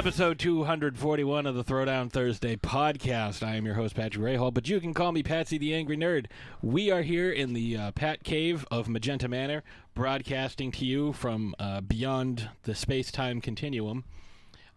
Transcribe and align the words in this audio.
episode 0.00 0.38
241 0.38 1.44
of 1.44 1.54
the 1.54 1.62
Throwdown 1.62 2.10
Thursday 2.10 2.56
podcast. 2.56 3.46
I 3.46 3.56
am 3.56 3.66
your 3.66 3.74
host, 3.74 3.94
Patrick 3.94 4.24
Rayhall, 4.24 4.54
but 4.54 4.66
you 4.66 4.80
can 4.80 4.94
call 4.94 5.12
me 5.12 5.22
Patsy 5.22 5.58
the 5.58 5.74
Angry 5.74 5.98
Nerd. 5.98 6.24
We 6.62 6.90
are 6.90 7.02
here 7.02 7.30
in 7.30 7.52
the 7.52 7.76
uh, 7.76 7.90
Pat 7.90 8.24
Cave 8.24 8.66
of 8.70 8.88
Magenta 8.88 9.28
Manor, 9.28 9.62
broadcasting 9.94 10.72
to 10.72 10.86
you 10.86 11.12
from 11.12 11.54
uh, 11.58 11.82
beyond 11.82 12.48
the 12.62 12.74
space 12.74 13.12
time 13.12 13.42
continuum. 13.42 14.04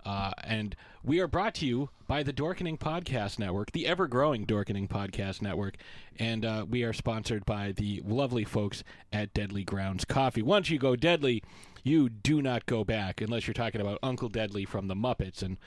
Uh, 0.06 0.32
and 0.44 0.76
we 1.06 1.22
are 1.22 1.28
brought 1.28 1.56
to 1.56 1.66
you 1.66 1.90
by 2.06 2.22
the 2.22 2.34
Dorkening 2.34 2.78
Podcast 2.78 3.40
Network, 3.40 3.72
the 3.72 3.88
ever 3.88 4.08
growing 4.08 4.46
Dorkening 4.46 4.90
Podcast 4.90 5.42
Network. 5.42 5.78
And 6.20 6.44
uh, 6.44 6.66
we 6.70 6.84
are 6.84 6.92
sponsored 6.92 7.46
by 7.46 7.72
the 7.72 8.02
lovely 8.06 8.44
folks 8.44 8.84
at 9.14 9.34
Deadly 9.34 9.64
Grounds 9.64 10.04
Coffee. 10.04 10.42
Once 10.42 10.70
you 10.70 10.78
go 10.78 10.98
deadly, 10.98 11.42
you 11.84 12.10
do 12.10 12.42
not 12.42 12.66
go 12.66 12.84
back 12.84 13.22
unless 13.22 13.46
you're 13.46 13.54
talking 13.54 13.82
about 13.82 14.00
Uncle 14.02 14.30
Deadly 14.30 14.66
from 14.66 14.88
the 14.88 14.96
Muppets. 14.96 15.44
And 15.44 15.58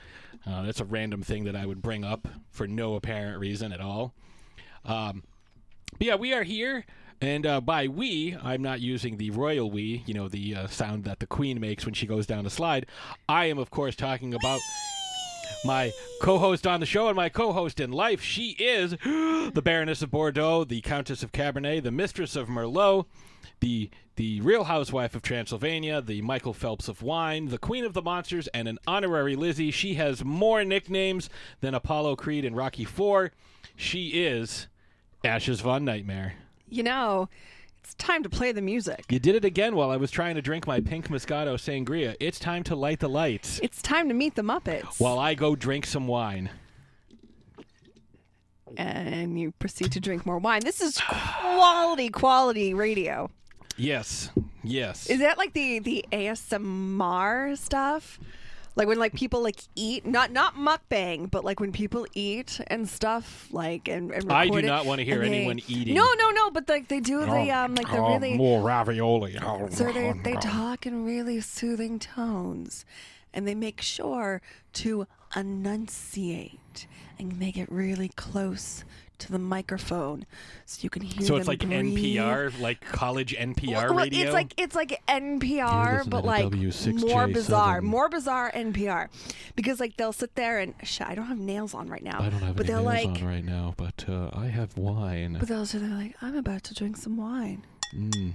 uh, 0.45 0.63
that's 0.63 0.79
a 0.79 0.85
random 0.85 1.21
thing 1.21 1.43
that 1.45 1.55
I 1.55 1.65
would 1.65 1.81
bring 1.81 2.03
up 2.03 2.27
for 2.49 2.67
no 2.67 2.95
apparent 2.95 3.39
reason 3.39 3.71
at 3.71 3.79
all. 3.79 4.13
Um, 4.83 5.23
but 5.97 6.07
yeah, 6.07 6.15
we 6.15 6.33
are 6.33 6.43
here. 6.43 6.85
And 7.19 7.45
uh, 7.45 7.61
by 7.61 7.87
we, 7.87 8.37
I'm 8.43 8.61
not 8.61 8.79
using 8.79 9.17
the 9.17 9.31
royal 9.31 9.71
we, 9.71 10.03
you 10.05 10.13
know, 10.13 10.27
the 10.27 10.55
uh, 10.55 10.67
sound 10.67 11.03
that 11.05 11.19
the 11.19 11.25
queen 11.25 11.59
makes 11.59 11.85
when 11.85 11.95
she 11.95 12.05
goes 12.05 12.27
down 12.27 12.45
a 12.45 12.49
slide. 12.49 12.85
I 13.27 13.45
am, 13.45 13.57
of 13.57 13.71
course, 13.71 13.95
talking 13.95 14.33
about 14.35 14.59
my 15.65 15.91
co-host 16.21 16.67
on 16.67 16.79
the 16.79 16.85
show 16.85 17.07
and 17.07 17.15
my 17.15 17.29
co-host 17.29 17.79
in 17.79 17.91
life. 17.91 18.21
She 18.21 18.51
is 18.51 18.91
the 19.03 19.61
Baroness 19.63 20.03
of 20.03 20.11
Bordeaux, 20.11 20.63
the 20.63 20.81
Countess 20.81 21.23
of 21.23 21.31
Cabernet, 21.31 21.83
the 21.83 21.91
Mistress 21.91 22.35
of 22.35 22.47
Merlot, 22.47 23.05
the 23.59 23.89
the 24.15 24.41
Real 24.41 24.63
Housewife 24.63 25.13
of 25.15 25.21
Transylvania, 25.21 26.01
the 26.01 26.21
Michael 26.23 26.53
Phelps 26.53 26.87
of 26.87 27.03
wine, 27.03 27.49
the 27.49 27.59
Queen 27.59 27.85
of 27.85 27.93
the 27.93 28.01
Monsters, 28.01 28.47
and 28.47 28.67
an 28.67 28.79
honorary 28.87 29.35
Lizzie. 29.35 29.69
She 29.69 29.93
has 29.95 30.25
more 30.25 30.63
nicknames 30.63 31.29
than 31.61 31.75
Apollo 31.75 32.15
Creed 32.15 32.43
and 32.43 32.55
Rocky 32.55 32.83
Four. 32.83 33.31
She 33.75 34.23
is 34.25 34.67
Ashes 35.23 35.59
Von 35.61 35.85
Nightmare. 35.85 36.33
You 36.67 36.81
know, 36.83 37.29
it's 37.83 37.93
time 37.93 38.23
to 38.23 38.29
play 38.29 38.51
the 38.51 38.61
music. 38.61 39.05
You 39.09 39.19
did 39.19 39.35
it 39.35 39.45
again 39.45 39.75
while 39.75 39.91
I 39.91 39.97
was 39.97 40.09
trying 40.09 40.33
to 40.35 40.41
drink 40.41 40.65
my 40.65 40.79
pink 40.81 41.09
Moscato 41.09 41.53
sangria. 41.55 42.15
It's 42.19 42.39
time 42.39 42.63
to 42.63 42.75
light 42.75 42.99
the 42.99 43.07
lights 43.09 43.59
It's 43.61 43.81
time 43.83 44.07
to 44.09 44.15
meet 44.15 44.33
the 44.35 44.41
Muppets. 44.41 44.99
while 44.99 45.19
I 45.19 45.35
go 45.35 45.55
drink 45.55 45.85
some 45.85 46.07
wine. 46.07 46.49
and 48.75 49.39
you 49.39 49.51
proceed 49.59 49.91
to 49.93 49.99
drink 49.99 50.25
more 50.25 50.37
wine. 50.39 50.61
This 50.63 50.81
is 50.81 50.99
quality, 51.07 52.09
quality 52.09 52.73
radio. 52.73 53.29
Yes, 53.77 54.29
yes. 54.63 55.07
Is 55.09 55.19
that 55.19 55.37
like 55.37 55.53
the 55.53 55.79
the 55.79 56.05
ASMR 56.11 57.57
stuff? 57.57 58.19
Like 58.75 58.87
when 58.87 58.99
like 58.99 59.13
people 59.15 59.41
like 59.41 59.59
eat, 59.75 60.05
not 60.05 60.31
not 60.31 60.55
mukbang, 60.55 61.31
but 61.31 61.43
like 61.43 61.59
when 61.59 61.71
people 61.71 62.05
eat 62.13 62.59
and 62.67 62.87
stuff, 62.87 63.47
like 63.51 63.87
and, 63.87 64.11
and 64.11 64.31
I 64.31 64.47
do 64.47 64.57
it, 64.57 64.65
not 64.65 64.85
wanna 64.85 65.01
hear 65.03 65.21
and 65.23 65.33
they- 65.33 65.37
anyone 65.39 65.59
eating. 65.67 65.95
No, 65.95 66.07
no, 66.17 66.29
no. 66.29 66.51
But 66.51 66.69
like 66.69 66.87
they 66.87 66.99
do 66.99 67.21
the 67.25 67.51
um 67.51 67.73
like 67.75 67.89
the 67.91 68.01
really 68.01 68.35
more 68.35 68.61
ravioli. 68.61 69.35
So 69.71 69.91
they 69.91 70.13
they 70.23 70.35
talk 70.35 70.85
in 70.85 71.05
really 71.05 71.41
soothing 71.41 71.97
tones, 71.97 72.85
and 73.33 73.47
they 73.47 73.55
make 73.55 73.81
sure 73.81 74.41
to 74.73 75.07
enunciate 75.35 76.87
and 77.19 77.39
make 77.39 77.57
it 77.57 77.71
really 77.71 78.09
close 78.09 78.83
to 79.19 79.31
the 79.31 79.39
microphone, 79.39 80.25
so 80.65 80.79
you 80.83 80.89
can 80.89 81.01
hear. 81.01 81.25
So 81.25 81.35
it's 81.35 81.47
like 81.47 81.59
breathe. 81.59 81.97
NPR, 81.97 82.59
like 82.59 82.81
college 82.81 83.35
NPR 83.35 83.67
Well, 83.67 83.93
well, 83.93 84.05
radio. 84.05 84.25
It's 84.25 84.33
like 84.33 84.53
it's 84.57 84.75
like 84.75 85.01
NPR, 85.07 86.09
but 86.09 86.25
like 86.25 86.45
W6J 86.45 87.09
more 87.09 87.27
bizarre, 87.27 87.81
more 87.81 88.09
bizarre 88.09 88.51
NPR, 88.51 89.09
because 89.55 89.79
like 89.79 89.97
they'll 89.97 90.13
sit 90.13 90.35
there 90.35 90.59
and 90.59 90.73
sh- 90.83 91.01
I 91.01 91.15
don't 91.15 91.27
have 91.27 91.39
nails 91.39 91.73
on 91.73 91.87
right 91.87 92.03
now. 92.03 92.19
I 92.19 92.29
don't 92.29 92.41
have 92.41 92.55
but 92.55 92.65
any 92.65 92.73
they'll 92.73 92.89
nails 92.89 93.05
like, 93.05 93.21
on 93.21 93.27
right 93.27 93.45
now, 93.45 93.73
but 93.77 94.05
uh, 94.07 94.29
I 94.33 94.47
have 94.47 94.77
wine. 94.77 95.37
but 95.39 95.47
they'll 95.47 95.65
sit 95.65 95.81
there 95.81 95.89
like 95.89 96.15
I'm 96.21 96.35
about 96.35 96.63
to 96.65 96.73
drink 96.73 96.97
some 96.97 97.17
wine. 97.17 97.63
Mm. 97.95 98.33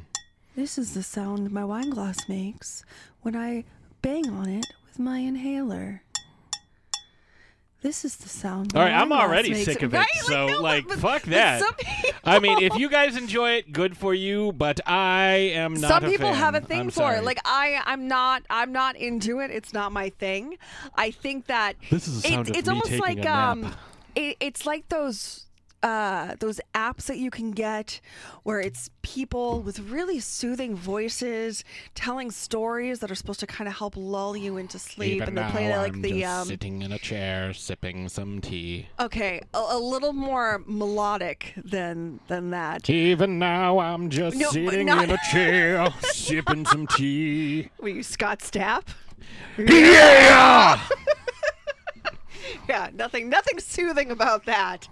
This 0.56 0.76
is 0.78 0.94
the 0.94 1.02
sound 1.02 1.50
my 1.50 1.64
wine 1.64 1.90
glass 1.90 2.28
makes 2.28 2.84
when 3.22 3.34
I 3.36 3.64
bang 4.02 4.28
on 4.28 4.48
it 4.48 4.66
with 4.86 4.98
my 4.98 5.18
inhaler. 5.18 6.02
This 7.82 8.04
is 8.04 8.14
the 8.16 8.28
sound. 8.28 8.76
All 8.76 8.82
right, 8.82 8.92
I'm 8.92 9.12
already 9.12 9.50
makes. 9.50 9.64
sick 9.64 9.82
of 9.82 9.92
it. 9.92 9.96
Right? 9.96 10.06
So, 10.22 10.46
no, 10.46 10.60
like, 10.60 10.86
but- 10.86 10.98
fuck 11.00 11.22
that. 11.24 11.60
People, 11.78 12.12
I 12.24 12.38
mean, 12.38 12.62
if 12.62 12.76
you 12.76 12.88
guys 12.88 13.16
enjoy 13.16 13.52
it, 13.54 13.72
good 13.72 13.96
for 13.96 14.14
you. 14.14 14.52
But 14.52 14.80
I 14.86 15.50
am 15.54 15.74
not. 15.74 15.88
some 16.02 16.10
people 16.10 16.28
fan. 16.28 16.36
have 16.36 16.54
a 16.54 16.60
thing 16.60 16.80
I'm 16.80 16.86
for 16.90 17.00
sorry. 17.00 17.18
it. 17.18 17.24
Like 17.24 17.40
I, 17.44 17.82
I'm 17.84 18.06
not. 18.06 18.44
I'm 18.48 18.70
not 18.72 18.94
into 18.96 19.40
it. 19.40 19.50
It's 19.50 19.72
not 19.72 19.90
my 19.90 20.10
thing. 20.10 20.58
I 20.94 21.10
think 21.10 21.46
that 21.46 21.74
This 21.90 22.06
is 22.06 22.22
the 22.22 22.28
sound 22.28 22.40
it's, 22.48 22.50
of 22.50 22.56
it's 22.56 22.68
me 22.68 22.72
almost 22.72 22.90
taking 22.90 23.00
like 23.00 23.18
a 23.18 23.22
nap. 23.22 23.48
um, 23.48 23.74
it, 24.14 24.36
it's 24.38 24.64
like 24.64 24.88
those. 24.88 25.46
Uh, 25.82 26.36
those 26.38 26.60
apps 26.74 27.06
that 27.06 27.18
you 27.18 27.28
can 27.28 27.50
get 27.50 28.00
where 28.44 28.60
it's 28.60 28.88
people 29.02 29.60
with 29.62 29.80
really 29.80 30.20
soothing 30.20 30.76
voices 30.76 31.64
telling 31.96 32.30
stories 32.30 33.00
that 33.00 33.10
are 33.10 33.16
supposed 33.16 33.40
to 33.40 33.48
kind 33.48 33.66
of 33.66 33.74
help 33.74 33.94
lull 33.96 34.36
you 34.36 34.56
into 34.58 34.78
sleep 34.78 35.16
Even 35.16 35.28
and 35.30 35.38
they 35.38 35.50
play 35.50 35.76
like 35.76 35.94
I'm 35.94 36.02
the 36.02 36.20
just 36.20 36.32
um 36.42 36.46
sitting 36.46 36.82
in 36.82 36.92
a 36.92 36.98
chair 36.98 37.52
sipping 37.52 38.08
some 38.08 38.40
tea. 38.40 38.86
okay 39.00 39.40
a, 39.54 39.58
a 39.70 39.78
little 39.80 40.12
more 40.12 40.62
melodic 40.66 41.52
than 41.56 42.20
than 42.28 42.50
that 42.50 42.88
Even 42.88 43.40
now, 43.40 43.80
I'm 43.80 44.08
just 44.08 44.36
No, 44.36 44.50
sitting 44.50 44.86
not- 44.86 45.02
in 45.04 45.10
a 45.10 45.18
chair 45.32 45.92
sipping 46.12 46.64
some 46.64 46.86
tea. 46.86 47.70
were 47.80 47.88
you 47.88 48.04
scott 48.04 48.38
stapp 48.38 48.84
Yeah. 49.58 50.80
yeah 52.68 52.90
nothing 52.94 53.28
nothing 53.28 53.58
soothing 53.58 54.10
about 54.10 54.44
that 54.46 54.88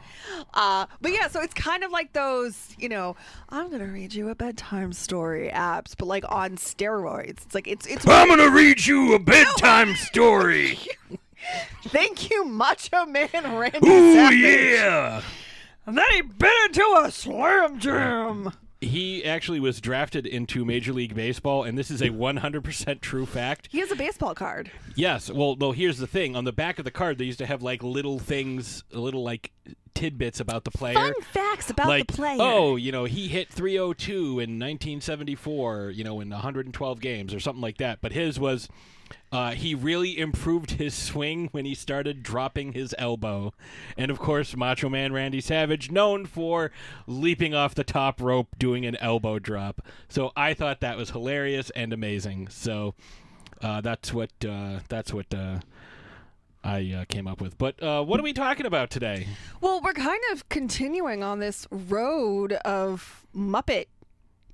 uh 0.54 0.86
but 1.00 1.12
yeah 1.12 1.28
so 1.28 1.40
it's 1.40 1.54
kind 1.54 1.82
of 1.84 1.90
like 1.90 2.12
those 2.12 2.74
you 2.78 2.88
know 2.88 3.16
i'm 3.50 3.70
gonna 3.70 3.86
read 3.86 4.12
you 4.14 4.28
a 4.28 4.34
bedtime 4.34 4.92
story 4.92 5.50
apps 5.52 5.94
but 5.98 6.06
like 6.06 6.24
on 6.28 6.56
steroids 6.56 7.42
it's 7.44 7.54
like 7.54 7.66
it's 7.68 7.86
it's 7.86 8.06
I'm 8.06 8.28
gonna 8.28 8.50
read 8.50 8.84
you 8.86 9.14
a 9.14 9.18
bedtime 9.18 9.94
story. 9.96 10.78
thank 11.84 12.30
you 12.30 12.44
macho 12.44 13.06
man 13.06 13.28
randy 13.32 13.78
Ooh 13.88 14.14
Savage. 14.14 14.38
yeah. 14.38 15.22
and 15.86 15.96
then 15.96 16.04
he 16.12 16.22
bit 16.22 16.52
into 16.66 17.02
a 17.04 17.10
Slim 17.10 17.78
Jim 17.78 18.52
He 18.80 19.24
actually 19.24 19.60
was 19.60 19.80
drafted 19.80 20.26
into 20.26 20.64
Major 20.64 20.92
League 20.92 21.14
Baseball, 21.14 21.64
and 21.64 21.76
this 21.76 21.90
is 21.90 22.00
a 22.00 22.08
100% 22.08 23.00
true 23.00 23.26
fact. 23.26 23.68
he 23.70 23.78
has 23.80 23.90
a 23.90 23.96
baseball 23.96 24.34
card 24.34 24.70
Yes. 24.94 25.30
Well, 25.30 25.56
no. 25.56 25.72
Here's 25.72 25.98
the 25.98 26.06
thing. 26.06 26.36
On 26.36 26.44
the 26.44 26.52
back 26.52 26.78
of 26.78 26.84
the 26.84 26.90
card, 26.90 27.18
they 27.18 27.24
used 27.24 27.38
to 27.38 27.46
have 27.46 27.62
like 27.62 27.82
little 27.82 28.18
things, 28.18 28.84
little 28.92 29.22
like 29.22 29.52
tidbits 29.94 30.40
about 30.40 30.64
the 30.64 30.70
player. 30.70 30.94
fun 30.94 31.14
facts 31.22 31.70
about 31.70 31.88
like, 31.88 32.06
the 32.06 32.12
player 32.12 32.38
oh, 32.40 32.76
you 32.76 32.92
know, 32.92 33.04
he 33.04 33.28
hit 33.28 33.48
302 33.48 34.12
in 34.12 34.58
1974, 34.58 35.90
you 35.90 36.04
know, 36.04 36.20
in 36.20 36.30
112 36.30 37.00
games 37.00 37.34
or 37.34 37.40
something 37.40 37.62
like 37.62 37.78
that. 37.78 38.00
But 38.00 38.12
his 38.12 38.38
was, 38.38 38.68
uh, 39.32 39.52
he 39.52 39.74
really 39.74 40.18
improved 40.18 40.72
his 40.72 40.94
swing 40.94 41.48
when 41.52 41.64
he 41.64 41.74
started 41.74 42.22
dropping 42.22 42.72
his 42.72 42.94
elbow. 42.98 43.52
And 43.96 44.10
of 44.10 44.18
course, 44.18 44.56
Macho 44.56 44.88
Man 44.88 45.12
Randy 45.12 45.40
Savage, 45.40 45.90
known 45.90 46.26
for 46.26 46.70
leaping 47.06 47.54
off 47.54 47.74
the 47.74 47.84
top 47.84 48.20
rope 48.20 48.48
doing 48.58 48.84
an 48.86 48.96
elbow 48.96 49.38
drop. 49.38 49.82
So 50.08 50.32
I 50.36 50.54
thought 50.54 50.80
that 50.80 50.96
was 50.96 51.10
hilarious 51.10 51.70
and 51.70 51.92
amazing. 51.92 52.48
So 52.48 52.94
uh, 53.62 53.80
that's 53.80 54.12
what 54.12 54.30
uh, 54.46 54.80
that's 54.88 55.12
what. 55.12 55.32
Uh, 55.32 55.60
I 56.62 56.92
uh, 56.94 57.04
came 57.06 57.26
up 57.26 57.40
with, 57.40 57.56
but 57.56 57.82
uh, 57.82 58.04
what 58.04 58.20
are 58.20 58.22
we 58.22 58.34
talking 58.34 58.66
about 58.66 58.90
today? 58.90 59.26
Well, 59.62 59.80
we're 59.82 59.94
kind 59.94 60.20
of 60.32 60.46
continuing 60.50 61.22
on 61.22 61.38
this 61.38 61.66
road 61.70 62.52
of 62.52 63.24
Muppet 63.34 63.86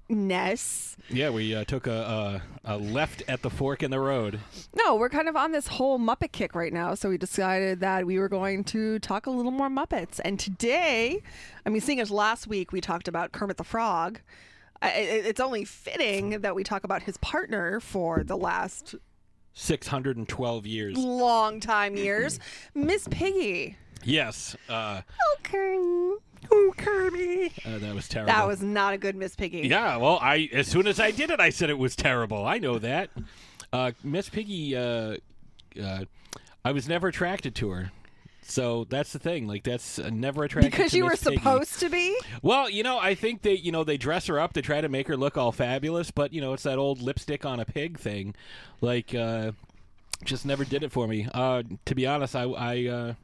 ness. 0.08 0.96
Yeah, 1.08 1.30
we 1.30 1.54
uh, 1.54 1.64
took 1.64 1.86
a, 1.86 2.42
a, 2.64 2.74
a 2.74 2.76
left 2.78 3.22
at 3.28 3.42
the 3.42 3.50
fork 3.50 3.82
in 3.82 3.90
the 3.90 4.00
road. 4.00 4.40
No, 4.74 4.96
we're 4.96 5.08
kind 5.08 5.28
of 5.28 5.36
on 5.36 5.52
this 5.52 5.66
whole 5.68 5.98
Muppet 5.98 6.32
kick 6.32 6.54
right 6.54 6.72
now. 6.72 6.94
So 6.94 7.08
we 7.08 7.18
decided 7.18 7.80
that 7.80 8.06
we 8.06 8.18
were 8.18 8.28
going 8.28 8.64
to 8.64 8.98
talk 8.98 9.26
a 9.26 9.30
little 9.30 9.52
more 9.52 9.68
Muppets. 9.68 10.20
And 10.24 10.38
today, 10.38 11.22
I 11.64 11.68
mean, 11.70 11.80
seeing 11.80 12.00
as 12.00 12.10
last 12.10 12.46
week 12.46 12.72
we 12.72 12.80
talked 12.80 13.08
about 13.08 13.32
Kermit 13.32 13.56
the 13.56 13.64
Frog, 13.64 14.20
I- 14.82 14.90
it's 14.90 15.40
only 15.40 15.64
fitting 15.64 16.40
that 16.40 16.54
we 16.54 16.62
talk 16.64 16.84
about 16.84 17.02
his 17.02 17.16
partner 17.18 17.80
for 17.80 18.22
the 18.24 18.36
last 18.36 18.94
612 19.54 20.66
years. 20.66 20.96
long 20.98 21.60
time 21.60 21.96
years, 21.96 22.38
Miss 22.74 23.08
Piggy. 23.10 23.76
Yes. 24.04 24.54
Uh, 24.68 25.00
Okay. 25.38 26.12
Okay. 26.52 27.52
Uh, 27.64 27.78
that 27.78 27.94
was 27.94 28.08
terrible. 28.08 28.32
That 28.32 28.46
was 28.46 28.62
not 28.62 28.94
a 28.94 28.98
good 28.98 29.16
Miss 29.16 29.34
Piggy. 29.34 29.68
Yeah, 29.68 29.96
well, 29.96 30.18
I 30.20 30.48
as 30.52 30.66
soon 30.66 30.86
as 30.86 31.00
I 31.00 31.10
did 31.10 31.30
it, 31.30 31.40
I 31.40 31.50
said 31.50 31.70
it 31.70 31.78
was 31.78 31.96
terrible. 31.96 32.44
I 32.46 32.58
know 32.58 32.78
that. 32.78 33.10
Uh, 33.72 33.92
Miss 34.02 34.28
Piggy, 34.28 34.76
uh, 34.76 35.16
uh, 35.82 36.04
I 36.64 36.72
was 36.72 36.88
never 36.88 37.08
attracted 37.08 37.54
to 37.56 37.70
her. 37.70 37.92
So 38.48 38.86
that's 38.88 39.12
the 39.12 39.18
thing. 39.18 39.48
Like 39.48 39.64
that's 39.64 39.98
uh, 39.98 40.08
never 40.12 40.44
attracted 40.44 40.70
to 40.70 40.76
Because 40.76 40.92
to 40.92 40.98
you 40.98 41.04
were 41.04 41.16
Piggy. 41.16 41.36
supposed 41.36 41.80
to 41.80 41.88
be? 41.88 42.16
Well, 42.42 42.70
you 42.70 42.84
know, 42.84 42.98
I 42.98 43.14
think 43.14 43.42
they, 43.42 43.54
you 43.54 43.72
know, 43.72 43.82
they 43.82 43.96
dress 43.96 44.26
her 44.28 44.38
up 44.38 44.52
to 44.52 44.62
try 44.62 44.80
to 44.80 44.88
make 44.88 45.08
her 45.08 45.16
look 45.16 45.36
all 45.36 45.50
fabulous, 45.50 46.12
but 46.12 46.32
you 46.32 46.40
know, 46.40 46.52
it's 46.52 46.62
that 46.62 46.78
old 46.78 47.02
lipstick 47.02 47.44
on 47.44 47.58
a 47.58 47.64
pig 47.64 47.98
thing. 47.98 48.36
Like, 48.80 49.14
uh, 49.14 49.50
just 50.24 50.46
never 50.46 50.64
did 50.64 50.82
it 50.84 50.92
for 50.92 51.08
me. 51.08 51.28
Uh, 51.34 51.64
to 51.86 51.94
be 51.94 52.06
honest, 52.06 52.36
I, 52.36 52.44
I 52.44 52.86
uh, 52.86 53.14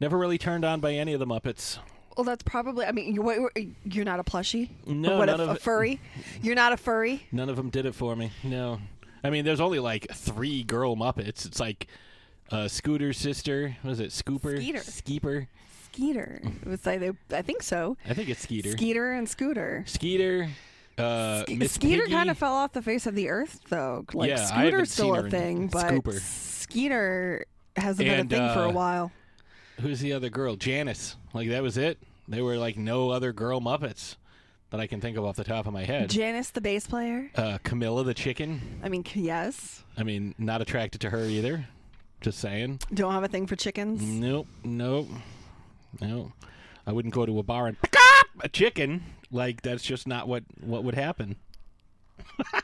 never 0.00 0.16
really 0.16 0.38
turned 0.38 0.64
on 0.64 0.80
by 0.80 0.92
any 0.94 1.12
of 1.14 1.20
the 1.20 1.26
Muppets. 1.26 1.78
Well, 2.20 2.26
that's 2.26 2.42
probably. 2.42 2.84
I 2.84 2.92
mean, 2.92 3.14
you're, 3.14 3.50
you're 3.82 4.04
not 4.04 4.20
a 4.20 4.22
plushie. 4.22 4.68
No, 4.86 5.16
what, 5.16 5.24
none 5.24 5.40
a, 5.40 5.44
of 5.44 5.48
a 5.48 5.54
furry. 5.54 5.98
You're 6.42 6.54
not 6.54 6.74
a 6.74 6.76
furry. 6.76 7.26
None 7.32 7.48
of 7.48 7.56
them 7.56 7.70
did 7.70 7.86
it 7.86 7.94
for 7.94 8.14
me. 8.14 8.30
No, 8.44 8.78
I 9.24 9.30
mean, 9.30 9.46
there's 9.46 9.58
only 9.58 9.78
like 9.78 10.06
three 10.12 10.62
girl 10.62 10.96
Muppets. 10.96 11.46
It's 11.46 11.58
like 11.58 11.86
uh, 12.50 12.68
Scooter's 12.68 13.16
sister. 13.16 13.74
Was 13.82 14.00
it? 14.00 14.10
Scooper. 14.10 14.58
Skeeter. 14.58 14.80
Skeeper. 14.80 15.48
Skeeter. 15.86 16.42
It 16.44 16.68
was 16.68 16.84
like 16.84 17.00
I 17.32 17.40
think 17.40 17.62
so. 17.62 17.96
I 18.06 18.12
think 18.12 18.28
it's 18.28 18.42
Skeeter. 18.42 18.72
Skeeter 18.72 19.12
and 19.12 19.26
Scooter. 19.26 19.84
Skeeter. 19.86 20.50
Uh, 20.98 21.44
Ske- 21.44 21.68
Skeeter 21.68 22.06
kind 22.06 22.28
of 22.28 22.36
fell 22.36 22.52
off 22.52 22.74
the 22.74 22.82
face 22.82 23.06
of 23.06 23.14
the 23.14 23.30
earth, 23.30 23.62
though. 23.70 24.04
Like 24.12 24.28
Yeah, 24.28 24.44
Scooter's 24.44 24.92
still 24.92 25.14
seen 25.14 25.24
a 25.24 25.30
thing, 25.30 25.68
but 25.68 25.86
Scooper. 25.86 26.20
Skeeter 26.20 27.46
hasn't 27.78 28.06
been 28.06 28.26
a 28.26 28.28
thing 28.28 28.52
for 28.52 28.64
a 28.64 28.68
uh, 28.68 28.72
while. 28.72 29.10
Who's 29.80 30.00
the 30.00 30.12
other 30.12 30.28
girl? 30.28 30.56
Janice. 30.56 31.16
Like 31.32 31.48
that 31.48 31.62
was 31.62 31.78
it. 31.78 31.98
There 32.30 32.44
were 32.44 32.56
like 32.56 32.76
no 32.76 33.10
other 33.10 33.32
girl 33.32 33.60
Muppets 33.60 34.14
that 34.70 34.78
I 34.78 34.86
can 34.86 35.00
think 35.00 35.16
of 35.18 35.24
off 35.24 35.34
the 35.34 35.42
top 35.42 35.66
of 35.66 35.72
my 35.72 35.82
head. 35.84 36.10
Janice, 36.10 36.50
the 36.50 36.60
bass 36.60 36.86
player. 36.86 37.28
uh, 37.34 37.58
Camilla 37.64 38.04
the 38.04 38.14
chicken. 38.14 38.60
I 38.84 38.88
mean, 38.88 39.04
c- 39.04 39.22
yes. 39.22 39.82
I 39.98 40.04
mean, 40.04 40.36
not 40.38 40.62
attracted 40.62 41.00
to 41.00 41.10
her 41.10 41.24
either. 41.24 41.66
Just 42.20 42.38
saying. 42.38 42.78
Don't 42.94 43.12
have 43.12 43.24
a 43.24 43.28
thing 43.28 43.48
for 43.48 43.56
chickens. 43.56 44.00
Nope. 44.00 44.46
Nope. 44.62 45.08
Nope. 46.00 46.30
I 46.86 46.92
wouldn't 46.92 47.12
go 47.14 47.26
to 47.26 47.36
a 47.40 47.42
bar 47.42 47.66
and 47.66 47.80
pick 47.82 47.96
up 47.96 48.26
a 48.44 48.48
chicken. 48.48 49.02
Like 49.32 49.62
that's 49.62 49.82
just 49.82 50.06
not 50.06 50.28
what 50.28 50.44
what 50.60 50.84
would 50.84 50.94
happen. 50.94 51.34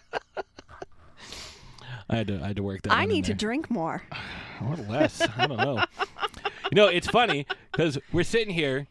I 2.08 2.16
had 2.18 2.28
to 2.28 2.40
I 2.40 2.46
had 2.48 2.56
to 2.56 2.62
work 2.62 2.82
that. 2.82 2.92
I 2.92 3.04
need 3.06 3.24
to 3.24 3.34
drink 3.34 3.68
more. 3.68 4.02
or 4.64 4.76
less. 4.76 5.20
I 5.36 5.48
don't 5.48 5.56
know. 5.58 5.84
you 6.70 6.74
know, 6.76 6.86
it's 6.86 7.08
funny 7.08 7.46
because 7.72 7.98
we're 8.12 8.22
sitting 8.22 8.54
here 8.54 8.86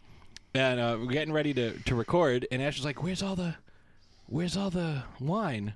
and 0.56 0.80
uh, 0.80 0.98
we're 1.00 1.08
getting 1.08 1.34
ready 1.34 1.54
to, 1.54 1.78
to 1.80 1.96
record, 1.96 2.48
and 2.52 2.62
Ash 2.62 2.80
is 2.80 2.86
like, 2.86 3.04
"Where's 3.04 3.22
all 3.22 3.36
the, 3.36 3.56
where's 4.28 4.56
all 4.56 4.70
the 4.70 5.04
wine?" 5.20 5.74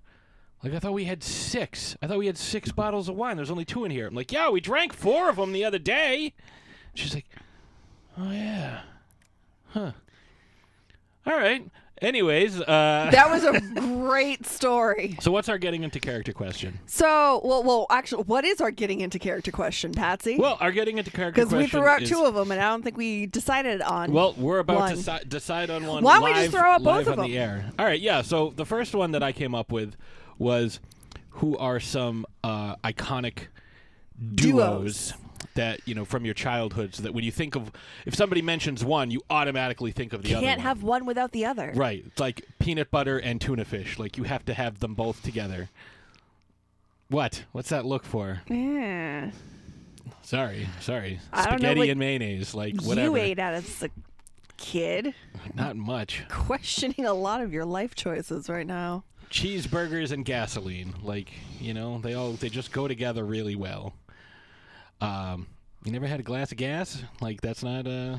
Like 0.63 0.73
I 0.73 0.79
thought 0.79 0.93
we 0.93 1.05
had 1.05 1.23
six. 1.23 1.95
I 2.01 2.07
thought 2.07 2.17
we 2.17 2.27
had 2.27 2.37
six 2.37 2.71
bottles 2.71 3.07
of 3.07 3.15
wine. 3.15 3.37
There's 3.37 3.51
only 3.51 3.65
two 3.65 3.85
in 3.85 3.91
here. 3.91 4.07
I'm 4.07 4.15
like, 4.15 4.31
"Yeah, 4.31 4.49
we 4.49 4.61
drank 4.61 4.93
four 4.93 5.29
of 5.29 5.35
them 5.35 5.51
the 5.51 5.65
other 5.65 5.79
day." 5.79 6.33
She's 6.93 7.13
like, 7.13 7.25
"Oh 8.17 8.31
yeah, 8.31 8.81
huh." 9.69 9.91
All 11.25 11.37
right. 11.37 11.65
Anyways, 12.01 12.61
uh, 12.61 12.65
That 13.11 13.29
was 13.29 13.43
a 13.43 13.59
great 13.59 14.45
story. 14.45 15.17
so 15.19 15.31
what's 15.31 15.49
our 15.49 15.57
getting 15.57 15.83
into 15.83 15.99
character 15.99 16.31
question? 16.33 16.79
So, 16.85 17.41
well, 17.43 17.63
well, 17.63 17.87
actually, 17.89 18.23
what 18.23 18.45
is 18.45 18.61
our 18.61 18.71
getting 18.71 19.01
into 19.01 19.19
character 19.19 19.51
question, 19.51 19.91
Patsy? 19.93 20.37
Well, 20.37 20.57
our 20.61 20.71
getting 20.71 20.97
into 20.97 21.11
character 21.11 21.41
question. 21.41 21.59
because 21.59 21.73
we 21.73 21.79
threw 21.79 21.87
out 21.87 22.01
is- 22.01 22.09
two 22.09 22.23
of 22.23 22.33
them, 22.35 22.51
and 22.51 22.61
I 22.61 22.69
don't 22.69 22.83
think 22.83 22.95
we 22.97 23.25
decided 23.25 23.81
on. 23.81 24.11
Well, 24.13 24.33
we're 24.37 24.59
about 24.59 24.77
One. 24.77 24.95
to 24.95 25.03
si- 25.03 25.25
decide 25.27 25.69
on 25.69 25.85
one. 25.85 26.03
Why 26.03 26.15
don't 26.15 26.23
we 26.25 26.33
just 26.33 26.51
throw 26.51 26.61
out 26.71 26.83
both 26.83 27.07
of 27.07 27.17
them? 27.17 27.25
the 27.25 27.37
air? 27.37 27.71
All 27.77 27.85
right, 27.85 27.99
yeah. 27.99 28.21
So 28.21 28.53
the 28.55 28.65
first 28.65 28.95
one 28.95 29.11
that 29.11 29.23
I 29.23 29.31
came 29.31 29.53
up 29.53 29.71
with 29.71 29.95
was 30.37 30.79
who 31.31 31.57
are 31.57 31.79
some 31.79 32.25
uh, 32.43 32.75
iconic 32.77 33.47
duos, 34.35 35.13
Duos. 35.13 35.13
That 35.59 35.81
you 35.85 35.93
know 35.93 36.05
from 36.05 36.25
your 36.25 36.33
childhood, 36.33 36.95
so 36.95 37.03
that 37.03 37.13
when 37.13 37.23
you 37.23 37.31
think 37.31 37.55
of 37.55 37.71
if 38.05 38.15
somebody 38.15 38.41
mentions 38.41 38.83
one, 38.83 39.11
you 39.11 39.21
automatically 39.29 39.91
think 39.91 40.13
of 40.13 40.23
the 40.23 40.33
other. 40.35 40.41
You 40.41 40.47
can't 40.47 40.61
have 40.61 40.83
one 40.83 41.05
without 41.05 41.31
the 41.31 41.45
other. 41.45 41.71
right. 41.75 42.03
It's 42.07 42.19
like 42.19 42.41
peanut 42.59 42.89
butter 42.91 43.17
and 43.19 43.39
tuna 43.39 43.65
fish. 43.65 43.99
Like 43.99 44.17
you 44.17 44.23
have 44.23 44.43
to 44.45 44.53
have 44.53 44.79
them 44.79 44.93
both 44.95 45.21
together. 45.23 45.69
What? 47.09 47.43
What's 47.51 47.69
that 47.69 47.85
look 47.85 48.05
for? 48.05 48.41
Yeah. 48.49 49.31
Sorry, 50.21 50.67
sorry. 50.79 51.19
Know 51.35 51.41
Spaghetti 51.41 51.79
what 51.79 51.89
and 51.89 51.99
mayonnaise, 51.99 52.53
like 52.53 52.79
whatever. 52.83 53.07
You 53.07 53.15
ate 53.17 53.39
at 53.39 53.53
as 53.55 53.81
a 53.83 53.89
kid, 54.57 55.13
Not 55.55 55.75
much. 55.75 56.23
questioning 56.29 57.05
a 57.05 57.13
lot 57.13 57.41
of 57.41 57.51
your 57.53 57.65
life 57.65 57.95
choices 57.95 58.49
right 58.49 58.67
now. 58.67 59.03
cheeseburgers 59.31 60.11
and 60.11 60.25
gasoline 60.25 60.93
like 61.03 61.29
you 61.61 61.71
know 61.73 61.99
they 61.99 62.13
all 62.15 62.31
they 62.33 62.49
just 62.49 62.71
go 62.71 62.87
together 62.87 63.23
really 63.23 63.55
well 63.55 63.93
um 65.01 65.47
you 65.83 65.91
never 65.91 66.07
had 66.07 66.19
a 66.19 66.23
glass 66.23 66.51
of 66.51 66.57
gas 66.57 67.03
like 67.21 67.41
that's 67.41 67.63
not 67.63 67.87
uh 67.87 68.17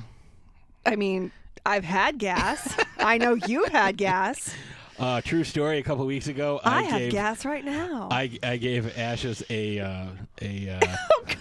I 0.86 0.96
mean, 0.96 1.30
I've 1.66 1.84
had 1.84 2.16
gas. 2.18 2.74
I 2.98 3.18
know 3.18 3.34
you 3.34 3.64
had 3.64 3.96
gas. 3.96 4.54
uh 4.98 5.20
true 5.22 5.44
story 5.44 5.78
a 5.78 5.82
couple 5.82 6.04
weeks 6.04 6.26
ago 6.26 6.60
I, 6.62 6.78
i, 6.78 6.82
have 6.82 6.98
gave 7.00 7.12
gas 7.12 7.44
right 7.44 7.64
now. 7.64 8.08
I, 8.10 8.38
I 8.42 8.56
gave 8.58 8.98
ashes 8.98 9.42
a 9.48 9.78
uh 9.80 10.06
a 10.42 10.70
uh 10.70 10.80
oh 11.12 11.24
God! 11.26 11.36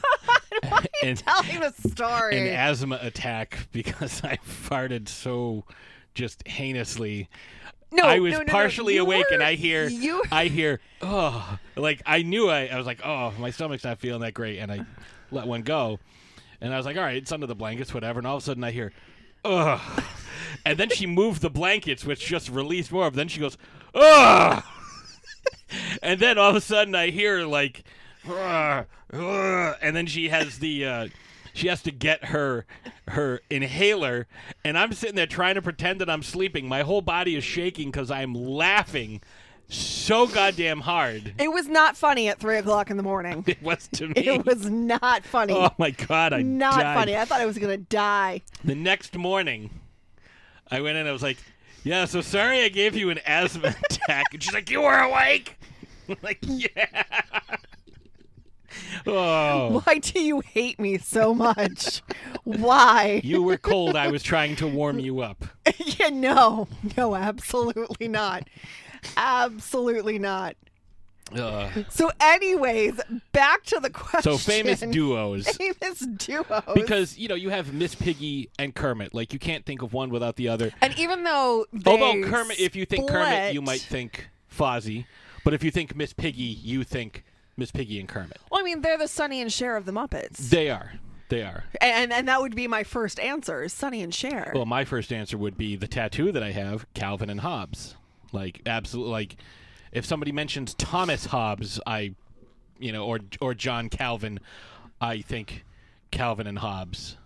Why 0.69 0.77
are 0.77 0.81
you 1.03 1.09
an, 1.09 1.15
telling 1.17 1.59
the 1.59 1.89
story? 1.89 2.37
an 2.37 2.55
asthma 2.55 2.99
attack 3.01 3.67
because 3.71 4.23
i 4.23 4.37
farted 4.37 5.09
so 5.09 5.65
just 6.13 6.47
heinously 6.47 7.29
no, 7.91 8.03
I 8.03 8.19
was 8.19 8.33
no, 8.33 8.39
no, 8.39 8.43
no. 8.45 8.51
partially 8.53 8.95
You 8.95 9.01
awake 9.01 9.25
and 9.31 9.41
I 9.41 9.55
hear 9.55 9.89
you. 9.89 10.21
I 10.31 10.45
hear 10.45 10.79
oh 11.01 11.57
like 11.75 12.01
I 12.05 12.21
knew 12.21 12.47
I, 12.49 12.67
I 12.67 12.77
was 12.77 12.85
like 12.85 13.05
oh 13.05 13.33
my 13.39 13.49
stomach's 13.49 13.83
not 13.83 13.99
feeling 13.99 14.21
that 14.21 14.33
great 14.33 14.59
and 14.59 14.71
I 14.71 14.85
let 15.31 15.47
one 15.47 15.61
go. 15.61 15.99
And 16.61 16.73
I 16.73 16.77
was 16.77 16.85
like 16.85 16.97
all 16.97 17.03
right 17.03 17.17
it's 17.17 17.31
under 17.31 17.47
the 17.47 17.55
blankets 17.55 17.93
whatever. 17.93 18.19
And 18.19 18.27
all 18.27 18.37
of 18.37 18.43
a 18.43 18.45
sudden 18.45 18.63
I 18.63 18.71
hear 18.71 18.91
ugh. 19.45 19.79
And 20.65 20.77
then 20.77 20.89
she 20.89 21.05
moved 21.05 21.41
the 21.41 21.49
blankets 21.49 22.03
which 22.03 22.25
just 22.25 22.49
released 22.49 22.91
more 22.91 23.09
but 23.09 23.15
then 23.15 23.27
she 23.27 23.39
goes 23.39 23.57
ugh. 23.93 24.63
And 26.01 26.19
then 26.19 26.37
all 26.37 26.49
of 26.49 26.55
a 26.55 26.61
sudden 26.61 26.95
I 26.95 27.11
hear 27.11 27.45
like 27.45 27.83
ugh, 28.27 28.85
ugh, 29.13 29.75
and 29.81 29.95
then 29.95 30.07
she 30.07 30.29
has 30.29 30.59
the 30.59 30.85
uh 30.85 31.07
she 31.53 31.67
has 31.67 31.81
to 31.83 31.91
get 31.91 32.25
her 32.25 32.65
her 33.09 33.41
inhaler. 33.49 34.27
And 34.63 34.77
i'm 34.77 34.93
sitting 34.93 35.15
there 35.15 35.27
trying 35.27 35.55
to 35.55 35.61
pretend 35.61 36.01
that 36.01 36.09
i'm 36.09 36.23
sleeping. 36.23 36.67
My 36.67 36.81
whole 36.81 37.01
body 37.01 37.35
is 37.35 37.43
shaking 37.43 37.91
because 37.91 38.09
i'm 38.11 38.33
laughing 38.33 39.21
so 39.71 40.25
goddamn 40.27 40.81
hard 40.81 41.33
It 41.39 41.51
was 41.51 41.67
not 41.67 41.95
funny 41.95 42.27
at 42.27 42.39
three 42.39 42.57
o'clock 42.57 42.89
in 42.89 42.97
the 42.97 43.03
morning. 43.03 43.43
it 43.47 43.61
was 43.61 43.87
to 43.93 44.07
me 44.09 44.13
It 44.15 44.45
was 44.45 44.69
not 44.69 45.23
funny. 45.23 45.53
oh 45.53 45.69
my 45.77 45.91
god 45.91 46.33
i 46.33 46.41
not 46.41 46.79
died. 46.79 46.95
funny. 46.95 47.15
I 47.15 47.25
thought 47.25 47.39
I 47.41 47.45
was 47.45 47.57
gonna 47.57 47.77
die. 47.77 48.41
the 48.63 48.75
next 48.75 49.15
morning 49.15 49.69
i 50.71 50.81
went 50.81 50.97
in 50.97 51.05
i 51.07 51.11
was 51.11 51.21
like 51.23 51.37
yeah 51.83 52.05
so 52.05 52.21
sorry 52.21 52.63
i 52.63 52.69
gave 52.69 52.95
you 52.95 53.09
an 53.11 53.19
asthma 53.25 53.75
attack 53.91 54.25
and 54.33 54.41
she's 54.43 54.53
like 54.53 54.69
you 54.71 54.81
were 54.81 54.97
awake 54.97 55.57
I'm 56.09 56.17
like 56.23 56.39
yeah 56.41 57.03
oh 59.05 59.81
Why 59.85 59.99
do 59.99 60.19
you 60.19 60.39
hate 60.41 60.79
me 60.79 60.97
so 60.97 61.33
much? 61.33 62.01
Why? 62.43 63.21
you 63.23 63.43
were 63.43 63.57
cold 63.57 63.95
i 63.95 64.07
was 64.09 64.23
trying 64.23 64.55
to 64.57 64.67
warm 64.67 64.99
you 64.99 65.21
up 65.21 65.45
yeah, 65.99 66.09
no, 66.09 66.67
no, 66.97 67.13
absolutely 67.15 68.07
not. 68.07 68.47
Absolutely 69.17 70.19
not. 70.19 70.55
Ugh. 71.37 71.85
So, 71.89 72.09
anyways, 72.19 72.99
back 73.31 73.63
to 73.65 73.79
the 73.79 73.89
question. 73.91 74.31
So 74.31 74.37
famous 74.37 74.79
duos. 74.79 75.47
Famous 75.57 75.99
duos. 75.99 76.45
Because 76.73 77.17
you 77.19 77.27
know 77.27 77.35
you 77.35 77.49
have 77.49 77.71
Miss 77.73 77.93
Piggy 77.93 78.49
and 78.57 78.73
Kermit. 78.73 79.13
Like 79.13 79.31
you 79.31 79.37
can't 79.39 79.63
think 79.65 79.81
of 79.83 79.93
one 79.93 80.09
without 80.09 80.37
the 80.37 80.47
other. 80.47 80.71
and 80.81 80.97
even 80.97 81.23
though 81.23 81.65
they 81.71 81.91
Although 81.91 82.27
Kermit, 82.27 82.59
if 82.59 82.75
you 82.75 82.85
think 82.85 83.07
Kermit, 83.09 83.53
you 83.53 83.61
might 83.61 83.81
think 83.81 84.27
Fozzie. 84.51 85.05
But 85.43 85.53
if 85.53 85.63
you 85.63 85.69
think 85.71 85.95
Miss 85.95 86.13
Piggy, 86.13 86.41
you 86.41 86.83
think 86.83 87.23
Miss 87.57 87.71
Piggy 87.71 87.99
and 87.99 88.09
Kermit. 88.09 88.37
Well, 88.51 88.59
I 88.61 88.63
mean, 88.63 88.81
they're 88.81 88.97
the 88.97 89.07
Sonny 89.07 89.39
and 89.41 89.53
Cher 89.53 89.75
of 89.77 89.85
the 89.85 89.91
Muppets, 89.91 90.49
They 90.49 90.69
are. 90.69 90.93
They 91.29 91.43
are. 91.43 91.65
and 91.79 92.11
and 92.11 92.27
that 92.27 92.41
would 92.41 92.55
be 92.55 92.67
my 92.67 92.83
first 92.83 93.19
answer: 93.19 93.61
is 93.61 93.71
Sonny 93.71 94.01
and 94.01 94.11
Cher. 94.13 94.51
Well, 94.55 94.65
my 94.65 94.83
first 94.83 95.13
answer 95.13 95.37
would 95.37 95.57
be 95.59 95.75
the 95.75 95.87
tattoo 95.87 96.31
that 96.31 96.41
I 96.41 96.53
have, 96.53 96.91
Calvin 96.95 97.29
and 97.29 97.41
Hobbes. 97.41 97.93
Like 98.31 98.61
absolutely. 98.65 99.11
Like 99.11 99.35
if 99.91 100.05
somebody 100.05 100.31
mentions 100.31 100.73
Thomas 100.73 101.25
Hobbes, 101.25 101.79
I, 101.85 102.13
you 102.79 102.91
know, 102.91 103.05
or 103.05 103.19
or 103.41 103.53
John 103.53 103.89
Calvin, 103.89 104.39
I 105.01 105.21
think 105.21 105.65
Calvin 106.11 106.47
and 106.47 106.59
Hobbes. 106.59 107.17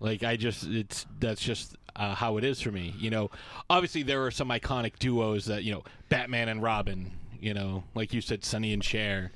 Like 0.00 0.22
I 0.22 0.36
just 0.36 0.64
it's 0.64 1.06
that's 1.18 1.40
just 1.40 1.76
uh, 1.96 2.14
how 2.14 2.36
it 2.36 2.44
is 2.44 2.60
for 2.60 2.70
me. 2.70 2.94
You 2.98 3.10
know, 3.10 3.30
obviously 3.70 4.02
there 4.02 4.24
are 4.24 4.30
some 4.30 4.48
iconic 4.48 4.98
duos 4.98 5.46
that 5.46 5.64
you 5.64 5.72
know 5.72 5.84
Batman 6.08 6.48
and 6.48 6.62
Robin. 6.62 7.12
You 7.40 7.54
know, 7.54 7.84
like 7.94 8.12
you 8.14 8.20
said, 8.20 8.44
Sonny 8.44 8.72
and 8.72 8.82
Cher, 8.82 9.32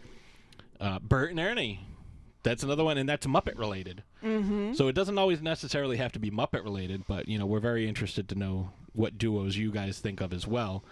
uh, 0.80 0.98
Bert 0.98 1.30
and 1.30 1.40
Ernie. 1.40 1.80
That's 2.42 2.62
another 2.62 2.84
one, 2.84 2.96
and 2.96 3.08
that's 3.08 3.26
Muppet 3.26 3.58
related. 3.58 4.02
Mm-hmm. 4.24 4.72
So 4.72 4.88
it 4.88 4.94
doesn't 4.94 5.18
always 5.18 5.42
necessarily 5.42 5.98
have 5.98 6.12
to 6.12 6.18
be 6.18 6.30
Muppet 6.30 6.64
related, 6.64 7.04
but 7.06 7.28
you 7.28 7.38
know 7.38 7.46
we're 7.46 7.60
very 7.60 7.88
interested 7.88 8.28
to 8.30 8.34
know 8.34 8.70
what 8.94 9.18
duos 9.18 9.56
you 9.56 9.70
guys 9.70 9.98
think 9.98 10.20
of 10.20 10.32
as 10.32 10.46
well. 10.46 10.84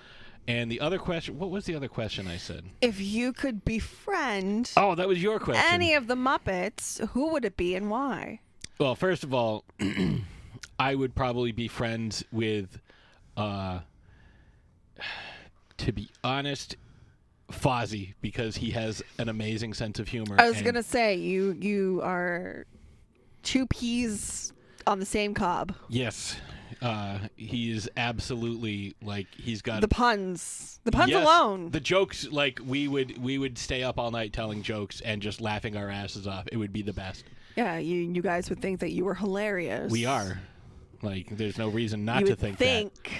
And 0.49 0.71
the 0.71 0.81
other 0.81 0.99
question, 0.99 1.39
what 1.39 1.51
was 1.51 1.65
the 1.65 1.75
other 1.75 1.89
question 1.89 2.29
I 2.29 2.37
said? 2.37 2.65
if 2.81 3.01
you 3.01 3.33
could 3.33 3.65
befriend 3.65 4.71
Oh, 4.77 4.95
that 4.95 5.09
was 5.09 5.21
your 5.23 5.41
question. 5.41 5.65
any 5.69 5.95
of 5.95 6.07
the 6.07 6.15
Muppets, 6.15 7.05
who 7.09 7.33
would 7.33 7.45
it 7.45 7.57
be 7.57 7.75
and 7.75 7.91
why? 7.91 8.41
Well, 8.79 8.95
first 8.95 9.25
of 9.25 9.35
all, 9.35 9.65
I 10.79 10.95
would 10.95 11.15
probably 11.15 11.51
be 11.51 11.67
friends 11.67 12.23
with, 12.31 12.79
uh, 13.37 13.81
to 15.79 15.93
be 15.93 16.11
honest, 16.23 16.77
Fozzie 17.51 18.15
because 18.21 18.57
he 18.57 18.71
has 18.73 19.03
an 19.19 19.29
amazing 19.29 19.75
sense 19.75 19.99
of 19.99 20.09
humor. 20.09 20.37
I 20.39 20.49
was 20.49 20.57
and- 20.59 20.67
gonna 20.67 20.83
say 20.83 21.15
you 21.17 21.57
you 21.61 22.01
are 22.03 22.67
two 23.43 23.67
peas 23.67 24.53
on 24.87 24.99
the 25.01 25.07
same 25.07 25.33
cob. 25.35 25.75
Yes. 25.89 26.37
Uh, 26.87 27.19
he 27.37 27.73
is 27.73 27.91
absolutely 27.97 28.95
like 29.03 29.27
he's 29.35 29.61
got 29.61 29.81
The 29.81 29.89
puns, 29.89 30.79
the 30.85 30.93
puns 30.93 31.11
Yes, 31.11 31.25
alone. 31.25 31.71
The 31.71 31.81
jokes, 31.81 32.29
like 32.31 32.61
we 32.65 32.87
would 32.87 33.19
we 33.23 33.39
would 33.39 33.59
stay 33.59 33.83
up 33.83 33.99
all 33.99 34.13
night 34.13 34.33
telling 34.33 34.63
jokes 34.63 35.01
and 35.01 35.21
just 35.21 35.41
laughing 35.41 35.77
our 35.77 35.91
asses 35.91 36.29
off. 36.29 36.47
It 36.53 36.59
would 36.59 36.73
be 36.73 36.83
the 36.83 36.93
best. 36.93 37.25
yeah, 37.57 37.79
you 37.79 37.97
you 37.97 38.23
guys 38.23 38.49
would 38.51 38.61
think 38.63 38.81
that 38.81 38.93
you 38.93 39.05
were 39.05 39.15
hilarious. 39.15 39.91
We 39.91 40.07
are. 40.07 40.41
Like, 41.03 41.37
there's 41.37 41.59
no 41.59 41.69
reason 41.69 42.05
not 42.05 42.21
You 42.21 42.27
to 42.29 42.37
think, 42.37 42.59
think, 42.59 42.95
that. 43.05 43.13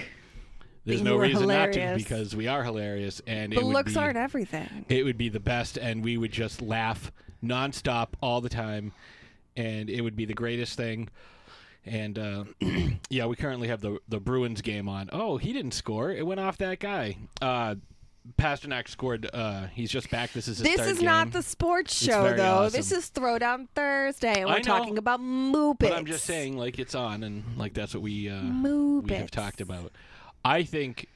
There's 0.85 1.01
no 1.01 1.17
reason 1.17 1.47
not 1.49 1.73
to 1.73 1.93
because 1.95 2.35
we 2.35 2.47
are 2.47 2.63
hilarious, 2.63 3.21
and 3.27 3.53
but 3.53 3.63
it 3.63 3.67
looks 3.67 3.93
be, 3.93 3.99
aren't 3.99 4.17
everything. 4.17 4.85
it 4.87 5.03
would 5.03 5.17
be 5.17 5.27
the 5.29 5.39
best, 5.41 5.77
and 5.77 6.03
we 6.03 6.17
would 6.17 6.31
just 6.31 6.61
laugh 6.61 7.11
nonstop 7.43 8.09
all 8.21 8.39
the 8.39 8.49
time, 8.49 8.93
and 9.57 9.89
it 9.89 10.01
would 10.01 10.15
be 10.15 10.23
the 10.25 10.33
greatest 10.33 10.77
thing. 10.77 11.09
And 11.87 12.19
uh, 12.19 12.43
yeah, 13.09 13.25
we 13.25 13.35
currently 13.35 13.67
have 13.69 13.81
the 13.81 13.99
the 14.07 14.19
Bruins 14.19 14.61
game 14.61 14.87
on. 14.89 15.09
Oh, 15.11 15.37
he 15.37 15.53
didn't 15.53 15.71
score; 15.73 16.11
it 16.11 16.25
went 16.25 16.39
off 16.39 16.57
that 16.57 16.79
guy. 16.79 17.17
Uh, 17.41 17.75
Pastrnak 18.37 18.87
scored. 18.87 19.29
Uh, 19.31 19.67
he's 19.67 19.89
just 19.89 20.09
back. 20.09 20.31
This 20.33 20.47
is 20.47 20.57
his 20.57 20.67
This 20.67 20.85
is 20.85 21.01
not 21.01 21.31
the 21.31 21.41
sports 21.41 21.93
show, 21.93 22.33
though. 22.35 22.65
awesome. 22.65 22.77
This 22.77 22.91
is 22.91 23.09
Throwdown 23.09 23.67
Thursday, 23.73 24.43
I 24.43 24.45
we're 24.45 24.57
know, 24.57 24.63
talking 24.63 24.97
about 24.97 25.21
moopits. 25.21 25.79
But 25.79 25.93
I'm 25.93 26.05
just 26.05 26.25
saying, 26.25 26.57
like 26.57 26.77
it's 26.79 26.95
on, 26.95 27.23
and 27.23 27.43
like 27.57 27.73
that's 27.73 27.93
what 27.93 28.03
we 28.03 28.29
uh, 28.29 28.41
we 28.41 29.13
have 29.13 29.31
talked 29.31 29.61
about. 29.61 29.91
I 30.43 30.63
think 30.63 31.07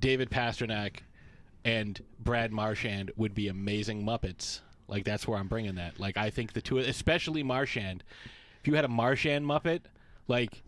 David 0.00 0.30
Pastrnak 0.30 1.00
and 1.64 2.02
Brad 2.18 2.52
Marchand 2.52 3.10
would 3.16 3.34
be 3.34 3.48
amazing 3.48 4.04
Muppets. 4.04 4.60
Like 4.88 5.04
that's 5.04 5.26
where 5.26 5.38
I'm 5.38 5.48
bringing 5.48 5.74
that. 5.76 5.98
Like 5.98 6.16
I 6.16 6.30
think 6.30 6.52
the 6.52 6.62
two, 6.62 6.78
especially 6.78 7.42
Marchand. 7.42 8.04
If 8.60 8.68
you 8.68 8.74
had 8.74 8.84
a 8.84 8.88
Marchand 8.88 9.44
Muppet, 9.44 9.80
like 10.28 10.62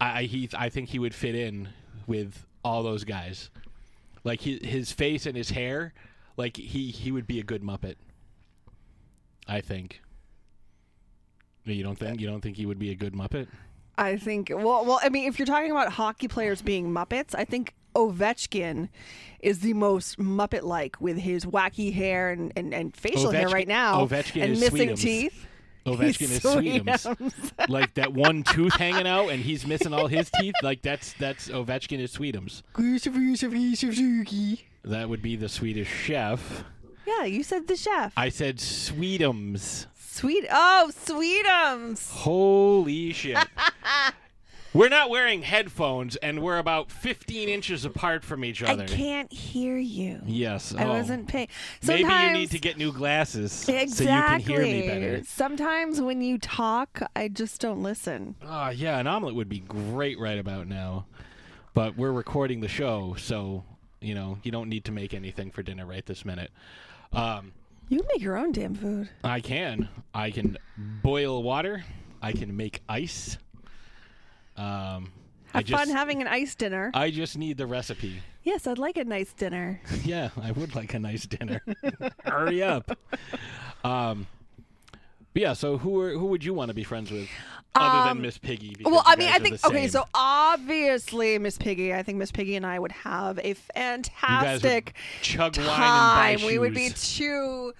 I 0.00 0.24
he, 0.24 0.48
I 0.56 0.68
think 0.68 0.90
he 0.90 0.98
would 0.98 1.14
fit 1.14 1.34
in 1.34 1.68
with 2.06 2.46
all 2.64 2.82
those 2.82 3.04
guys. 3.04 3.50
Like 4.24 4.40
his 4.40 4.60
his 4.62 4.92
face 4.92 5.26
and 5.26 5.36
his 5.36 5.50
hair, 5.50 5.94
like 6.36 6.56
he 6.56 6.90
he 6.90 7.12
would 7.12 7.26
be 7.26 7.40
a 7.40 7.44
good 7.44 7.62
Muppet. 7.62 7.96
I 9.46 9.60
think. 9.60 10.00
You 11.64 11.82
don't 11.82 11.98
think 11.98 12.20
you 12.20 12.26
don't 12.26 12.40
think 12.40 12.56
he 12.56 12.66
would 12.66 12.78
be 12.78 12.90
a 12.90 12.94
good 12.94 13.12
Muppet? 13.12 13.48
I 13.98 14.16
think. 14.16 14.50
Well, 14.54 14.84
well, 14.84 15.00
I 15.02 15.08
mean, 15.08 15.28
if 15.28 15.38
you're 15.38 15.46
talking 15.46 15.70
about 15.70 15.92
hockey 15.92 16.28
players 16.28 16.62
being 16.62 16.92
Muppets, 16.92 17.34
I 17.34 17.44
think 17.44 17.74
Ovechkin 17.94 18.88
is 19.40 19.60
the 19.60 19.72
most 19.72 20.18
Muppet-like 20.18 21.00
with 21.00 21.16
his 21.18 21.44
wacky 21.46 21.92
hair 21.92 22.30
and, 22.30 22.52
and, 22.54 22.74
and 22.74 22.94
facial 22.94 23.30
hair 23.30 23.48
right 23.48 23.66
now, 23.66 24.06
Ovechkin 24.06 24.42
and 24.42 24.52
is 24.52 24.60
missing 24.60 24.90
Sweetums. 24.90 25.00
teeth. 25.00 25.46
Ovechkin 25.86 26.28
He's 26.28 26.32
is 26.32 26.40
Sweetums. 26.42 27.16
Sweetums. 27.16 27.68
like 27.68 27.94
that 27.94 28.12
one 28.12 28.42
tooth 28.42 28.74
hanging 28.74 29.06
out, 29.06 29.28
and 29.28 29.42
he's 29.42 29.66
missing 29.66 29.94
all 29.94 30.08
his 30.08 30.30
teeth. 30.40 30.54
Like 30.62 30.82
that's 30.82 31.12
that's 31.14 31.48
Ovechkin 31.48 32.00
is 32.00 32.16
Sweetums. 32.16 32.62
That 34.84 35.08
would 35.08 35.22
be 35.22 35.36
the 35.36 35.48
Swedish 35.48 35.88
chef. 35.88 36.64
yeah, 37.06 37.24
you 37.24 37.42
said 37.42 37.68
the 37.68 37.76
chef. 37.76 38.12
I 38.16 38.28
said 38.28 38.58
Sweetums. 38.58 39.86
Sweet. 39.94 40.46
Oh, 40.50 40.90
Sweetums. 40.92 42.10
Holy 42.10 43.12
shit. 43.12 43.38
we're 44.76 44.88
not 44.90 45.08
wearing 45.08 45.42
headphones, 45.42 46.16
and 46.16 46.42
we're 46.42 46.58
about 46.58 46.90
15 46.90 47.48
inches 47.48 47.84
apart 47.84 48.24
from 48.24 48.44
each 48.44 48.62
other. 48.62 48.84
I 48.84 48.86
can't 48.86 49.32
hear 49.32 49.78
you. 49.78 50.20
Yes. 50.26 50.74
I 50.76 50.84
oh. 50.84 50.92
wasn't 50.92 51.28
paying. 51.28 51.48
Maybe 51.86 52.02
you 52.02 52.30
need 52.30 52.50
to 52.50 52.58
get 52.58 52.76
new 52.76 52.92
glasses 52.92 53.68
Exactly. 53.68 54.04
so 54.04 54.04
you 54.04 54.22
can 54.22 54.40
hear 54.40 54.62
me 54.62 54.86
better. 54.86 55.22
Sometimes 55.24 56.00
when 56.00 56.20
you 56.20 56.38
talk, 56.38 57.00
I 57.16 57.28
just 57.28 57.60
don't 57.60 57.82
listen. 57.82 58.34
Oh, 58.42 58.68
yeah, 58.68 58.98
an 58.98 59.06
omelet 59.06 59.34
would 59.34 59.48
be 59.48 59.60
great 59.60 60.18
right 60.18 60.38
about 60.38 60.68
now. 60.68 61.06
But 61.72 61.96
we're 61.96 62.12
recording 62.12 62.60
the 62.60 62.68
show, 62.68 63.16
so, 63.18 63.64
you 64.00 64.14
know, 64.14 64.38
you 64.42 64.50
don't 64.50 64.68
need 64.68 64.84
to 64.86 64.92
make 64.92 65.14
anything 65.14 65.50
for 65.50 65.62
dinner 65.62 65.86
right 65.86 66.04
this 66.04 66.24
minute. 66.24 66.50
Um, 67.12 67.52
You 67.88 67.98
can 67.98 68.08
make 68.12 68.22
your 68.22 68.36
own 68.36 68.52
damn 68.52 68.74
food. 68.74 69.08
I 69.24 69.40
can. 69.40 69.88
I 70.14 70.30
can 70.30 70.58
boil 71.02 71.42
water. 71.42 71.84
I 72.22 72.32
can 72.32 72.56
make 72.56 72.82
ice. 72.88 73.38
Um, 74.56 75.12
I 75.54 75.58
Have 75.58 75.64
just, 75.66 75.84
fun 75.84 75.94
having 75.94 76.20
an 76.20 76.28
ice 76.28 76.54
dinner. 76.54 76.90
I 76.94 77.10
just 77.10 77.38
need 77.38 77.56
the 77.56 77.66
recipe. 77.66 78.20
yes, 78.42 78.66
I'd 78.66 78.78
like 78.78 78.96
a 78.98 79.04
nice 79.04 79.32
dinner. 79.32 79.80
Yeah, 80.04 80.30
I 80.40 80.52
would 80.52 80.74
like 80.74 80.92
a 80.94 80.98
nice 80.98 81.26
dinner. 81.26 81.62
Hurry 82.24 82.62
up. 82.62 82.96
Um, 83.84 84.26
but 85.32 85.42
yeah. 85.42 85.52
So 85.52 85.78
who 85.78 86.00
are, 86.00 86.10
who 86.12 86.26
would 86.26 86.44
you 86.44 86.54
want 86.54 86.68
to 86.68 86.74
be 86.74 86.84
friends 86.84 87.10
with, 87.10 87.28
other 87.74 88.08
than 88.08 88.18
Um, 88.18 88.22
Miss 88.22 88.38
Piggy? 88.38 88.76
Well, 88.84 89.02
I 89.04 89.16
mean, 89.16 89.28
I 89.30 89.38
think 89.38 89.64
okay. 89.64 89.88
So 89.88 90.04
obviously, 90.14 91.38
Miss 91.38 91.58
Piggy. 91.58 91.92
I 91.94 92.02
think 92.02 92.18
Miss 92.18 92.30
Piggy 92.32 92.56
and 92.56 92.64
I 92.66 92.78
would 92.78 92.92
have 92.92 93.38
a 93.38 93.48
you 93.48 93.54
guys 93.54 93.54
would 93.54 94.06
fantastic 94.12 94.94
chug 95.22 95.56
wine 95.58 95.66
and 95.66 95.76
buy 95.76 96.36
time. 96.36 96.46
We 96.46 96.58
would 96.58 96.74
be 96.74 96.88
shoes. 96.88 97.16
two 97.16 97.72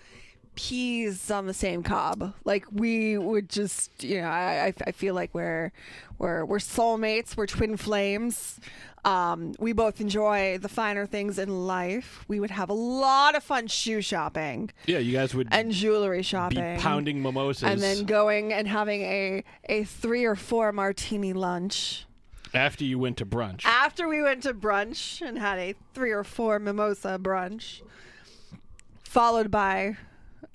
peas 0.57 1.31
on 1.31 1.47
the 1.47 1.55
same 1.55 1.83
cob. 1.85 2.35
Like 2.45 2.65
we 2.73 3.17
would 3.17 3.49
just, 3.49 4.03
you 4.03 4.21
know, 4.21 4.27
I, 4.29 4.67
I, 4.67 4.75
I 4.89 4.93
feel 4.93 5.15
like 5.15 5.33
we're 5.35 5.71
we're 6.19 6.45
we're 6.45 6.59
soulmates. 6.59 7.37
We're 7.37 7.47
twin 7.47 7.77
flames. 7.77 8.59
Um, 9.05 9.53
we 9.61 9.73
both 9.73 10.01
enjoy 10.01 10.59
the 10.59 10.69
finer 10.69 11.07
things 11.07 11.39
in 11.39 11.67
life. 11.69 12.25
We 12.27 12.41
would 12.41 12.51
have 12.51 12.71
a 12.71 12.75
lot 12.75 13.37
of 13.37 13.45
fun 13.45 13.69
shoe 13.69 14.01
shopping 14.01 14.73
Yeah, 14.87 14.99
you 14.99 15.13
guys 15.13 15.33
would 15.33 15.47
and 15.53 15.71
jewelry 15.71 16.19
be 16.19 16.23
shopping. 16.25 16.81
pounding 16.81 17.23
mimosas, 17.23 17.63
and 17.63 17.81
then 17.81 18.05
going 18.07 18.53
and 18.53 18.67
having 18.67 19.03
a, 19.03 19.45
a 19.69 19.85
three 19.85 20.25
or 20.25 20.35
four 20.35 20.73
martini 20.73 21.33
lunch. 21.33 22.05
after 22.53 22.83
you 22.85 22.99
went 22.99 23.17
to 23.19 23.27
brunch. 23.27 23.65
After 23.65 24.09
we 24.09 24.23
went 24.23 24.43
to 24.43 24.53
brunch 24.53 25.21
and 25.25 25.39
had 25.39 25.61
a 25.61 25.75
three 25.95 26.11
or 26.11 26.25
four 26.25 26.59
mimosa 26.59 27.17
brunch, 27.23 27.83
followed 29.05 29.53
by 29.53 29.97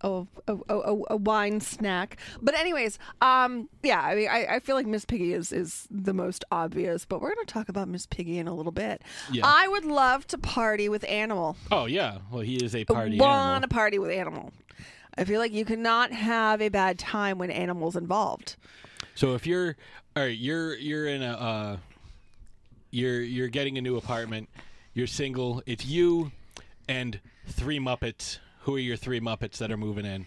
a, 0.04 0.26
a, 0.48 0.58
a, 0.70 1.02
a 1.12 1.16
wine 1.18 1.60
snack. 1.62 2.18
But 2.42 2.58
anyways, 2.58 3.00
um, 3.22 3.70
yeah, 3.84 4.02
I 4.02 4.16
mean, 4.16 4.30
I, 4.30 4.46
I 4.56 4.60
feel 4.60 4.76
like 4.76 4.86
Miss 4.88 5.06
Piggy 5.06 5.34
is, 5.34 5.52
is 5.52 5.88
the 5.92 6.14
most 6.14 6.44
obvious, 6.52 7.06
but 7.06 7.22
we're 7.22 7.34
going 7.34 7.46
to 7.46 7.54
talk 7.54 7.70
about 7.70 7.88
Miss 7.88 8.06
Piggy 8.06 8.38
in 8.38 8.48
a 8.48 8.54
little 8.54 8.72
bit. 8.72 9.02
Yeah. 9.32 9.44
I 9.46 9.68
would 9.68 9.86
love 9.86 10.28
to 10.28 10.38
party 10.38 10.90
with 10.90 11.04
Animal. 11.06 11.58
oh 11.72 11.86
yeah, 11.86 12.20
well 12.32 12.42
he 12.42 12.56
is 12.56 12.76
a 12.76 12.86
party 12.86 13.18
Want 13.18 13.64
to 13.64 13.68
party 13.68 14.00
with 14.00 14.12
Animal. 14.12 14.52
I 15.18 15.26
feel 15.26 15.40
like 15.40 15.52
you 15.52 15.66
cannot 15.66 16.12
have 16.14 16.62
a 16.62 16.70
bad 16.70 16.98
time 16.98 17.38
when 17.38 17.52
Animal's 17.52 17.96
involved. 17.96 18.56
So 19.14 19.36
if 19.36 19.46
you're, 19.46 19.76
all 20.16 20.24
right, 20.24 20.38
you're 20.38 20.76
you're 20.76 21.08
in 21.08 21.22
a, 21.22 21.34
uh, 21.34 21.78
you're 22.92 23.22
you're 23.22 23.50
getting 23.50 23.78
a 23.78 23.82
new 23.82 23.98
apartment. 23.98 24.50
You're 24.94 25.08
single. 25.08 25.62
It's 25.66 25.86
you 25.86 26.32
and 26.88 27.20
three 27.48 27.80
Muppets. 27.80 28.40
Who 28.62 28.76
are 28.76 28.80
your 28.80 28.96
three 28.96 29.20
Muppets 29.20 29.58
that 29.58 29.72
are 29.72 29.78
moving 29.78 30.06
in? 30.06 30.26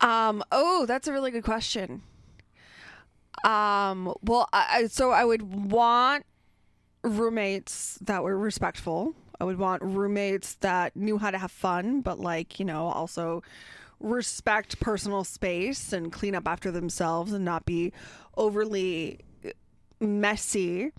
Um. 0.00 0.42
Oh, 0.52 0.86
that's 0.86 1.08
a 1.08 1.12
really 1.12 1.30
good 1.30 1.44
question. 1.44 2.02
Um. 3.44 4.14
Well, 4.22 4.48
I, 4.52 4.86
so 4.86 5.10
I 5.10 5.24
would 5.24 5.70
want 5.70 6.24
roommates 7.02 7.98
that 8.02 8.22
were 8.22 8.38
respectful. 8.38 9.14
I 9.40 9.44
would 9.44 9.58
want 9.58 9.82
roommates 9.82 10.54
that 10.56 10.94
knew 10.96 11.18
how 11.18 11.30
to 11.30 11.38
have 11.38 11.50
fun, 11.50 12.00
but 12.00 12.20
like 12.20 12.58
you 12.58 12.64
know, 12.64 12.86
also 12.86 13.42
respect 14.00 14.78
personal 14.80 15.24
space 15.24 15.92
and 15.92 16.12
clean 16.12 16.34
up 16.34 16.46
after 16.46 16.70
themselves 16.70 17.32
and 17.32 17.44
not 17.44 17.64
be 17.64 17.92
overly 18.36 19.20
messy. 20.00 20.92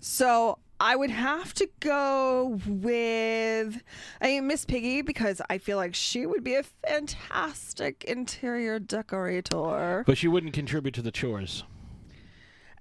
So 0.00 0.58
I 0.82 0.96
would 0.96 1.10
have 1.10 1.54
to 1.54 1.68
go 1.78 2.58
with 2.66 3.82
I 4.20 4.26
mean 4.26 4.48
Miss 4.48 4.64
Piggy 4.64 5.00
because 5.02 5.40
I 5.48 5.58
feel 5.58 5.76
like 5.76 5.94
she 5.94 6.26
would 6.26 6.42
be 6.42 6.56
a 6.56 6.64
fantastic 6.64 8.02
interior 8.02 8.80
decorator. 8.80 10.02
But 10.04 10.18
she 10.18 10.26
wouldn't 10.26 10.54
contribute 10.54 10.92
to 10.94 11.02
the 11.02 11.12
chores. 11.12 11.62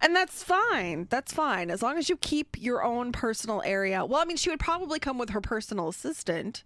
And 0.02 0.16
that's 0.16 0.44
fine. 0.44 1.06
That's 1.12 1.32
fine. 1.32 1.70
As 1.70 1.84
long 1.84 2.00
as 2.00 2.10
you 2.10 2.18
keep 2.18 2.60
your 2.60 2.84
own 2.84 3.12
personal 3.12 3.62
area. 3.64 4.04
Well, 4.04 4.20
I 4.20 4.26
mean, 4.26 4.38
she 4.38 4.50
would 4.50 4.60
probably 4.60 4.98
come 4.98 5.20
with 5.20 5.30
her 5.30 5.42
personal 5.42 5.90
assistant, 5.90 6.64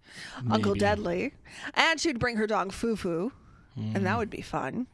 Uncle 0.50 0.72
Maybe. 0.72 0.80
Deadly, 0.80 1.34
and 1.74 2.00
she'd 2.00 2.18
bring 2.18 2.36
her 2.36 2.46
dog 2.46 2.72
Fufu, 2.72 3.30
and 3.76 4.06
that 4.06 4.16
would 4.16 4.30
be 4.30 4.40
fun. 4.40 4.86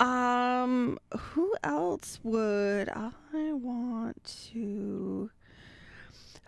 Um, 0.00 0.98
who 1.16 1.54
else 1.62 2.18
would 2.24 2.88
I 2.88 3.12
want 3.32 4.48
to? 4.52 5.30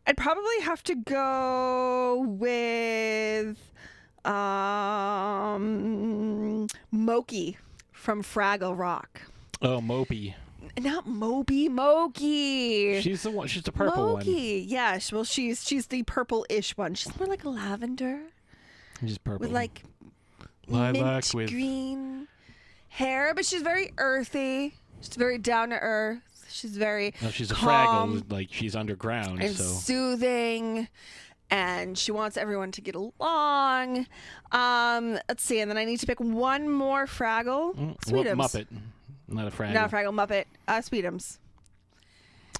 I'd 0.07 0.17
probably 0.17 0.61
have 0.63 0.83
to 0.85 0.95
go 0.97 2.25
with 2.29 3.57
um 4.25 4.33
Mokey 6.93 7.57
from 7.93 8.23
Fraggle 8.23 8.77
Rock. 8.79 9.23
Oh, 9.61 9.81
Mopey. 9.81 10.35
Not 10.79 11.07
Moby, 11.07 11.69
Mokey. 11.69 13.03
she's 13.03 13.23
the 13.23 13.31
one. 13.31 13.47
She's 13.47 13.63
the 13.63 13.73
purple 13.73 14.15
one. 14.15 14.25
Mokey. 14.25 14.65
Yeah. 14.67 14.99
sh- 14.99 15.13
Well, 15.13 15.25
she's 15.25 15.65
she's 15.67 15.87
the 15.89 16.03
purple-ish 16.05 16.77
one. 16.77 16.95
She's 16.95 17.17
more 17.19 17.29
like 17.29 17.45
a 17.45 17.49
lavender 17.51 18.21
She's 19.01 19.19
purple. 19.19 19.41
with 19.41 19.53
like 19.53 19.83
Lilac 20.67 20.93
mint 20.95 21.35
with- 21.35 21.51
green 21.51 22.27
hair, 22.89 23.35
but 23.35 23.45
she's 23.45 23.63
very 23.63 23.93
earthy. 23.99 24.75
She's 25.01 25.15
very 25.17 25.39
down 25.39 25.71
to 25.71 25.79
earth. 25.79 26.21
She's 26.53 26.77
very 26.77 27.15
No, 27.23 27.31
she's 27.31 27.51
a 27.51 27.55
calm 27.55 28.21
Fraggle. 28.23 28.33
Like 28.33 28.49
she's 28.53 28.77
underground. 28.77 29.43
and 29.43 29.55
so 29.57 29.65
soothing. 29.65 30.89
And 31.51 31.99
she 31.99 32.13
wants 32.13 32.37
everyone 32.39 32.73
to 32.73 32.81
get 32.81 32.95
along. 32.95 34.07
Um, 34.53 35.19
let's 35.29 35.43
see, 35.43 35.61
and 35.61 35.71
then 35.71 35.77
I 35.77 35.85
need 35.85 36.01
to 36.01 36.07
pick 36.07 36.19
one 36.19 36.69
more 36.69 37.05
Fraggle. 37.07 37.75
Mm, 37.77 37.99
Sweetums. 38.07 38.37
Muppet, 38.37 38.67
not 39.29 39.49
a 39.49 39.51
Fraggle. 39.51 39.75
Not 39.75 39.93
a 39.93 39.95
Fraggle 39.97 40.15
Muppet. 40.15 40.45
Uh, 40.67 40.79
Sweetums. 40.79 41.37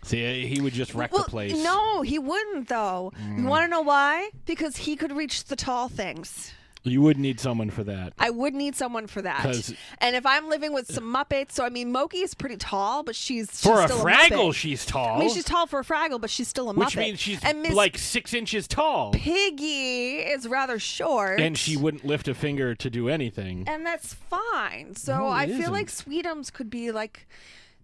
See, 0.05 0.47
he 0.47 0.61
would 0.61 0.73
just 0.73 0.95
wreck 0.95 1.13
Well, 1.13 1.23
the 1.25 1.31
place. 1.31 1.57
no, 1.63 2.03
he 2.03 2.19
wouldn't 2.19 2.69
though. 2.69 3.13
You 3.37 3.45
want 3.45 3.65
to 3.65 3.69
know 3.69 3.83
why? 3.83 4.31
Because 4.47 4.77
he 4.77 4.97
could 4.97 5.13
reach 5.13 5.45
the 5.45 5.57
tall 5.57 5.89
things. 5.89 6.53
You 6.85 7.01
would 7.03 7.17
need 7.17 7.39
someone 7.39 7.71
for 7.71 7.85
that. 7.85 8.13
I 8.19 8.31
would 8.31 8.55
need 8.55 8.75
someone 8.75 9.07
for 9.07 9.23
that. 9.23 9.73
And 9.99 10.17
if 10.17 10.27
I'm 10.27 10.49
living 10.49 10.73
with 10.73 10.93
some 10.93 11.05
Muppets, 11.05 11.53
so 11.53 11.65
I 11.65 11.69
mean, 11.69 11.93
Mokey 11.93 12.25
is 12.25 12.35
pretty 12.35 12.57
tall, 12.57 13.05
but 13.05 13.15
she's, 13.15 13.49
she's 13.51 13.61
For 13.61 13.81
a 13.83 13.89
still 13.89 14.05
Fraggle, 14.05 14.49
Muppet. 14.49 14.55
she's 14.57 14.85
tall. 14.85 15.17
I 15.17 15.21
mean, 15.21 15.31
she's 15.33 15.45
tall 15.45 15.67
for 15.69 15.79
a 15.79 15.85
Fraggle, 15.85 16.21
but 16.21 16.29
she's 16.29 16.49
still 16.49 16.69
a 16.69 16.75
which 16.75 16.89
Muppet. 16.89 16.97
means 16.99 17.21
she's 17.21 17.39
and 17.45 17.73
like 17.73 17.97
six 17.99 18.35
inches 18.35 18.67
tall, 18.67 19.13
Piggy 19.13 20.17
is 20.17 20.49
rather 20.49 20.79
short, 20.81 21.41
and 21.41 21.57
she 21.57 21.77
wouldn't 21.77 22.05
lift 22.05 22.27
a 22.27 22.35
finger 22.35 22.75
to 22.75 22.91
do 22.91 23.09
anything. 23.09 23.65
and 23.69 23.87
that's 23.87 24.15
fine. 24.15 24.97
So 24.97 25.19
No, 25.19 25.29
I 25.29 25.47
feel 25.47 25.59
isn't. 25.61 25.73
like 25.73 25.87
Sweetums 25.89 26.53
could 26.53 26.69
be 26.69 26.91
like, 26.91 27.29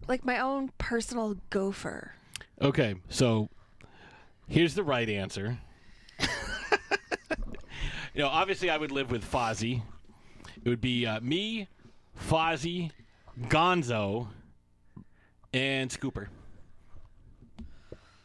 like 0.09 0.25
my 0.25 0.41
own 0.41 0.71
personal 0.79 1.37
gopher. 1.51 2.15
Okay, 2.61 2.97
so 3.09 3.49
here's 4.49 4.75
the 4.75 4.83
right 4.83 5.09
answer. 5.09 5.59
You 8.19 8.25
know, 8.25 8.31
obviously, 8.31 8.69
I 8.69 8.77
would 8.77 8.91
live 8.91 9.13
with 9.13 9.25
Fozzie. 9.25 9.81
It 10.65 10.69
would 10.69 10.81
be 10.81 11.07
uh, 11.07 11.21
me, 11.21 11.69
Fozzie, 12.29 12.91
Gonzo, 13.43 14.27
and 15.55 15.89
Scooper. 15.89 16.27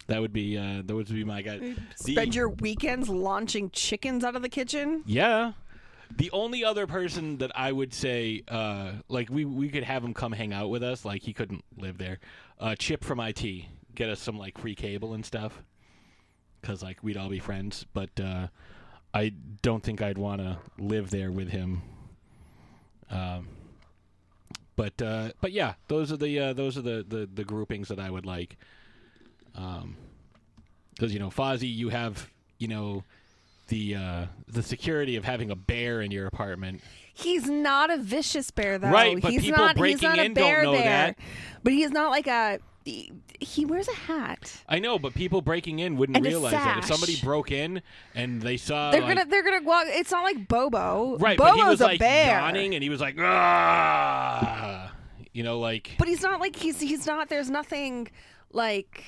That 0.07 0.19
would 0.19 0.33
be 0.33 0.57
uh, 0.57 0.81
that 0.83 0.95
would 0.95 1.07
be 1.07 1.23
my 1.23 1.43
guy. 1.43 1.59
The- 1.59 1.75
Spend 1.95 2.33
your 2.33 2.49
weekends 2.49 3.07
launching 3.07 3.69
chickens 3.69 4.23
out 4.23 4.35
of 4.35 4.41
the 4.41 4.49
kitchen. 4.49 5.03
Yeah. 5.05 5.53
The 6.17 6.31
only 6.31 6.63
other 6.63 6.87
person 6.87 7.37
that 7.37 7.51
I 7.55 7.71
would 7.71 7.93
say, 7.93 8.41
uh, 8.47 8.93
like 9.09 9.29
we 9.29 9.45
we 9.45 9.69
could 9.69 9.83
have 9.83 10.03
him 10.03 10.15
come 10.15 10.31
hang 10.31 10.53
out 10.53 10.71
with 10.71 10.81
us, 10.81 11.05
like 11.05 11.21
he 11.21 11.33
couldn't 11.33 11.63
live 11.77 11.99
there. 11.99 12.17
Uh, 12.59 12.73
Chip 12.73 13.03
from 13.03 13.19
IT, 13.19 13.43
get 13.93 14.09
us 14.09 14.19
some 14.19 14.39
like 14.39 14.57
free 14.57 14.73
cable 14.75 15.13
and 15.13 15.23
stuff, 15.23 15.61
because 16.61 16.81
like 16.81 16.97
we'd 17.03 17.15
all 17.15 17.29
be 17.29 17.39
friends. 17.39 17.85
But 17.93 18.19
uh, 18.19 18.47
I 19.13 19.33
don't 19.61 19.83
think 19.83 20.01
I'd 20.01 20.17
want 20.17 20.41
to 20.41 20.57
live 20.77 21.09
there 21.09 21.31
with 21.31 21.49
him. 21.49 21.81
Um, 23.09 23.47
but 24.75 24.99
uh, 25.01 25.31
but 25.39 25.51
yeah, 25.51 25.73
those 25.87 26.11
are 26.11 26.17
the 26.17 26.39
uh, 26.39 26.53
those 26.53 26.77
are 26.77 26.81
the, 26.81 27.05
the 27.07 27.29
the 27.31 27.43
groupings 27.43 27.89
that 27.89 27.99
I 27.99 28.09
would 28.09 28.25
like. 28.25 28.57
Um, 29.55 29.95
because 30.93 31.13
you 31.13 31.19
know 31.19 31.29
Fozzie, 31.29 31.73
you 31.73 31.89
have 31.89 32.29
you 32.57 32.67
know 32.67 33.03
the 33.67 33.95
uh, 33.95 34.25
the 34.47 34.63
security 34.63 35.15
of 35.15 35.25
having 35.25 35.51
a 35.51 35.55
bear 35.55 36.01
in 36.01 36.11
your 36.11 36.27
apartment. 36.27 36.81
He's 37.13 37.47
not 37.47 37.91
a 37.91 37.97
vicious 37.97 38.49
bear, 38.51 38.79
though. 38.79 38.89
Right, 38.89 39.21
but 39.21 39.31
he's 39.31 39.43
people 39.43 39.63
not, 39.63 39.75
breaking 39.75 39.97
he's 39.97 40.01
not 40.01 40.19
a 40.19 40.23
in 40.23 40.33
don't 40.33 40.43
bear 40.43 40.63
know 40.63 40.73
bear. 40.73 40.83
that. 40.83 41.19
But 41.63 41.73
he's 41.73 41.91
not 41.91 42.09
like 42.09 42.27
a. 42.27 42.59
He, 42.85 43.65
wears 43.65 43.87
a 43.87 43.93
hat. 43.93 44.61
I 44.67 44.79
know, 44.79 44.99
but 44.99 45.13
people 45.13 45.41
breaking 45.41 45.79
in 45.79 45.95
wouldn't 45.95 46.17
And 46.17 46.25
a 46.25 46.29
realize 46.29 46.51
that 46.51 46.79
if 46.79 46.85
somebody 46.85 47.15
broke 47.21 47.51
in 47.51 47.81
and 48.13 48.41
they 48.41 48.57
saw 48.57 48.91
They're 48.91 49.01
like- 49.01 49.15
gonna 49.15 49.29
they're 49.29 49.43
gonna 49.43 49.61
walk. 49.63 49.85
It's 49.87 50.11
not 50.11 50.23
like 50.23 50.47
Bobo. 50.47 51.17
right, 51.19 51.37
Bobo's 51.37 51.51
but 51.51 51.63
he 51.63 51.69
was 51.69 51.81
a 51.81 51.85
like 51.85 51.99
bear. 51.99 52.39
yawning 52.39 52.73
and 52.75 52.83
he 52.83 52.89
was 52.89 52.99
like, 52.99 53.15
ah, 53.19 54.91
you 55.31 55.43
know, 55.43 55.59
like 55.59 55.91
But 55.97 56.07
he's 56.07 56.21
not 56.21 56.39
like 56.39 56.55
he's 56.55 56.79
he's 56.79 57.05
not. 57.07 57.29
There's 57.29 57.49
nothing 57.49 58.09
like 58.51 59.03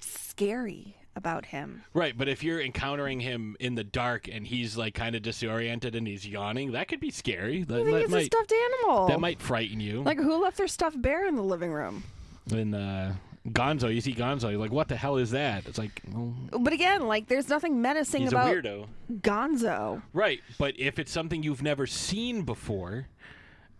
scary 0.00 0.96
about 1.14 1.46
him. 1.46 1.82
right. 1.94 2.16
But 2.16 2.28
if 2.28 2.42
you're 2.44 2.60
encountering 2.60 3.20
him 3.20 3.56
in 3.58 3.74
the 3.74 3.84
dark 3.84 4.28
and 4.28 4.46
he's 4.46 4.76
like 4.76 4.94
kind 4.94 5.16
of 5.16 5.22
disoriented 5.22 5.94
and 5.94 6.06
he's 6.06 6.26
yawning, 6.26 6.72
that 6.72 6.88
could 6.88 7.00
be 7.00 7.10
scary. 7.10 7.62
That, 7.64 7.74
I 7.80 7.84
think 7.84 7.90
that 7.90 8.02
it's 8.02 8.12
a 8.12 8.16
might 8.16 8.26
stuffed 8.26 8.52
animal. 8.52 9.08
that 9.08 9.20
might 9.20 9.40
frighten 9.40 9.80
you. 9.80 10.02
like 10.02 10.18
who 10.18 10.42
left 10.42 10.58
their 10.58 10.68
stuffed 10.68 11.00
bear 11.00 11.26
in 11.26 11.34
the 11.36 11.42
living 11.42 11.72
room? 11.72 12.04
And 12.50 12.74
uh, 12.74 13.10
Gonzo, 13.48 13.94
you 13.94 14.00
see 14.00 14.14
Gonzo, 14.14 14.50
you're 14.50 14.58
like, 14.60 14.72
what 14.72 14.88
the 14.88 14.96
hell 14.96 15.16
is 15.16 15.30
that? 15.30 15.66
It's 15.66 15.78
like, 15.78 16.02
well, 16.12 16.34
But 16.58 16.72
again, 16.72 17.06
like 17.06 17.28
there's 17.28 17.48
nothing 17.48 17.80
menacing 17.80 18.22
he's 18.22 18.32
a 18.32 18.36
about 18.36 18.54
weirdo. 18.54 18.86
Gonzo. 19.20 20.02
Right, 20.12 20.40
but 20.58 20.74
if 20.78 20.98
it's 20.98 21.12
something 21.12 21.42
you've 21.42 21.62
never 21.62 21.86
seen 21.86 22.42
before, 22.42 23.06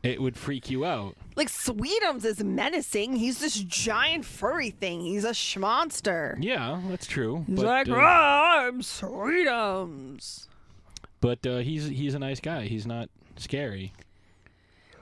it 0.03 0.21
would 0.23 0.37
freak 0.37 0.71
you 0.71 0.85
out. 0.85 1.17
Like 1.35 1.49
Sweetums 1.49 2.25
is 2.25 2.43
menacing. 2.45 3.17
He's 3.17 3.41
this 3.41 3.55
giant 3.57 4.25
furry 4.25 4.71
thing. 4.71 5.01
He's 5.01 5.25
a 5.25 5.31
schmonster. 5.31 6.37
Yeah, 6.41 6.81
that's 6.89 7.07
true. 7.07 7.45
He's 7.49 7.57
but, 7.57 7.67
like, 7.67 7.89
uh, 7.89 7.95
"Ah, 7.97 8.67
I'm 8.67 8.83
Sweetums. 8.83 10.47
but 11.21 11.45
uh, 11.47 11.59
he's 11.59 11.87
he's 11.89 12.15
a 12.15 12.19
nice 12.21 12.39
guy. 12.41 12.67
He's 12.67 12.87
not 12.87 13.09
scary. 13.37 13.93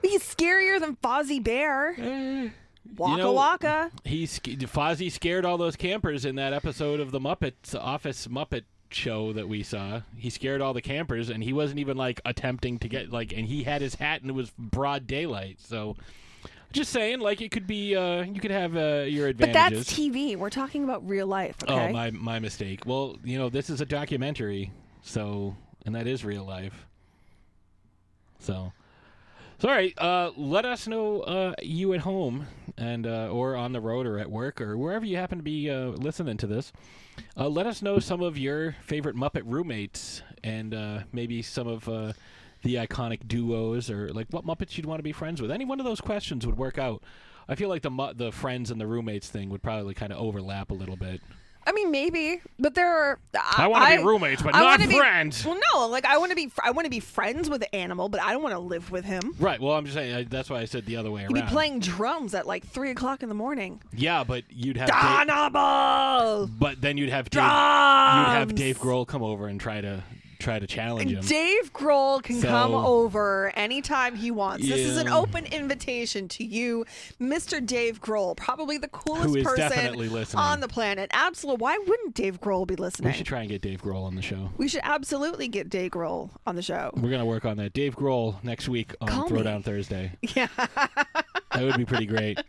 He's 0.01 0.23
scarier 0.23 0.79
than 0.79 0.95
Fozzie 0.97 1.43
Bear. 1.43 2.51
Waka 2.97 3.17
know- 3.21 3.33
waka. 3.33 3.91
He 4.03 4.25
sc- 4.25 4.43
Fozzie 4.43 5.11
scared 5.11 5.45
all 5.45 5.57
those 5.57 5.75
campers 5.75 6.25
in 6.25 6.35
that 6.35 6.53
episode 6.53 6.99
of 6.99 7.11
the 7.11 7.19
Muppets 7.19 7.75
Office 7.79 8.27
Muppet 8.27 8.63
show 8.89 9.33
that 9.33 9.49
we 9.49 9.63
saw. 9.63 10.01
He 10.17 10.29
scared 10.29 10.61
all 10.61 10.73
the 10.73 10.81
campers, 10.81 11.29
and 11.29 11.43
he 11.43 11.53
wasn't 11.53 11.79
even 11.79 11.97
like 11.97 12.21
attempting 12.25 12.79
to 12.79 12.87
get 12.87 13.11
like, 13.11 13.33
and 13.33 13.45
he 13.47 13.63
had 13.63 13.81
his 13.81 13.95
hat, 13.95 14.21
and 14.21 14.29
it 14.29 14.33
was 14.33 14.51
broad 14.57 15.07
daylight. 15.07 15.59
So, 15.59 15.97
just 16.71 16.91
saying, 16.91 17.19
like 17.19 17.41
it 17.41 17.51
could 17.51 17.67
be, 17.67 17.95
uh, 17.95 18.21
you 18.23 18.39
could 18.39 18.51
have 18.51 18.75
uh, 18.77 19.03
your 19.07 19.27
advantages. 19.27 19.37
But 19.37 19.53
that's 19.53 19.93
TV. 19.93 20.37
We're 20.37 20.49
talking 20.49 20.83
about 20.83 21.07
real 21.07 21.27
life. 21.27 21.57
Okay. 21.63 21.89
Oh, 21.89 21.91
my 21.91 22.11
my 22.11 22.39
mistake. 22.39 22.85
Well, 22.85 23.17
you 23.23 23.37
know, 23.37 23.49
this 23.49 23.69
is 23.69 23.81
a 23.81 23.85
documentary, 23.85 24.71
so 25.01 25.55
and 25.85 25.95
that 25.95 26.07
is 26.07 26.23
real 26.23 26.45
life. 26.45 26.85
So, 28.39 28.71
so 29.59 29.69
all 29.69 29.75
right. 29.75 29.93
Uh, 29.97 30.31
let 30.35 30.65
us 30.65 30.87
know 30.87 31.21
uh, 31.21 31.53
you 31.61 31.93
at 31.93 32.01
home 32.01 32.47
and 32.77 33.07
uh, 33.07 33.29
or 33.29 33.55
on 33.55 33.71
the 33.71 33.79
road 33.79 34.05
or 34.05 34.19
at 34.19 34.29
work 34.29 34.59
or 34.61 34.77
wherever 34.77 35.05
you 35.05 35.17
happen 35.17 35.37
to 35.37 35.43
be 35.43 35.69
uh, 35.69 35.87
listening 35.89 36.37
to 36.37 36.47
this. 36.47 36.71
Uh, 37.37 37.47
let 37.47 37.65
us 37.65 37.81
know 37.81 37.99
some 37.99 38.21
of 38.21 38.37
your 38.37 38.75
favorite 38.83 39.15
Muppet 39.15 39.43
roommates 39.45 40.21
and 40.43 40.73
uh, 40.73 40.99
maybe 41.13 41.41
some 41.41 41.67
of 41.67 41.85
the 42.63 42.75
iconic 42.75 43.27
duos 43.27 43.89
or 43.89 44.09
like 44.09 44.27
what 44.31 44.45
Muppets 44.45 44.75
you'd 44.75 44.85
want 44.85 44.99
to 44.99 45.03
be 45.03 45.11
friends 45.11 45.41
with. 45.41 45.51
Any 45.51 45.65
one 45.65 45.79
of 45.79 45.85
those 45.85 46.01
questions 46.01 46.45
would 46.45 46.57
work 46.57 46.77
out. 46.77 47.03
I 47.47 47.55
feel 47.55 47.69
like 47.69 47.83
the 47.83 48.13
the 48.15 48.31
friends 48.31 48.71
and 48.71 48.81
the 48.81 48.87
roommates 48.87 49.29
thing 49.29 49.49
would 49.49 49.61
probably 49.61 49.93
kind 49.93 50.11
of 50.11 50.19
overlap 50.19 50.71
a 50.71 50.73
little 50.73 50.95
bit. 50.95 51.21
I 51.67 51.71
mean, 51.71 51.89
maybe, 51.91 52.41
but 52.59 52.75
there 52.75 52.87
are. 52.87 53.19
I 53.57 53.67
want 53.67 53.89
to 53.89 53.97
be 53.97 54.03
roommates, 54.03 54.41
but 54.41 54.53
I 54.53 54.59
not 54.59 54.79
wanna 54.79 54.87
be- 54.87 54.97
friends. 54.97 55.43
well, 55.45 55.59
no, 55.73 55.87
like 55.87 56.05
I 56.05 56.17
want 56.17 56.29
to 56.31 56.35
be. 56.35 56.47
fr- 56.47 56.61
I 56.63 56.71
want 56.71 56.85
to 56.85 56.89
be 56.91 56.99
friends 56.99 57.49
with 57.49 57.61
the 57.61 57.73
animal, 57.75 58.07
but 58.07 58.21
I 58.21 58.33
don't 58.33 58.43
want 58.43 58.53
to 58.53 58.59
live 58.59 58.91
with 58.91 59.03
him. 59.05 59.35
Right. 59.39 59.59
Well, 59.59 59.73
I'm 59.73 59.85
just 59.85 59.95
saying 59.95 60.13
uh, 60.13 60.23
that's 60.29 60.49
why 60.49 60.59
I 60.59 60.65
said 60.65 60.85
the 60.85 60.97
other 60.97 61.09
way 61.11 61.23
around. 61.23 61.35
He'd 61.35 61.41
be 61.41 61.47
playing 61.47 61.79
drums 61.79 62.35
at 62.35 62.45
like 62.45 62.65
three 62.67 62.91
o'clock 62.91 63.23
in 63.23 63.29
the 63.29 63.35
morning. 63.35 63.81
Yeah, 63.93 64.23
but 64.23 64.43
you'd 64.49 64.77
have. 64.77 64.89
Dave, 64.89 66.59
but 66.59 66.81
then 66.81 66.97
you'd 66.97 67.09
have 67.09 67.29
Dave, 67.29 67.41
you'd 67.43 67.49
have 67.49 68.55
Dave 68.55 68.79
Grohl 68.79 69.07
come 69.07 69.23
over 69.23 69.47
and 69.47 69.59
try 69.59 69.81
to 69.81 70.03
try 70.45 70.59
to 70.59 70.67
challenge 70.67 71.11
him. 71.11 71.25
Dave 71.25 71.73
Grohl 71.73 72.21
can 72.23 72.39
So- 72.39 72.47
come 72.47 72.73
over 72.73 73.51
anytime 73.55 74.15
he 74.15 74.31
wants. 74.31 74.65
This 74.67 74.79
is 74.79 74.97
an 74.97 75.09
open 75.09 75.45
invitation 75.45 76.27
to 76.29 76.43
you, 76.45 76.85
Mr. 77.19 77.65
Dave 77.65 77.99
Grohl, 78.01 78.37
probably 78.37 78.77
the 78.77 78.87
coolest 78.87 79.43
person 79.43 80.37
on 80.37 80.59
the 80.61 80.67
planet. 80.67 81.09
Absolutely. 81.13 81.61
Why 81.61 81.77
wouldn't 81.79 82.13
Dave 82.13 82.39
Grohl 82.39 82.67
be 82.67 82.75
listening? 82.75 83.11
we 83.11 83.17
should 83.17 83.25
try 83.25 83.39
and 83.41 83.49
get 83.49 83.61
Dave 83.61 83.81
Grohl 83.81 84.03
on 84.03 84.15
the 84.15 84.21
show. 84.21 84.51
We 84.57 84.67
should 84.67 84.81
absolutely 84.83 85.47
get 85.47 85.69
Dave 85.69 85.91
Grohl 85.91 86.29
on 86.45 86.55
the 86.55 86.61
show. 86.61 86.91
We're 86.95 87.09
gonna 87.09 87.25
work 87.25 87.45
on 87.45 87.57
that. 87.57 87.73
Dave 87.73 87.95
Grohl 87.95 88.41
next 88.43 88.69
week 88.69 88.93
on 89.01 89.07
Call 89.07 89.29
me. 89.29 89.41
Throwdown 89.41 89.63
Thursday. 89.63 90.11
Yeah. 90.35 90.47
That 90.57 91.63
would 91.63 91.77
be 91.77 91.85
pretty 91.85 92.05
great. 92.05 92.39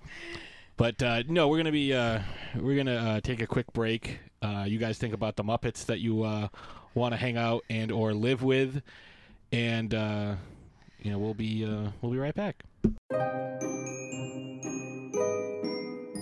But 0.76 1.02
uh, 1.02 1.22
no, 1.28 1.48
we're 1.48 1.56
gonna 1.58 1.72
be 1.72 1.94
uh, 1.94 2.20
we're 2.56 2.76
gonna 2.76 2.96
uh, 2.96 3.20
take 3.20 3.40
a 3.40 3.46
quick 3.46 3.72
break. 3.72 4.18
Uh, 4.42 4.64
you 4.68 4.78
guys 4.78 4.98
think 4.98 5.14
about 5.14 5.36
the 5.36 5.44
Muppets 5.44 5.86
that 5.86 6.00
you 6.00 6.22
uh, 6.24 6.48
want 6.96 7.12
to 7.12 7.16
hang 7.16 7.36
out 7.36 7.64
and 7.70 7.92
or 7.92 8.12
live 8.14 8.42
with, 8.42 8.82
and 9.52 9.94
uh, 9.94 10.34
you 11.00 11.10
know 11.10 11.18
we'll 11.18 11.34
be 11.34 11.64
uh, 11.64 11.90
we'll 12.00 12.12
be 12.12 12.18
right 12.18 12.34
back. 12.34 12.64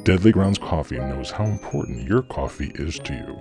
Deadly 0.04 0.32
Grounds 0.32 0.58
Coffee 0.58 0.98
knows 0.98 1.30
how 1.30 1.44
important 1.46 2.06
your 2.06 2.20
coffee 2.22 2.70
is 2.74 2.98
to 2.98 3.14
you. 3.14 3.40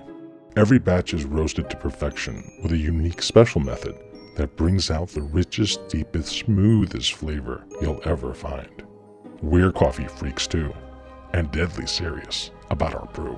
Every 0.55 0.79
batch 0.79 1.13
is 1.13 1.25
roasted 1.25 1.69
to 1.69 1.77
perfection 1.77 2.41
with 2.61 2.71
a 2.71 2.77
unique 2.77 3.21
special 3.21 3.59
method 3.59 3.97
that 4.37 4.55
brings 4.55 4.89
out 4.89 5.09
the 5.09 5.21
richest, 5.21 5.89
deepest, 5.89 6.29
smoothest 6.29 7.13
flavor 7.13 7.65
you'll 7.81 8.01
ever 8.05 8.33
find. 8.33 8.83
We're 9.41 9.71
coffee 9.73 10.07
freaks 10.07 10.47
too, 10.47 10.73
and 11.33 11.51
deadly 11.51 11.85
serious 11.85 12.51
about 12.69 12.95
our 12.95 13.07
brew. 13.07 13.37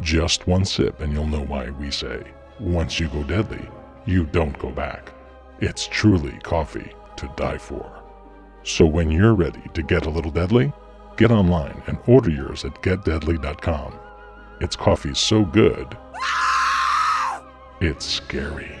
Just 0.00 0.46
one 0.46 0.64
sip 0.64 1.00
and 1.00 1.12
you'll 1.12 1.26
know 1.26 1.44
why 1.44 1.70
we 1.70 1.90
say, 1.90 2.22
once 2.58 2.98
you 2.98 3.08
go 3.08 3.22
deadly, 3.22 3.68
you 4.06 4.24
don't 4.24 4.58
go 4.58 4.70
back. 4.70 5.12
It's 5.60 5.86
truly 5.86 6.38
coffee 6.42 6.92
to 7.16 7.32
die 7.36 7.58
for. 7.58 8.02
So 8.62 8.86
when 8.86 9.10
you're 9.10 9.34
ready 9.34 9.62
to 9.74 9.82
get 9.82 10.06
a 10.06 10.10
little 10.10 10.30
deadly, 10.30 10.72
get 11.16 11.30
online 11.30 11.82
and 11.86 11.98
order 12.06 12.30
yours 12.30 12.64
at 12.64 12.82
getdeadly.com. 12.82 13.98
It's 14.60 14.76
coffee 14.76 15.14
so 15.14 15.44
good, 15.44 15.96
it's 17.80 18.06
scary. 18.06 18.80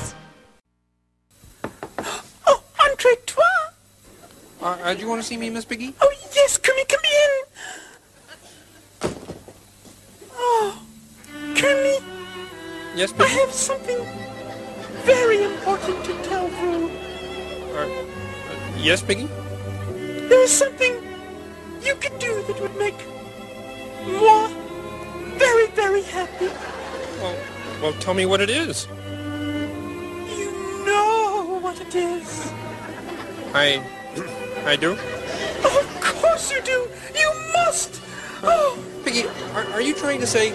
Uh, 4.61 4.77
uh, 4.83 4.93
do 4.93 5.01
you 5.01 5.07
want 5.09 5.19
to 5.19 5.27
see 5.27 5.37
me, 5.37 5.49
Miss 5.49 5.65
Piggy? 5.65 5.95
Oh, 5.99 6.13
yes, 6.35 6.59
come 6.59 6.77
in, 6.77 6.85
come 6.85 7.01
in! 7.03 7.29
Oh, 10.35 10.83
Kermit, 11.55 12.03
Yes, 12.95 13.11
Piggy? 13.11 13.23
I 13.23 13.27
have 13.27 13.51
something 13.51 13.97
very 15.01 15.43
important 15.45 16.05
to 16.05 16.13
tell 16.21 16.47
you. 16.47 16.91
Uh, 17.73 17.87
uh, 17.87 18.77
yes, 18.77 19.01
Piggy? 19.01 19.27
There 20.29 20.43
is 20.43 20.51
something 20.51 20.93
you 21.81 21.95
could 21.95 22.19
do 22.19 22.43
that 22.43 22.61
would 22.61 22.77
make 22.77 22.99
moi 24.05 24.47
very, 25.39 25.67
very 25.71 26.03
happy. 26.03 26.49
Well, 27.19 27.35
well, 27.81 27.93
tell 27.93 28.13
me 28.13 28.27
what 28.27 28.41
it 28.41 28.51
is. 28.51 28.87
You 30.37 30.51
know 30.85 31.57
what 31.63 31.81
it 31.81 31.95
is. 31.95 32.51
I... 33.55 33.81
I 34.65 34.75
do? 34.75 34.91
Of 34.91 36.01
course 36.01 36.51
you 36.51 36.61
do. 36.61 36.87
You 37.17 37.31
must. 37.53 38.01
Oh, 38.43 38.83
Piggy, 39.03 39.27
are, 39.53 39.65
are 39.73 39.81
you 39.81 39.93
trying 39.93 40.19
to 40.19 40.27
say... 40.27 40.49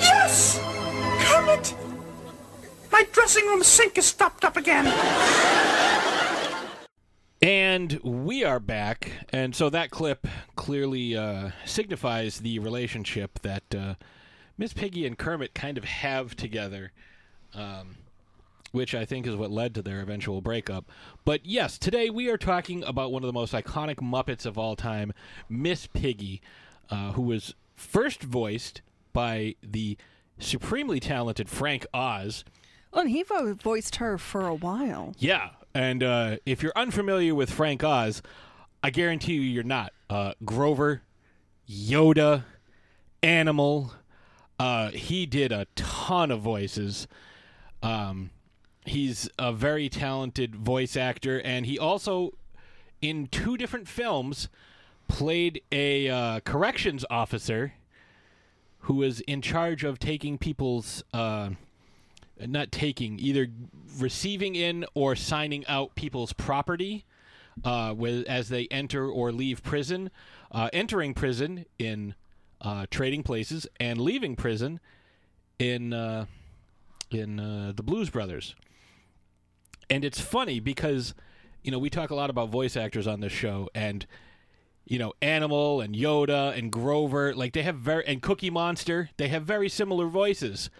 yes! 0.00 0.60
Kermit! 1.20 1.74
My 2.90 3.06
dressing 3.12 3.46
room 3.46 3.62
sink 3.62 3.98
is 3.98 4.06
stopped 4.06 4.44
up 4.44 4.56
again. 4.56 4.86
And 7.40 7.98
we 8.04 8.44
are 8.44 8.60
back, 8.60 9.10
and 9.30 9.56
so 9.56 9.68
that 9.70 9.90
clip 9.90 10.28
clearly 10.54 11.16
uh, 11.16 11.50
signifies 11.64 12.38
the 12.38 12.60
relationship 12.60 13.40
that 13.40 13.74
uh, 13.74 13.94
Miss 14.56 14.72
Piggy 14.72 15.04
and 15.06 15.18
Kermit 15.18 15.52
kind 15.52 15.76
of 15.76 15.84
have 15.84 16.36
together, 16.36 16.92
um, 17.54 17.96
which 18.72 18.94
I 18.94 19.04
think 19.04 19.26
is 19.26 19.36
what 19.36 19.50
led 19.50 19.74
to 19.76 19.82
their 19.82 20.00
eventual 20.00 20.40
breakup. 20.40 20.90
But 21.24 21.46
yes, 21.46 21.78
today 21.78 22.10
we 22.10 22.28
are 22.28 22.36
talking 22.38 22.82
about 22.84 23.12
one 23.12 23.22
of 23.22 23.26
the 23.26 23.32
most 23.32 23.52
iconic 23.52 23.96
Muppets 23.96 24.44
of 24.44 24.58
all 24.58 24.74
time, 24.74 25.12
Miss 25.48 25.86
Piggy, 25.86 26.42
uh, 26.90 27.12
who 27.12 27.22
was 27.22 27.54
first 27.76 28.22
voiced 28.22 28.82
by 29.12 29.54
the 29.62 29.96
supremely 30.38 30.98
talented 31.00 31.48
Frank 31.48 31.86
Oz. 31.94 32.44
Well, 32.92 33.02
and 33.02 33.10
he 33.10 33.22
vo- 33.22 33.54
voiced 33.54 33.96
her 33.96 34.18
for 34.18 34.46
a 34.46 34.54
while. 34.54 35.14
Yeah, 35.18 35.50
and 35.74 36.02
uh, 36.02 36.36
if 36.44 36.62
you're 36.62 36.72
unfamiliar 36.74 37.34
with 37.34 37.50
Frank 37.50 37.84
Oz, 37.84 38.22
I 38.82 38.90
guarantee 38.90 39.34
you 39.34 39.42
you're 39.42 39.62
not. 39.62 39.92
Uh, 40.10 40.32
Grover, 40.44 41.02
Yoda, 41.68 42.44
Animal. 43.22 43.92
Uh, 44.58 44.90
he 44.90 45.26
did 45.26 45.52
a 45.52 45.66
ton 45.74 46.30
of 46.30 46.40
voices. 46.40 47.06
Um, 47.82 48.30
he's 48.84 49.28
a 49.38 49.52
very 49.52 49.88
talented 49.88 50.56
voice 50.56 50.96
actor, 50.96 51.40
and 51.40 51.66
he 51.66 51.78
also, 51.78 52.32
in 53.00 53.26
two 53.26 53.56
different 53.56 53.88
films, 53.88 54.48
played 55.08 55.62
a 55.70 56.08
uh, 56.08 56.40
corrections 56.40 57.04
officer 57.10 57.74
who 58.80 58.94
was 58.94 59.20
in 59.20 59.42
charge 59.42 59.84
of 59.84 59.98
taking 59.98 60.38
people's. 60.38 61.04
Uh, 61.12 61.50
not 62.44 62.72
taking 62.72 63.20
either 63.20 63.46
receiving 63.98 64.56
in 64.56 64.84
or 64.94 65.14
signing 65.14 65.64
out 65.68 65.94
people's 65.94 66.32
property 66.32 67.04
uh, 67.64 67.94
with, 67.96 68.26
as 68.26 68.48
they 68.48 68.66
enter 68.68 69.08
or 69.08 69.30
leave 69.30 69.62
prison 69.62 70.10
uh, 70.50 70.68
entering 70.72 71.14
prison 71.14 71.64
in 71.78 72.14
uh, 72.60 72.86
trading 72.90 73.22
places 73.22 73.66
and 73.80 74.00
leaving 74.00 74.36
prison 74.36 74.80
in 75.58 75.92
uh, 75.92 76.26
in 77.10 77.40
uh, 77.40 77.72
the 77.74 77.82
blues 77.82 78.10
brothers 78.10 78.54
and 79.90 80.04
it's 80.04 80.20
funny 80.20 80.60
because 80.60 81.14
you 81.62 81.70
know 81.70 81.78
we 81.78 81.90
talk 81.90 82.10
a 82.10 82.14
lot 82.14 82.30
about 82.30 82.48
voice 82.48 82.76
actors 82.76 83.06
on 83.06 83.20
this 83.20 83.32
show 83.32 83.68
and 83.74 84.06
you 84.84 84.98
know 84.98 85.12
animal 85.22 85.80
and 85.80 85.94
yoda 85.94 86.56
and 86.56 86.72
grover 86.72 87.34
like 87.34 87.52
they 87.52 87.62
have 87.62 87.76
very 87.76 88.06
and 88.06 88.20
cookie 88.22 88.50
monster 88.50 89.10
they 89.16 89.28
have 89.28 89.44
very 89.44 89.68
similar 89.68 90.06
voices 90.06 90.70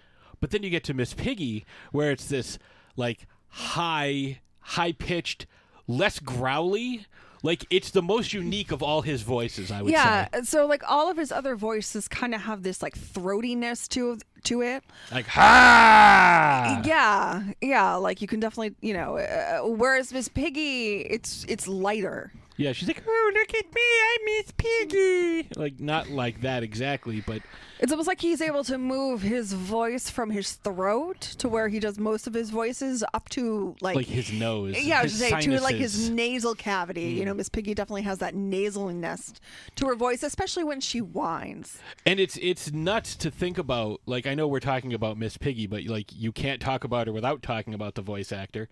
but 0.43 0.51
then 0.51 0.65
you 0.65 0.71
get 0.71 0.83
to 0.85 0.93
Miss 0.93 1.15
Piggy, 1.15 1.65
where 1.93 2.11
it's 2.11 2.27
this 2.27 2.59
like 2.97 3.29
high, 3.49 4.41
high 4.59 4.91
pitched, 4.91 5.47
less 5.87 6.19
growly. 6.19 7.07
Like 7.43 7.67
it's 7.71 7.91
the 7.91 8.03
most 8.03 8.33
unique 8.33 8.71
of 8.71 8.83
all 8.83 9.03
his 9.03 9.23
voices, 9.23 9.71
I 9.71 9.83
would 9.83 9.91
yeah, 9.91 10.25
say. 10.25 10.29
Yeah. 10.35 10.43
So 10.43 10.67
like 10.67 10.83
all 10.89 11.11
of 11.11 11.17
his 11.17 11.33
other 11.33 11.57
voices 11.57 12.07
kind 12.07 12.35
of 12.35 12.43
have 12.43 12.63
this 12.63 12.83
like 12.83 12.97
throatiness 12.97 13.89
to 13.89 14.19
to 14.45 14.63
it. 14.63 14.85
Like 15.11 15.27
ha. 15.27 16.83
Yeah, 16.85 17.43
yeah, 17.61 17.95
like 17.95 18.23
you 18.23 18.29
can 18.29 18.41
definitely, 18.41 18.75
you 18.81 18.95
know, 18.95 19.19
uh, 19.19 19.61
whereas 19.67 20.13
Miss 20.13 20.29
Piggy, 20.29 21.01
it's 21.01 21.45
it's 21.49 21.67
lighter. 21.67 22.33
Yeah, 22.63 22.73
she's 22.73 22.89
like, 22.89 23.03
oh 23.07 23.33
look 23.35 23.55
at 23.55 23.75
me, 23.75 23.83
I'm 23.83 24.25
Miss 24.25 24.53
Piggy. 24.57 25.49
Like 25.57 25.81
not 25.81 26.09
like 26.11 26.43
that 26.43 26.63
exactly, 26.63 27.21
but 27.27 27.43
It's 27.81 27.91
almost 27.91 28.07
like 28.07 28.21
he's 28.21 28.41
able 28.41 28.63
to 28.65 28.79
move 28.79 29.23
his 29.23 29.53
voice 29.53 30.09
from 30.09 30.31
his 30.31 30.53
throat 30.53 31.21
to 31.39 31.49
where 31.49 31.69
he 31.69 31.81
does 31.81 31.99
most 31.99 32.27
of 32.27 32.35
his 32.35 32.51
voices 32.51 33.03
up 33.15 33.29
to 33.31 33.75
like, 33.81 33.97
like 33.97 34.07
his 34.07 34.33
nose. 34.33 34.81
yeah, 34.81 35.01
I 35.01 35.03
was 35.03 35.19
his 35.19 35.31
gonna 35.31 35.43
say 35.43 35.51
to 35.51 35.61
like 35.61 35.75
his 35.75 35.93
sinuses. 35.93 36.11
Mm. 36.11 36.15
nasal 36.15 36.55
cavity. 36.55 37.03
You 37.03 37.25
know, 37.25 37.35
Miss 37.35 37.49
Piggy 37.49 37.75
definitely 37.75 38.03
has 38.03 38.19
that 38.19 38.35
nasaliness 38.35 39.33
to 39.77 39.87
her 39.87 39.97
voice, 39.97 40.23
especially 40.23 40.65
when 40.65 40.81
she 40.81 41.01
whines. 41.01 41.79
And 42.07 42.21
it's 42.21 42.39
it's 42.41 42.73
nuts 42.73 43.17
to 43.17 43.31
think 43.31 43.59
about. 43.59 44.01
Like 44.07 44.27
I 44.27 44.35
know 44.35 44.47
we're 44.47 44.61
talking 44.61 44.95
about 44.95 45.19
Miss 45.19 45.37
Piggy, 45.37 45.67
but 45.67 45.85
like 45.85 46.13
you 46.13 46.31
can't 46.31 46.61
talk 46.61 46.85
about 46.85 47.09
her 47.09 47.13
without 47.13 47.43
talking 47.43 47.75
about 47.75 47.97
the 47.97 48.03
voice 48.03 48.31
actor. 48.31 48.69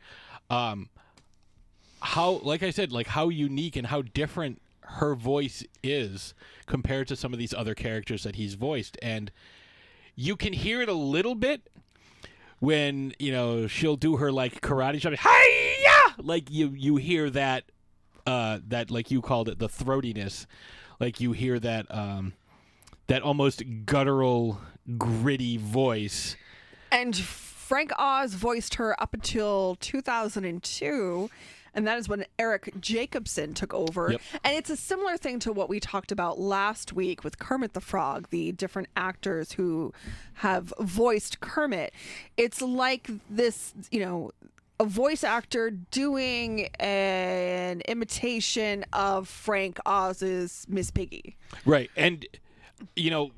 Um, 0.48 0.88
how, 2.00 2.40
like 2.42 2.62
I 2.62 2.70
said, 2.70 2.92
like 2.92 3.08
how 3.08 3.28
unique 3.28 3.76
and 3.76 3.86
how 3.86 4.02
different 4.02 4.60
her 4.82 5.14
voice 5.14 5.64
is 5.82 6.34
compared 6.66 7.08
to 7.08 7.16
some 7.16 7.32
of 7.32 7.38
these 7.38 7.54
other 7.54 7.74
characters 7.74 8.22
that 8.24 8.36
he's 8.36 8.54
voiced, 8.54 8.96
and 9.02 9.30
you 10.14 10.36
can 10.36 10.52
hear 10.52 10.82
it 10.82 10.88
a 10.88 10.94
little 10.94 11.34
bit 11.34 11.68
when 12.58 13.12
you 13.18 13.32
know 13.32 13.66
she'll 13.66 13.96
do 13.96 14.16
her 14.16 14.30
like 14.32 14.60
karate 14.60 15.00
chop. 15.00 15.14
Hiya! 15.14 16.22
Like 16.22 16.50
you 16.50 16.68
you 16.70 16.96
hear 16.96 17.30
that 17.30 17.64
uh 18.26 18.58
that 18.68 18.90
like 18.90 19.10
you 19.10 19.22
called 19.22 19.48
it 19.48 19.58
the 19.58 19.68
throatiness. 19.68 20.46
Like 20.98 21.20
you 21.20 21.32
hear 21.32 21.58
that 21.58 21.86
um 21.94 22.34
that 23.06 23.22
almost 23.22 23.62
guttural 23.86 24.60
gritty 24.98 25.56
voice. 25.56 26.36
And 26.92 27.16
Frank 27.16 27.92
Oz 27.98 28.34
voiced 28.34 28.74
her 28.74 29.00
up 29.00 29.14
until 29.14 29.76
2002. 29.80 31.30
And 31.74 31.86
that 31.86 31.98
is 31.98 32.08
when 32.08 32.24
Eric 32.38 32.72
Jacobson 32.80 33.54
took 33.54 33.72
over. 33.74 34.12
Yep. 34.12 34.20
And 34.44 34.56
it's 34.56 34.70
a 34.70 34.76
similar 34.76 35.16
thing 35.16 35.38
to 35.40 35.52
what 35.52 35.68
we 35.68 35.80
talked 35.80 36.12
about 36.12 36.38
last 36.38 36.92
week 36.92 37.24
with 37.24 37.38
Kermit 37.38 37.74
the 37.74 37.80
Frog, 37.80 38.28
the 38.30 38.52
different 38.52 38.88
actors 38.96 39.52
who 39.52 39.92
have 40.34 40.72
voiced 40.78 41.40
Kermit. 41.40 41.92
It's 42.36 42.60
like 42.60 43.10
this, 43.28 43.74
you 43.90 44.00
know, 44.00 44.30
a 44.78 44.84
voice 44.84 45.22
actor 45.22 45.70
doing 45.70 46.68
an 46.78 47.82
imitation 47.82 48.84
of 48.94 49.28
Frank 49.28 49.78
Oz's 49.84 50.64
Miss 50.68 50.90
Piggy. 50.90 51.36
Right. 51.66 51.90
And 51.96 52.24
you 52.96 53.10
know 53.10 53.30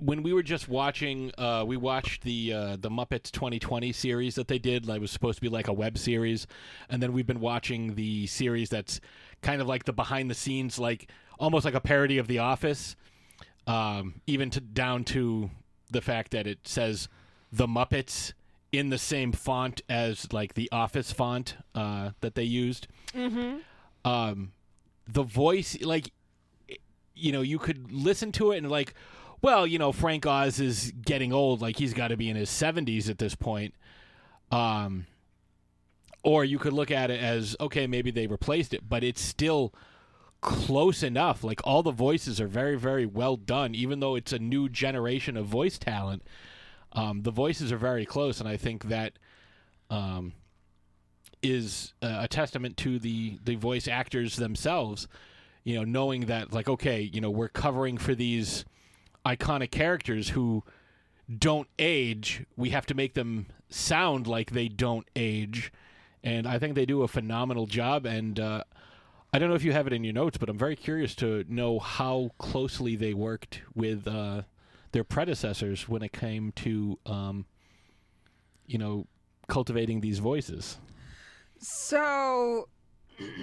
when 0.00 0.22
we 0.22 0.32
were 0.32 0.42
just 0.42 0.68
watching, 0.68 1.30
uh, 1.38 1.64
we 1.66 1.76
watched 1.76 2.22
the 2.22 2.52
uh, 2.52 2.76
the 2.76 2.90
Muppets 2.90 3.30
2020 3.30 3.92
series 3.92 4.34
that 4.34 4.48
they 4.48 4.58
did. 4.58 4.86
Like, 4.86 4.96
it 4.96 5.02
was 5.02 5.10
supposed 5.10 5.36
to 5.36 5.42
be 5.42 5.48
like 5.48 5.68
a 5.68 5.72
web 5.72 5.98
series, 5.98 6.46
and 6.88 7.02
then 7.02 7.12
we've 7.12 7.26
been 7.26 7.40
watching 7.40 7.94
the 7.94 8.26
series 8.26 8.70
that's 8.70 9.00
kind 9.42 9.60
of 9.60 9.68
like 9.68 9.84
the 9.84 9.92
behind 9.92 10.30
the 10.30 10.34
scenes, 10.34 10.78
like 10.78 11.10
almost 11.38 11.64
like 11.64 11.74
a 11.74 11.80
parody 11.80 12.18
of 12.18 12.28
The 12.28 12.38
Office, 12.38 12.96
um, 13.66 14.20
even 14.26 14.50
to 14.50 14.60
down 14.60 15.04
to 15.04 15.50
the 15.90 16.00
fact 16.00 16.32
that 16.32 16.46
it 16.46 16.60
says 16.64 17.08
the 17.52 17.66
Muppets 17.66 18.32
in 18.72 18.90
the 18.90 18.98
same 18.98 19.32
font 19.32 19.82
as 19.88 20.32
like 20.32 20.54
the 20.54 20.68
Office 20.70 21.12
font 21.12 21.56
uh, 21.74 22.10
that 22.20 22.34
they 22.34 22.44
used. 22.44 22.86
Mm-hmm. 23.14 23.58
Um, 24.04 24.52
the 25.08 25.22
voice, 25.22 25.80
like, 25.82 26.12
you 27.14 27.32
know, 27.32 27.40
you 27.42 27.58
could 27.58 27.92
listen 27.92 28.32
to 28.32 28.52
it 28.52 28.58
and 28.58 28.70
like, 28.70 28.94
well, 29.42 29.66
you 29.66 29.78
know, 29.78 29.92
Frank 29.92 30.26
Oz 30.26 30.60
is 30.60 30.92
getting 31.02 31.32
old. 31.32 31.60
Like 31.60 31.76
he's 31.76 31.94
got 31.94 32.08
to 32.08 32.16
be 32.16 32.28
in 32.28 32.36
his 32.36 32.50
seventies 32.50 33.08
at 33.08 33.18
this 33.18 33.34
point. 33.34 33.74
Um, 34.50 35.06
or 36.22 36.44
you 36.44 36.58
could 36.58 36.72
look 36.72 36.90
at 36.90 37.10
it 37.10 37.20
as 37.20 37.56
okay, 37.60 37.86
maybe 37.86 38.10
they 38.10 38.26
replaced 38.26 38.74
it, 38.74 38.88
but 38.88 39.02
it's 39.02 39.20
still 39.20 39.72
close 40.40 41.02
enough. 41.02 41.44
Like 41.44 41.60
all 41.64 41.82
the 41.82 41.90
voices 41.90 42.40
are 42.40 42.46
very, 42.46 42.76
very 42.76 43.06
well 43.06 43.36
done, 43.36 43.74
even 43.74 44.00
though 44.00 44.16
it's 44.16 44.32
a 44.32 44.38
new 44.38 44.68
generation 44.68 45.36
of 45.36 45.46
voice 45.46 45.78
talent. 45.78 46.22
Um, 46.92 47.22
the 47.22 47.30
voices 47.30 47.70
are 47.70 47.76
very 47.76 48.04
close, 48.04 48.40
and 48.40 48.48
I 48.48 48.56
think 48.56 48.84
that 48.84 49.12
um, 49.90 50.32
is 51.42 51.94
a 52.02 52.28
testament 52.28 52.76
to 52.78 52.98
the 52.98 53.38
the 53.44 53.54
voice 53.56 53.88
actors 53.88 54.36
themselves. 54.36 55.08
You 55.64 55.76
know, 55.76 55.84
knowing 55.84 56.26
that 56.26 56.52
like 56.52 56.68
okay, 56.68 57.00
you 57.00 57.20
know, 57.20 57.30
we're 57.30 57.48
covering 57.48 57.96
for 57.96 58.14
these 58.14 58.64
iconic 59.24 59.70
characters 59.70 60.30
who 60.30 60.64
don't 61.38 61.68
age. 61.78 62.44
We 62.56 62.70
have 62.70 62.86
to 62.86 62.94
make 62.94 63.14
them 63.14 63.46
sound 63.68 64.26
like 64.26 64.50
they 64.50 64.68
don't 64.68 65.06
age, 65.14 65.72
and 66.24 66.46
I 66.46 66.58
think 66.58 66.74
they 66.74 66.86
do 66.86 67.02
a 67.02 67.08
phenomenal 67.08 67.66
job. 67.66 68.06
And 68.06 68.38
uh, 68.38 68.64
I 69.32 69.38
don't 69.38 69.48
know 69.48 69.54
if 69.54 69.64
you 69.64 69.72
have 69.72 69.86
it 69.86 69.92
in 69.92 70.04
your 70.04 70.12
notes, 70.14 70.38
but 70.38 70.48
I'm 70.48 70.58
very 70.58 70.76
curious 70.76 71.14
to 71.16 71.44
know 71.48 71.78
how 71.78 72.30
closely 72.38 72.96
they 72.96 73.14
worked 73.14 73.62
with 73.74 74.08
uh, 74.08 74.42
their 74.92 75.04
predecessors 75.04 75.88
when 75.88 76.02
it 76.02 76.12
came 76.12 76.52
to, 76.56 76.98
um, 77.06 77.46
you 78.66 78.78
know, 78.78 79.06
cultivating 79.48 80.00
these 80.00 80.18
voices. 80.18 80.78
So, 81.58 82.68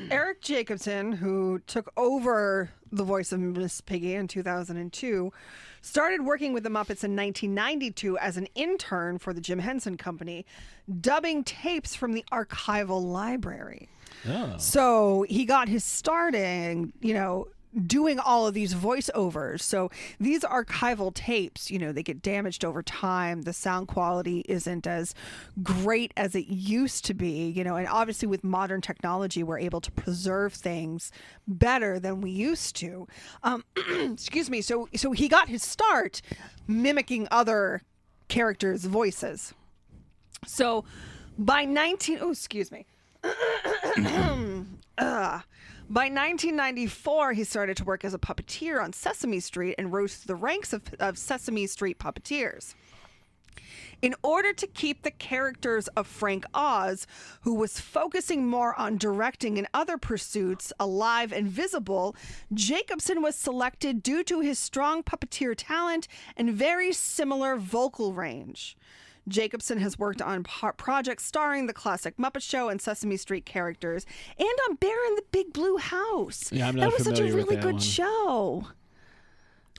Eric 0.09 0.41
Jacobson, 0.41 1.13
who 1.13 1.59
took 1.67 1.91
over 1.95 2.71
the 2.91 3.03
voice 3.03 3.31
of 3.31 3.39
Miss 3.39 3.79
Piggy 3.79 4.15
in 4.15 4.27
2002, 4.27 5.31
started 5.81 6.25
working 6.25 6.53
with 6.53 6.63
the 6.63 6.69
Muppets 6.69 7.03
in 7.03 7.15
1992 7.15 8.17
as 8.17 8.37
an 8.37 8.47
intern 8.55 9.17
for 9.17 9.33
the 9.33 9.41
Jim 9.41 9.59
Henson 9.59 9.97
Company, 9.97 10.45
dubbing 11.01 11.43
tapes 11.43 11.95
from 11.95 12.13
the 12.13 12.23
archival 12.31 13.03
library. 13.03 13.89
Oh. 14.27 14.57
So 14.57 15.25
he 15.29 15.45
got 15.45 15.67
his 15.67 15.83
starting, 15.83 16.93
you 17.01 17.13
know, 17.13 17.47
doing 17.86 18.19
all 18.19 18.47
of 18.47 18.53
these 18.53 18.73
voiceovers. 18.73 19.62
So 19.62 19.91
these 20.19 20.41
archival 20.41 21.13
tapes, 21.13 21.69
you 21.69 21.80
know, 21.80 21.91
they 21.91 22.03
get 22.03 22.21
damaged 22.21 22.63
over 22.63 22.82
time. 22.82 23.43
The 23.43 23.53
sound 23.53 23.88
quality 23.88 24.45
isn't 24.47 24.88
as 24.88 25.13
great 25.62 26.12
as 26.17 26.36
it 26.36 26.47
used 26.47 27.06
to 27.06 27.13
be, 27.13 27.49
you 27.49 27.63
know, 27.63 27.75
and 27.75 27.88
obviously 27.88 28.27
with 28.27 28.43
modern 28.43 28.82
technology, 28.82 29.43
we're 29.43 29.60
able 29.60 29.82
to 29.82 29.91
preserve 29.91 30.53
things 30.53 31.12
better 31.47 31.99
than 31.99 32.21
we 32.21 32.32
used 32.32 32.75
to. 32.77 33.08
Um, 33.43 33.63
excuse 34.13 34.49
me. 34.49 34.62
So, 34.62 34.89
so 34.95 35.12
he 35.12 35.27
got 35.27 35.49
his 35.49 35.63
start 35.63 36.21
mimicking 36.67 37.27
other 37.32 37.82
characters' 38.27 38.86
voices. 38.86 39.53
So 40.45 40.86
by 41.38 41.65
19, 41.65 42.19
oh, 42.21 42.32
excuse 42.32 42.71
me. 42.71 42.86
Ugh. 44.97 45.43
By 45.89 46.10
1994, 46.10 47.32
he 47.32 47.45
started 47.45 47.78
to 47.78 47.86
work 47.86 48.04
as 48.04 48.13
a 48.13 48.19
puppeteer 48.19 48.84
on 48.84 48.91
Sesame 48.91 49.39
Street 49.39 49.76
and 49.78 49.93
rose 49.93 50.19
to 50.19 50.28
the 50.28 50.36
ranks 50.36 50.73
of, 50.73 50.82
of 51.00 51.17
Sesame 51.17 51.65
Street 51.65 51.97
puppeteers. 51.97 52.76
In 54.02 54.13
order 54.21 54.52
to 54.52 54.67
keep 54.67 55.04
the 55.04 55.12
characters 55.12 55.88
of 55.89 56.06
Frank 56.06 56.45
Oz, 56.54 57.08
who 57.43 57.54
was 57.54 57.80
focusing 57.80 58.45
more 58.45 58.78
on 58.78 58.97
directing 58.97 59.58
and 59.58 59.65
other 59.73 59.97
pursuits, 59.97 60.73
alive 60.78 61.32
and 61.32 61.47
visible, 61.47 62.17
Jacobson 62.54 63.21
was 63.21 63.38
selected 63.38 64.04
due 64.04 64.26
to 64.26 64.41
his 64.41 64.60
strong 64.60 65.04
puppeteer 65.04 65.56
talent 65.58 66.10
and 66.36 66.52
very 66.52 66.91
similar 66.91 67.56
vocal 67.56 68.13
range. 68.13 68.76
Jacobson 69.27 69.79
has 69.79 69.97
worked 69.99 70.21
on 70.21 70.43
po- 70.43 70.71
projects 70.73 71.25
starring 71.25 71.67
the 71.67 71.73
classic 71.73 72.17
Muppet 72.17 72.41
Show 72.41 72.69
and 72.69 72.81
Sesame 72.81 73.17
Street 73.17 73.45
characters, 73.45 74.05
and 74.39 74.47
on 74.69 74.75
Bear 74.75 75.05
in 75.07 75.15
the 75.15 75.23
Big 75.31 75.53
Blue 75.53 75.77
House. 75.77 76.51
Yeah, 76.51 76.67
I'm 76.69 76.75
that 76.77 76.91
was 76.93 77.03
such 77.03 77.19
a 77.19 77.23
really 77.23 77.55
good 77.57 77.73
one. 77.73 77.79
show. 77.79 78.67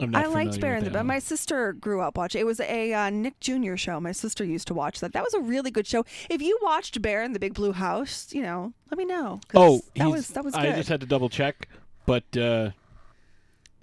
I'm 0.00 0.12
not 0.12 0.26
I 0.26 0.28
liked 0.28 0.60
Bear 0.60 0.76
in 0.76 0.84
the 0.84 0.90
Big. 0.90 1.02
My 1.04 1.18
sister 1.18 1.72
grew 1.72 2.00
up 2.02 2.16
watching. 2.16 2.40
It 2.40 2.44
was 2.44 2.60
a 2.60 2.92
uh, 2.94 3.10
Nick 3.10 3.40
Jr. 3.40 3.74
show. 3.74 3.98
My 3.98 4.12
sister 4.12 4.44
used 4.44 4.68
to 4.68 4.74
watch 4.74 5.00
that. 5.00 5.12
That 5.12 5.24
was 5.24 5.34
a 5.34 5.40
really 5.40 5.72
good 5.72 5.88
show. 5.88 6.04
If 6.30 6.40
you 6.40 6.56
watched 6.62 7.02
Bear 7.02 7.22
in 7.24 7.32
the 7.32 7.40
Big 7.40 7.54
Blue 7.54 7.72
House, 7.72 8.32
you 8.32 8.42
know, 8.42 8.72
let 8.92 8.98
me 8.98 9.04
know. 9.04 9.40
'cause 9.48 9.60
Oh, 9.60 9.80
that 9.96 10.04
he's- 10.04 10.12
was 10.12 10.28
that 10.28 10.44
was 10.44 10.54
I 10.54 10.70
just 10.72 10.88
had 10.88 11.00
to 11.00 11.06
double 11.06 11.28
check, 11.28 11.66
but 12.06 12.36
uh, 12.36 12.70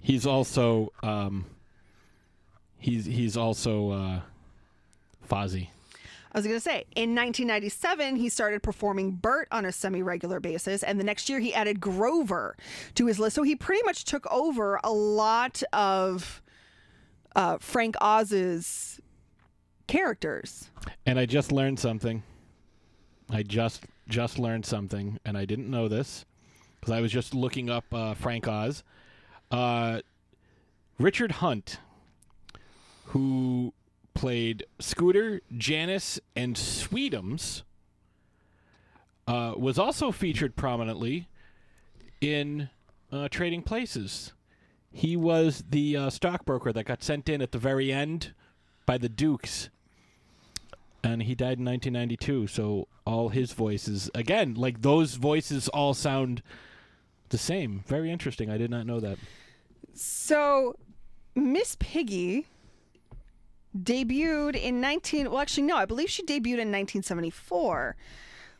he's 0.00 0.24
also 0.26 0.90
um, 1.02 1.44
he's 2.78 3.04
he's 3.04 3.36
also 3.36 3.90
uh, 3.90 4.20
Fozzie. 5.26 5.68
I 6.32 6.38
was 6.38 6.46
going 6.46 6.56
to 6.56 6.60
say, 6.60 6.84
in 6.94 7.14
1997, 7.14 8.16
he 8.16 8.28
started 8.28 8.62
performing 8.62 9.12
Bert 9.12 9.48
on 9.50 9.64
a 9.64 9.72
semi 9.72 10.02
regular 10.02 10.38
basis, 10.38 10.82
and 10.82 11.00
the 11.00 11.04
next 11.04 11.30
year 11.30 11.40
he 11.40 11.54
added 11.54 11.80
Grover 11.80 12.56
to 12.94 13.06
his 13.06 13.18
list. 13.18 13.36
So 13.36 13.42
he 13.42 13.56
pretty 13.56 13.82
much 13.84 14.04
took 14.04 14.30
over 14.30 14.78
a 14.84 14.92
lot 14.92 15.62
of 15.72 16.42
uh, 17.34 17.56
Frank 17.58 17.96
Oz's 18.00 19.00
characters. 19.86 20.70
And 21.06 21.18
I 21.18 21.26
just 21.26 21.52
learned 21.52 21.78
something. 21.78 22.22
I 23.30 23.42
just 23.42 23.84
just 24.08 24.38
learned 24.38 24.66
something, 24.66 25.18
and 25.24 25.36
I 25.38 25.46
didn't 25.46 25.70
know 25.70 25.88
this 25.88 26.26
because 26.80 26.92
I 26.92 27.00
was 27.00 27.10
just 27.10 27.34
looking 27.34 27.70
up 27.70 27.84
uh, 27.92 28.14
Frank 28.14 28.46
Oz. 28.46 28.84
Uh, 29.50 30.00
Richard 30.98 31.32
Hunt, 31.32 31.78
who 33.06 33.72
played 34.16 34.64
Scooter, 34.80 35.42
Janice, 35.56 36.18
and 36.34 36.56
Sweetums, 36.56 37.62
uh, 39.28 39.52
was 39.56 39.78
also 39.78 40.10
featured 40.10 40.56
prominently 40.56 41.28
in 42.20 42.70
uh, 43.12 43.28
Trading 43.28 43.62
Places. 43.62 44.32
He 44.90 45.16
was 45.16 45.62
the 45.68 45.96
uh, 45.96 46.10
stockbroker 46.10 46.72
that 46.72 46.84
got 46.84 47.02
sent 47.02 47.28
in 47.28 47.42
at 47.42 47.52
the 47.52 47.58
very 47.58 47.92
end 47.92 48.32
by 48.86 48.96
the 48.96 49.10
Dukes. 49.10 49.68
And 51.04 51.22
he 51.22 51.34
died 51.34 51.58
in 51.58 51.64
1992 51.66 52.48
so 52.48 52.88
all 53.04 53.28
his 53.28 53.52
voices 53.52 54.10
again 54.16 54.54
like 54.54 54.82
those 54.82 55.14
voices 55.14 55.68
all 55.68 55.94
sound 55.94 56.42
the 57.28 57.38
same. 57.38 57.84
Very 57.86 58.10
interesting. 58.10 58.50
I 58.50 58.56
did 58.56 58.70
not 58.70 58.86
know 58.86 58.98
that. 59.00 59.18
So, 59.94 60.76
Miss 61.34 61.76
Piggy 61.78 62.46
debuted 63.76 64.60
in 64.60 64.80
19 64.80 65.30
well 65.30 65.40
actually 65.40 65.64
no, 65.64 65.76
I 65.76 65.84
believe 65.84 66.10
she 66.10 66.22
debuted 66.22 66.60
in 66.60 66.72
1974. 66.72 67.96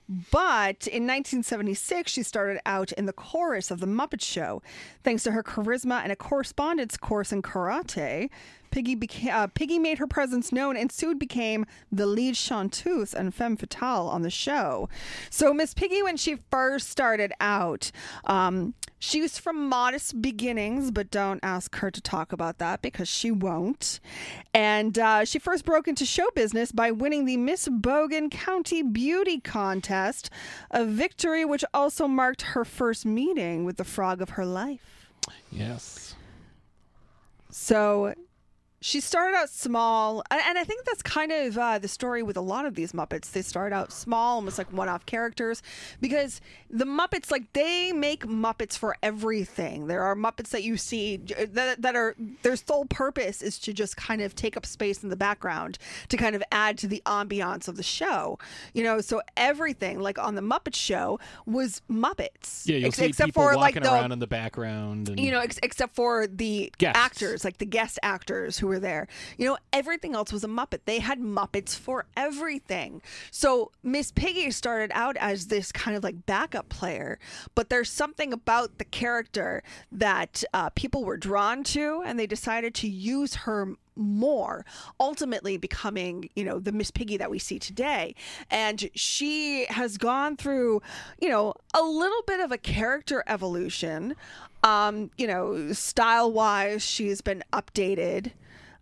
But 0.08 0.86
in 0.86 1.02
1976, 1.02 2.12
she 2.12 2.22
started 2.22 2.60
out 2.64 2.92
in 2.92 3.06
the 3.06 3.12
chorus 3.12 3.72
of 3.72 3.80
The 3.80 3.86
Muppet 3.86 4.22
Show. 4.22 4.62
Thanks 5.02 5.24
to 5.24 5.32
her 5.32 5.42
charisma 5.42 6.00
and 6.02 6.12
a 6.12 6.16
correspondence 6.16 6.96
course 6.96 7.32
in 7.32 7.42
karate, 7.42 8.30
Piggy, 8.70 8.96
beca- 8.96 9.32
uh, 9.32 9.46
Piggy 9.48 9.78
made 9.78 9.98
her 9.98 10.06
presence 10.06 10.52
known 10.52 10.76
and 10.76 10.90
soon 10.90 11.18
became 11.18 11.66
the 11.90 12.06
lead 12.06 12.36
chanteuse 12.36 13.14
and 13.14 13.34
femme 13.34 13.56
fatale 13.56 14.08
on 14.08 14.22
the 14.22 14.30
show. 14.30 14.88
So, 15.30 15.52
Miss 15.52 15.74
Piggy, 15.74 16.02
when 16.02 16.16
she 16.16 16.38
first 16.50 16.88
started 16.90 17.32
out, 17.40 17.90
um, 18.24 18.74
she 18.98 19.20
was 19.20 19.38
from 19.38 19.68
modest 19.68 20.20
beginnings, 20.22 20.90
but 20.90 21.10
don't 21.10 21.40
ask 21.42 21.76
her 21.76 21.90
to 21.90 22.00
talk 22.00 22.32
about 22.32 22.58
that 22.58 22.82
because 22.82 23.08
she 23.08 23.30
won't. 23.30 24.00
And 24.54 24.98
uh, 24.98 25.24
she 25.24 25.38
first 25.38 25.64
broke 25.64 25.86
into 25.86 26.06
show 26.06 26.26
business 26.34 26.72
by 26.72 26.90
winning 26.90 27.24
the 27.24 27.36
Miss 27.36 27.68
Bogen 27.68 28.30
County 28.30 28.82
Beauty 28.82 29.40
Contest, 29.40 30.30
a 30.70 30.84
victory 30.84 31.44
which 31.44 31.64
also 31.74 32.08
marked 32.08 32.42
her 32.42 32.64
first 32.64 33.04
meeting 33.04 33.64
with 33.64 33.76
the 33.76 33.84
frog 33.84 34.20
of 34.22 34.30
her 34.30 34.46
life. 34.46 35.08
yes 35.50 36.14
So, 37.50 38.14
she 38.80 39.00
started 39.00 39.36
out 39.36 39.48
small, 39.48 40.22
and, 40.30 40.40
and 40.46 40.58
I 40.58 40.64
think 40.64 40.84
that's 40.84 41.02
kind 41.02 41.32
of 41.32 41.58
uh, 41.58 41.78
the 41.78 41.88
story 41.88 42.22
with 42.22 42.36
a 42.36 42.40
lot 42.40 42.66
of 42.66 42.74
these 42.74 42.92
Muppets. 42.92 43.32
They 43.32 43.42
start 43.42 43.72
out 43.72 43.90
small, 43.92 44.36
almost 44.36 44.58
like 44.58 44.72
one-off 44.72 45.06
characters, 45.06 45.62
because 46.00 46.40
the 46.70 46.84
Muppets, 46.84 47.30
like 47.30 47.52
they 47.52 47.92
make 47.92 48.26
Muppets 48.26 48.76
for 48.76 48.96
everything. 49.02 49.86
There 49.86 50.02
are 50.02 50.14
Muppets 50.14 50.50
that 50.50 50.62
you 50.62 50.76
see 50.76 51.16
that, 51.16 51.80
that 51.80 51.96
are 51.96 52.14
their 52.42 52.56
sole 52.56 52.84
purpose 52.84 53.42
is 53.42 53.58
to 53.60 53.72
just 53.72 53.96
kind 53.96 54.20
of 54.20 54.34
take 54.34 54.56
up 54.56 54.66
space 54.66 55.02
in 55.02 55.08
the 55.08 55.16
background 55.16 55.78
to 56.08 56.16
kind 56.16 56.36
of 56.36 56.42
add 56.52 56.78
to 56.78 56.86
the 56.86 57.02
ambiance 57.06 57.68
of 57.68 57.76
the 57.76 57.82
show. 57.82 58.38
You 58.74 58.84
know, 58.84 59.00
so 59.00 59.22
everything 59.36 60.00
like 60.00 60.18
on 60.18 60.34
the 60.34 60.42
Muppet 60.42 60.74
Show 60.74 61.18
was 61.46 61.82
Muppets. 61.90 62.66
Yeah, 62.66 62.76
you'll 62.76 62.88
Ex- 62.88 62.98
see 62.98 63.06
except 63.06 63.28
people 63.28 63.42
for 63.42 63.56
like 63.56 63.74
the 63.74 63.92
around 63.92 64.12
in 64.12 64.18
the 64.18 64.26
background. 64.26 65.08
And, 65.08 65.18
you 65.18 65.30
know, 65.30 65.40
ex- 65.40 65.58
except 65.62 65.94
for 65.94 66.26
the 66.26 66.72
Guests. 66.78 66.98
actors, 66.98 67.44
like 67.44 67.58
the 67.58 67.66
guest 67.66 67.98
actors 68.02 68.58
who 68.58 68.65
were 68.66 68.78
there. 68.78 69.08
You 69.38 69.46
know, 69.46 69.58
everything 69.72 70.14
else 70.14 70.32
was 70.32 70.44
a 70.44 70.48
Muppet. 70.48 70.80
They 70.84 70.98
had 70.98 71.20
Muppets 71.20 71.76
for 71.76 72.06
everything. 72.16 73.02
So 73.30 73.72
Miss 73.82 74.12
Piggy 74.12 74.50
started 74.50 74.90
out 74.94 75.16
as 75.18 75.46
this 75.46 75.72
kind 75.72 75.96
of 75.96 76.04
like 76.04 76.26
backup 76.26 76.68
player, 76.68 77.18
but 77.54 77.70
there's 77.70 77.90
something 77.90 78.32
about 78.32 78.78
the 78.78 78.84
character 78.84 79.62
that 79.92 80.44
uh, 80.52 80.70
people 80.70 81.04
were 81.04 81.16
drawn 81.16 81.64
to, 81.64 82.02
and 82.04 82.18
they 82.18 82.26
decided 82.26 82.74
to 82.74 82.88
use 82.88 83.34
her 83.34 83.76
more 83.96 84.64
ultimately 85.00 85.56
becoming 85.56 86.28
you 86.36 86.44
know 86.44 86.58
the 86.58 86.70
miss 86.70 86.90
piggy 86.90 87.16
that 87.16 87.30
we 87.30 87.38
see 87.38 87.58
today 87.58 88.14
and 88.50 88.90
she 88.94 89.64
has 89.66 89.96
gone 89.96 90.36
through 90.36 90.82
you 91.20 91.28
know 91.28 91.54
a 91.74 91.82
little 91.82 92.22
bit 92.26 92.40
of 92.40 92.52
a 92.52 92.58
character 92.58 93.24
evolution 93.26 94.14
um 94.62 95.10
you 95.16 95.26
know 95.26 95.72
style 95.72 96.30
wise 96.30 96.84
she's 96.84 97.20
been 97.20 97.42
updated 97.52 98.32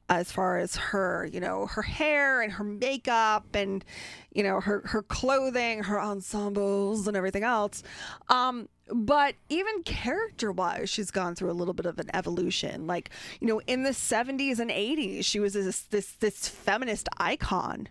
as 0.09 0.31
far 0.31 0.59
as 0.59 0.77
her 0.77 1.29
you 1.33 1.41
know 1.41 1.67
her 1.67 1.83
hair 1.83 2.43
and 2.43 2.53
her 2.53 2.65
makeup 2.65 3.55
and 3.55 3.85
you 4.33 4.43
know 4.43 4.61
her 4.61 4.83
her 4.87 5.03
clothing 5.03 5.83
her 5.83 6.01
ensembles 6.01 7.09
and 7.09 7.17
everything 7.17 7.43
else 7.43 7.83
um 8.29 8.69
but 8.93 9.35
even 9.49 9.83
character 9.85 10.53
wise 10.53 10.91
she's 10.91 11.11
gone 11.11 11.35
through 11.35 11.51
a 11.51 11.53
little 11.53 11.75
bit 11.75 11.87
of 11.87 11.99
an 11.99 12.11
evolution 12.15 12.87
like 12.87 13.11
you 13.41 13.47
know 13.47 13.61
in 13.67 13.83
the 13.83 13.91
70s 13.91 14.59
and 14.59 14.71
80s 14.71 15.25
she 15.25 15.41
was 15.41 15.55
this 15.55 15.83
this 15.83 16.13
this 16.13 16.49
feminist 16.49 17.09
icon 17.19 17.89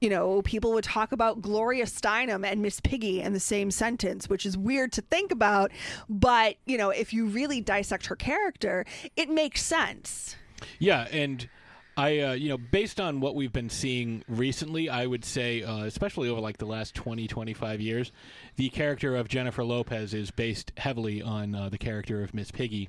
you 0.00 0.10
know, 0.10 0.42
people 0.42 0.72
would 0.74 0.84
talk 0.84 1.12
about 1.12 1.40
Gloria 1.40 1.86
Steinem 1.86 2.44
and 2.44 2.60
Miss 2.60 2.78
Piggy 2.78 3.22
in 3.22 3.32
the 3.32 3.40
same 3.40 3.70
sentence, 3.70 4.28
which 4.28 4.44
is 4.44 4.54
weird 4.54 4.92
to 4.92 5.00
think 5.00 5.32
about. 5.32 5.70
But, 6.10 6.56
you 6.66 6.76
know, 6.76 6.90
if 6.90 7.14
you 7.14 7.24
really 7.24 7.62
dissect 7.62 8.04
her 8.06 8.16
character, 8.16 8.84
it 9.16 9.30
makes 9.30 9.62
sense. 9.62 10.36
Yeah, 10.78 11.06
and 11.10 11.48
I, 11.96 12.18
uh, 12.20 12.32
you 12.32 12.48
know, 12.48 12.58
based 12.58 13.00
on 13.00 13.20
what 13.20 13.34
we've 13.34 13.52
been 13.52 13.70
seeing 13.70 14.24
recently, 14.28 14.88
I 14.88 15.06
would 15.06 15.24
say, 15.24 15.62
uh, 15.62 15.84
especially 15.84 16.28
over 16.28 16.40
like 16.40 16.58
the 16.58 16.66
last 16.66 16.94
20, 16.94 17.28
25 17.28 17.80
years, 17.80 18.12
the 18.56 18.68
character 18.70 19.14
of 19.14 19.28
Jennifer 19.28 19.64
Lopez 19.64 20.12
is 20.14 20.30
based 20.30 20.72
heavily 20.76 21.22
on 21.22 21.54
uh, 21.54 21.68
the 21.68 21.78
character 21.78 22.22
of 22.22 22.34
Miss 22.34 22.50
Piggy 22.50 22.88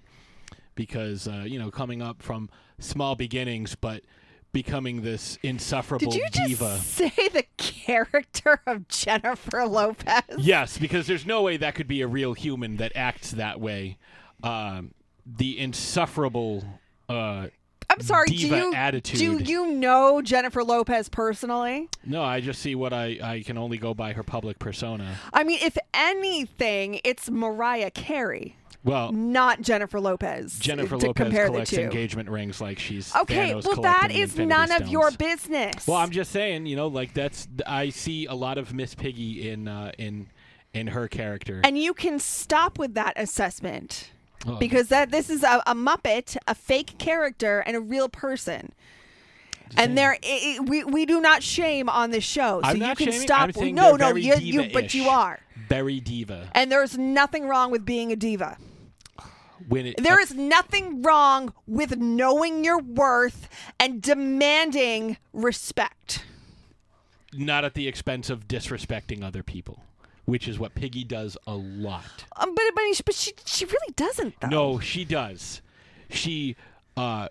because, 0.73 1.27
uh, 1.27 1.43
you 1.45 1.59
know, 1.59 1.69
coming 1.71 2.01
up 2.01 2.21
from 2.21 2.49
small 2.79 3.15
beginnings, 3.15 3.75
but 3.75 4.03
becoming 4.51 5.01
this 5.01 5.37
insufferable 5.43 6.11
Did 6.11 6.21
you 6.21 6.29
just 6.31 6.47
diva. 6.47 6.77
say 6.77 7.27
the 7.29 7.45
character 7.57 8.61
of 8.65 8.87
Jennifer 8.87 9.65
Lopez? 9.65 10.23
Yes, 10.37 10.77
because 10.77 11.07
there's 11.07 11.25
no 11.25 11.41
way 11.41 11.57
that 11.57 11.75
could 11.75 11.87
be 11.87 12.01
a 12.01 12.07
real 12.07 12.33
human 12.33 12.77
that 12.77 12.93
acts 12.95 13.31
that 13.31 13.59
way. 13.59 13.97
Um, 14.41 14.93
the 15.25 15.59
insufferable. 15.59 16.63
Uh, 17.09 17.47
I'm 17.89 18.01
sorry, 18.01 18.27
do 18.27 18.35
you 18.35 18.73
attitude. 18.73 19.19
do 19.45 19.51
you 19.51 19.71
know 19.71 20.21
Jennifer 20.21 20.63
Lopez 20.63 21.07
personally? 21.07 21.87
no, 22.03 22.23
I 22.23 22.41
just 22.41 22.59
see 22.61 22.73
what 22.73 22.93
I, 22.93 23.19
I 23.21 23.43
can 23.45 23.57
only 23.59 23.77
go 23.77 23.93
by 23.93 24.13
her 24.13 24.23
public 24.23 24.57
persona. 24.59 25.15
I 25.31 25.43
mean, 25.43 25.59
if 25.61 25.77
anything, 25.93 26.99
it's 27.03 27.29
Mariah 27.29 27.91
Carey, 27.91 28.55
Well, 28.83 29.11
not 29.11 29.61
Jennifer 29.61 29.99
Lopez. 29.99 30.57
Jennifer 30.57 30.97
to 30.97 31.07
Lopez 31.07 31.23
compare 31.25 31.45
collects 31.45 31.69
the 31.69 31.75
two. 31.77 31.81
engagement 31.83 32.27
rings 32.29 32.59
like 32.59 32.79
she's 32.79 33.15
Okay, 33.15 33.51
Thanos 33.51 33.65
well, 33.65 33.81
that 33.83 33.97
collecting 34.09 34.17
is 34.21 34.29
Infinity 34.31 34.49
none 34.49 34.71
of 34.71 34.77
Stones. 34.77 34.91
your 34.91 35.11
business. 35.11 35.87
Well, 35.87 35.97
I'm 35.97 36.11
just 36.11 36.31
saying, 36.31 36.65
you 36.65 36.75
know, 36.75 36.87
like 36.87 37.13
that's 37.13 37.47
I 37.67 37.89
see 37.89 38.25
a 38.25 38.33
lot 38.33 38.57
of 38.57 38.73
Miss 38.73 38.95
Piggy 38.95 39.47
in 39.49 39.67
uh, 39.67 39.91
in 39.99 40.27
in 40.73 40.87
her 40.87 41.07
character. 41.07 41.61
and 41.63 41.77
you 41.77 41.93
can 41.93 42.17
stop 42.19 42.79
with 42.79 42.95
that 42.95 43.13
assessment 43.15 44.09
Oh. 44.47 44.57
because 44.57 44.89
that 44.89 45.11
this 45.11 45.29
is 45.29 45.43
a, 45.43 45.63
a 45.65 45.73
Muppet, 45.73 46.37
a 46.47 46.53
fake 46.53 46.97
character, 46.97 47.61
and 47.65 47.75
a 47.75 47.79
real 47.79 48.09
person. 48.09 48.71
And 49.77 49.97
there, 49.97 50.17
we 50.63 50.83
we 50.83 51.05
do 51.07 51.19
not 51.19 51.41
shame 51.41 51.89
on 51.89 52.11
this 52.11 52.23
show, 52.23 52.61
so 52.61 52.69
I'm 52.69 52.77
you 52.77 52.95
can 52.95 53.11
shaming, 53.11 53.21
stop. 53.21 53.51
I'm 53.59 53.73
no, 53.73 53.95
no, 53.95 54.15
you, 54.15 54.35
you, 54.35 54.69
but 54.71 54.93
you 54.93 55.09
are. 55.09 55.39
very 55.67 55.99
diva. 55.99 56.49
And 56.53 56.71
there's 56.71 56.97
nothing 56.97 57.47
wrong 57.47 57.71
with 57.71 57.83
being 57.83 58.11
a 58.11 58.15
diva. 58.15 58.57
When 59.67 59.87
it 59.87 59.95
There 59.97 60.19
uh, 60.19 60.21
is 60.21 60.33
nothing 60.35 61.01
wrong 61.01 61.51
with 61.65 61.97
knowing 61.97 62.63
your 62.63 62.79
worth 62.79 63.49
and 63.79 64.01
demanding 64.01 65.17
respect. 65.33 66.23
not 67.33 67.65
at 67.65 67.73
the 67.73 67.87
expense 67.87 68.29
of 68.29 68.47
disrespecting 68.47 69.23
other 69.23 69.41
people, 69.41 69.83
which 70.25 70.47
is 70.47 70.59
what 70.59 70.75
Piggy 70.75 71.03
does 71.03 71.37
a 71.47 71.53
lot. 71.55 72.25
Um, 72.35 72.53
but 72.55 72.63
but, 72.75 73.01
but 73.05 73.15
she 73.15 73.33
she 73.45 73.65
really 73.65 73.93
doesn't 73.95 74.35
though. 74.41 74.47
No, 74.47 74.79
she 74.79 75.05
does. 75.05 75.61
She 76.09 76.55
uh 76.97 77.29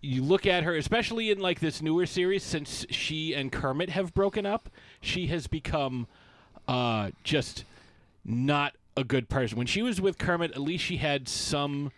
you 0.00 0.22
look 0.22 0.46
at 0.46 0.64
her 0.64 0.74
especially 0.76 1.30
in 1.30 1.38
like 1.38 1.60
this 1.60 1.80
newer 1.80 2.06
series 2.06 2.42
since 2.42 2.84
she 2.90 3.34
and 3.34 3.52
Kermit 3.52 3.90
have 3.90 4.12
broken 4.14 4.46
up, 4.46 4.68
she 5.00 5.26
has 5.28 5.46
become 5.46 6.06
uh 6.68 7.10
just 7.22 7.64
not 8.24 8.74
a 8.96 9.04
good 9.04 9.28
person. 9.28 9.58
When 9.58 9.66
she 9.66 9.82
was 9.82 10.00
with 10.00 10.18
Kermit, 10.18 10.52
at 10.52 10.60
least 10.60 10.84
she 10.84 10.96
had 10.96 11.28
some 11.28 11.92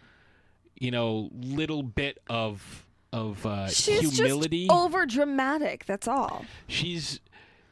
you 0.78 0.90
know 0.90 1.30
little 1.32 1.82
bit 1.82 2.18
of 2.28 2.84
of 3.12 3.46
uh 3.46 3.68
she's 3.68 4.16
humility. 4.16 4.66
just 4.66 4.72
over 4.72 5.06
dramatic. 5.06 5.84
That's 5.86 6.08
all. 6.08 6.44
she's 6.66 7.20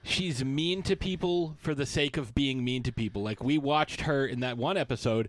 she's 0.03 0.45
mean 0.45 0.83
to 0.83 0.97
people 0.97 1.57
for 1.59 1.75
the 1.75 1.87
sake 1.87 2.17
of 2.17 2.35
being 2.35 2.65
mean 2.65 2.83
to 2.85 2.93
people. 2.93 3.23
Like 3.23 3.43
we 3.43 3.59
watched 3.59 4.03
her 4.03 4.27
in 4.27 4.41
that 4.41 4.59
one 4.59 4.77
episode 4.77 5.29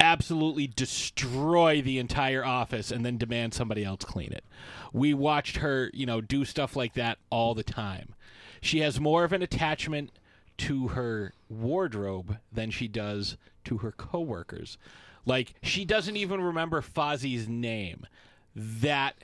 absolutely 0.00 0.66
destroy 0.66 1.80
the 1.80 1.98
entire 1.98 2.44
office 2.44 2.90
and 2.90 3.06
then 3.06 3.16
demand 3.16 3.54
somebody 3.54 3.84
else 3.84 4.04
clean 4.04 4.32
it. 4.32 4.44
We 4.92 5.14
watched 5.14 5.58
her, 5.58 5.90
you 5.94 6.06
know, 6.06 6.20
do 6.20 6.44
stuff 6.44 6.74
like 6.74 6.94
that 6.94 7.18
all 7.30 7.54
the 7.54 7.62
time. 7.62 8.14
She 8.60 8.80
has 8.80 9.00
more 9.00 9.24
of 9.24 9.32
an 9.32 9.42
attachment 9.42 10.10
to 10.58 10.88
her 10.88 11.32
wardrobe 11.48 12.38
than 12.52 12.70
she 12.70 12.88
does 12.88 13.36
to 13.64 13.78
her 13.78 13.92
coworkers. 13.92 14.76
Like 15.24 15.54
she 15.62 15.84
doesn't 15.84 16.16
even 16.16 16.40
remember 16.40 16.82
Fozzie's 16.82 17.48
name. 17.48 18.06
That 18.54 19.14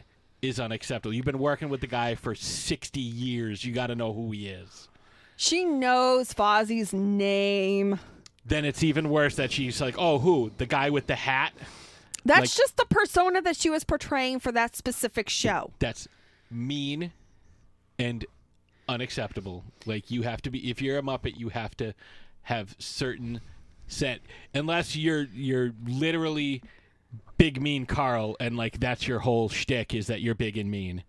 is 0.42 0.60
unacceptable. 0.60 1.14
You've 1.14 1.24
been 1.24 1.38
working 1.38 1.68
with 1.68 1.80
the 1.80 1.86
guy 1.86 2.14
for 2.14 2.34
60 2.34 3.00
years. 3.00 3.64
You 3.64 3.72
got 3.72 3.88
to 3.88 3.94
know 3.94 4.12
who 4.12 4.30
he 4.30 4.48
is. 4.48 4.88
She 5.36 5.64
knows 5.64 6.32
Fozzie's 6.32 6.92
name. 6.92 7.98
Then 8.44 8.64
it's 8.64 8.82
even 8.82 9.10
worse 9.10 9.36
that 9.36 9.52
she's 9.52 9.80
like, 9.80 9.94
"Oh, 9.98 10.18
who? 10.18 10.50
The 10.56 10.66
guy 10.66 10.90
with 10.90 11.06
the 11.06 11.14
hat?" 11.16 11.52
That's 12.24 12.40
Like- 12.40 12.50
just 12.50 12.76
the 12.76 12.86
persona 12.86 13.40
that 13.42 13.56
she 13.56 13.70
was 13.70 13.84
portraying 13.84 14.40
for 14.40 14.50
that 14.52 14.74
specific 14.74 15.28
show. 15.28 15.72
That's 15.78 16.08
mean 16.50 17.12
and 17.98 18.24
unacceptable. 18.88 19.64
Like 19.86 20.10
you 20.10 20.22
have 20.22 20.40
to 20.42 20.50
be 20.50 20.70
if 20.70 20.80
you're 20.82 20.98
a 20.98 21.02
Muppet, 21.02 21.38
you 21.38 21.50
have 21.50 21.76
to 21.76 21.94
have 22.42 22.74
certain 22.78 23.40
set 23.86 24.20
unless 24.54 24.96
you're 24.96 25.24
you're 25.34 25.72
literally 25.86 26.62
big 27.36 27.60
mean 27.62 27.86
Carl 27.86 28.36
and 28.40 28.56
like 28.56 28.80
that's 28.80 29.06
your 29.06 29.20
whole 29.20 29.48
shtick 29.48 29.94
is 29.94 30.08
that 30.08 30.20
you're 30.20 30.34
big 30.34 30.58
and 30.58 30.70
mean. 30.70 31.04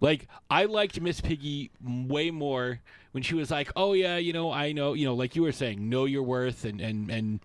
Like 0.00 0.28
I 0.48 0.64
liked 0.64 1.00
Miss 1.00 1.20
Piggy 1.20 1.70
way 1.84 2.30
more 2.30 2.80
when 3.12 3.22
she 3.22 3.34
was 3.34 3.50
like, 3.50 3.70
"Oh 3.76 3.92
yeah, 3.92 4.16
you 4.16 4.32
know, 4.32 4.50
I 4.50 4.72
know, 4.72 4.94
you 4.94 5.04
know, 5.04 5.14
like 5.14 5.36
you 5.36 5.42
were 5.42 5.52
saying, 5.52 5.88
know 5.88 6.06
your 6.06 6.22
worth 6.22 6.64
and 6.64 6.80
and 6.80 7.10
and 7.10 7.40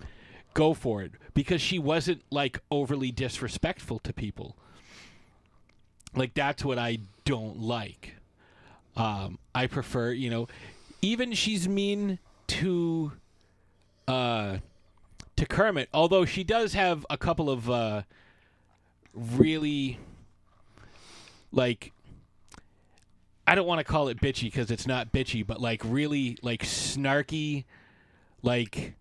go 0.54 0.74
for 0.74 1.02
it," 1.02 1.12
because 1.34 1.62
she 1.62 1.78
wasn't 1.80 2.24
like 2.32 2.62
overly 2.72 3.12
disrespectful 3.12 4.00
to 4.00 4.14
people. 4.14 4.56
Like 6.16 6.34
that's 6.34 6.64
what 6.64 6.80
I 6.80 7.00
don't 7.26 7.60
like. 7.60 8.16
Um, 8.96 9.38
I 9.54 9.68
prefer, 9.68 10.12
you 10.12 10.30
know, 10.30 10.48
even 11.02 11.34
she's 11.34 11.68
mean 11.68 12.20
to 12.48 13.12
uh 14.08 14.58
to 15.38 15.46
Kermit, 15.46 15.90
although 15.94 16.26
she 16.26 16.44
does 16.44 16.74
have 16.74 17.06
a 17.10 17.18
couple 17.18 17.50
of 17.50 17.70
uh 17.70 18.04
really 19.14 20.00
like 21.52 21.94
I 23.48 23.54
don't 23.54 23.68
want 23.68 23.80
to 23.80 23.84
call 23.84 24.08
it 24.08 24.20
bitchy 24.20 24.44
because 24.44 24.72
it's 24.72 24.88
not 24.88 25.12
bitchy, 25.12 25.46
but 25.46 25.62
like 25.62 25.82
really 25.86 26.38
like 26.42 26.64
snarky, 26.64 27.66
like 28.42 28.96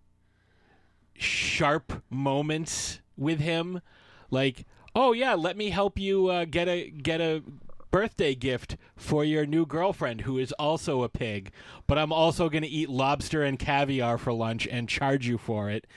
sharp 1.15 2.03
moments 2.09 2.99
with 3.17 3.39
him. 3.39 3.81
Like 4.29 4.65
"Oh 4.93 5.13
yeah, 5.13 5.33
let 5.33 5.57
me 5.57 5.71
help 5.71 5.97
you 5.97 6.27
uh, 6.27 6.45
get 6.45 6.67
a 6.67 6.89
get 6.89 7.21
a 7.21 7.43
birthday 7.89 8.35
gift 8.35 8.77
for 8.95 9.23
your 9.23 9.45
new 9.45 9.65
girlfriend 9.65 10.21
who 10.21 10.37
is 10.37 10.51
also 10.53 11.01
a 11.01 11.09
pig, 11.09 11.51
but 11.87 11.97
I'm 11.97 12.11
also 12.11 12.49
going 12.49 12.63
to 12.63 12.69
eat 12.69 12.89
lobster 12.89 13.41
and 13.41 13.57
caviar 13.57 14.17
for 14.17 14.33
lunch 14.33 14.67
and 14.67 14.87
charge 14.87 15.27
you 15.27 15.37
for 15.37 15.69
it." 15.71 15.87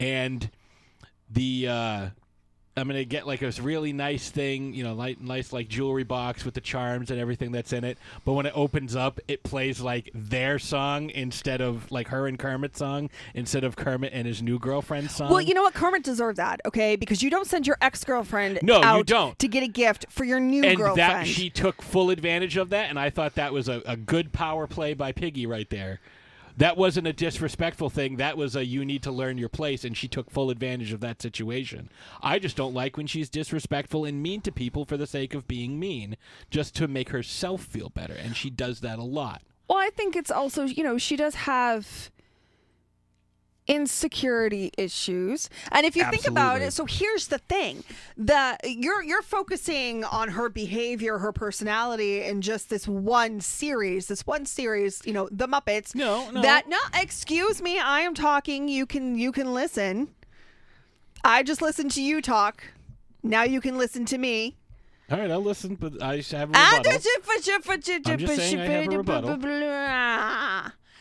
And 0.00 0.50
the 1.30 1.68
uh 1.68 2.08
I'm 2.76 2.86
gonna 2.86 3.04
get 3.04 3.26
like 3.26 3.42
a 3.42 3.50
really 3.60 3.92
nice 3.92 4.30
thing, 4.30 4.72
you 4.74 4.84
know, 4.84 4.94
like 4.94 5.20
nice 5.20 5.52
like 5.52 5.68
jewelry 5.68 6.04
box 6.04 6.44
with 6.44 6.54
the 6.54 6.60
charms 6.60 7.10
and 7.10 7.20
everything 7.20 7.50
that's 7.52 7.72
in 7.72 7.84
it. 7.84 7.98
But 8.24 8.32
when 8.34 8.46
it 8.46 8.52
opens 8.56 8.96
up, 8.96 9.20
it 9.28 9.42
plays 9.42 9.80
like 9.80 10.08
their 10.14 10.58
song 10.58 11.10
instead 11.10 11.60
of 11.60 11.90
like 11.90 12.08
her 12.08 12.26
and 12.26 12.38
Kermit's 12.38 12.78
song 12.78 13.10
instead 13.34 13.64
of 13.64 13.76
Kermit 13.76 14.12
and 14.14 14.26
his 14.26 14.40
new 14.40 14.58
girlfriend's 14.58 15.14
song. 15.14 15.30
Well, 15.30 15.40
you 15.42 15.52
know 15.52 15.62
what? 15.62 15.74
Kermit 15.74 16.04
deserved 16.04 16.38
that, 16.38 16.60
okay? 16.64 16.96
Because 16.96 17.22
you 17.22 17.28
don't 17.28 17.46
send 17.46 17.66
your 17.66 17.76
ex 17.82 18.04
girlfriend 18.04 18.60
No, 18.62 18.96
you 18.96 19.04
don't. 19.04 19.38
to 19.40 19.48
get 19.48 19.62
a 19.62 19.68
gift 19.68 20.06
for 20.08 20.24
your 20.24 20.40
new 20.40 20.62
and 20.64 20.78
girlfriend. 20.78 21.10
that 21.10 21.26
she 21.26 21.50
took 21.50 21.82
full 21.82 22.08
advantage 22.08 22.56
of 22.56 22.70
that, 22.70 22.88
and 22.88 22.98
I 22.98 23.10
thought 23.10 23.34
that 23.34 23.52
was 23.52 23.68
a, 23.68 23.82
a 23.84 23.96
good 23.96 24.32
power 24.32 24.66
play 24.66 24.94
by 24.94 25.12
Piggy 25.12 25.44
right 25.44 25.68
there. 25.68 26.00
That 26.60 26.76
wasn't 26.76 27.06
a 27.06 27.14
disrespectful 27.14 27.88
thing. 27.88 28.16
That 28.16 28.36
was 28.36 28.54
a 28.54 28.66
you 28.66 28.84
need 28.84 29.02
to 29.04 29.10
learn 29.10 29.38
your 29.38 29.48
place, 29.48 29.82
and 29.82 29.96
she 29.96 30.08
took 30.08 30.30
full 30.30 30.50
advantage 30.50 30.92
of 30.92 31.00
that 31.00 31.22
situation. 31.22 31.88
I 32.20 32.38
just 32.38 32.54
don't 32.54 32.74
like 32.74 32.98
when 32.98 33.06
she's 33.06 33.30
disrespectful 33.30 34.04
and 34.04 34.22
mean 34.22 34.42
to 34.42 34.52
people 34.52 34.84
for 34.84 34.98
the 34.98 35.06
sake 35.06 35.32
of 35.32 35.48
being 35.48 35.80
mean, 35.80 36.18
just 36.50 36.76
to 36.76 36.86
make 36.86 37.08
herself 37.08 37.62
feel 37.64 37.88
better, 37.88 38.12
and 38.12 38.36
she 38.36 38.50
does 38.50 38.80
that 38.80 38.98
a 38.98 39.02
lot. 39.02 39.40
Well, 39.70 39.78
I 39.78 39.88
think 39.88 40.14
it's 40.14 40.30
also, 40.30 40.64
you 40.64 40.84
know, 40.84 40.98
she 40.98 41.16
does 41.16 41.34
have 41.34 42.10
insecurity 43.70 44.72
issues. 44.76 45.48
And 45.70 45.86
if 45.86 45.94
you 45.94 46.04
think 46.10 46.26
about 46.26 46.60
it, 46.60 46.72
so 46.72 46.84
here's 46.86 47.28
the 47.28 47.38
thing. 47.38 47.84
The 48.16 48.58
you're 48.64 49.02
you're 49.02 49.22
focusing 49.22 50.02
on 50.04 50.30
her 50.30 50.48
behavior, 50.48 51.18
her 51.18 51.32
personality 51.32 52.24
in 52.24 52.42
just 52.42 52.68
this 52.68 52.88
one 52.88 53.40
series. 53.40 54.08
This 54.08 54.26
one 54.26 54.44
series, 54.44 55.00
you 55.04 55.12
know, 55.12 55.28
The 55.30 55.46
Muppets. 55.46 55.94
No, 55.94 56.28
no. 56.32 56.42
That 56.42 56.68
no, 56.68 56.78
excuse 56.94 57.62
me, 57.62 57.78
I 57.78 58.00
am 58.00 58.14
talking. 58.14 58.66
You 58.68 58.86
can 58.86 59.16
you 59.16 59.30
can 59.30 59.54
listen. 59.54 60.08
I 61.22 61.44
just 61.44 61.62
listened 61.62 61.92
to 61.92 62.02
you 62.02 62.20
talk. 62.20 62.64
Now 63.22 63.44
you 63.44 63.60
can 63.60 63.78
listen 63.78 64.04
to 64.06 64.18
me. 64.18 64.56
All 65.12 65.18
right, 65.18 65.30
I'll 65.30 65.42
listen, 65.42 65.76
but 65.76 66.02
I 66.02 66.16
have 66.16 66.50
a 66.50 66.56
I'm 68.06 68.18
just 68.18 68.36
saying 68.36 68.60
I 68.60 68.66
have 68.66 68.92
a 68.92 68.96
rebuttal. 68.96 69.30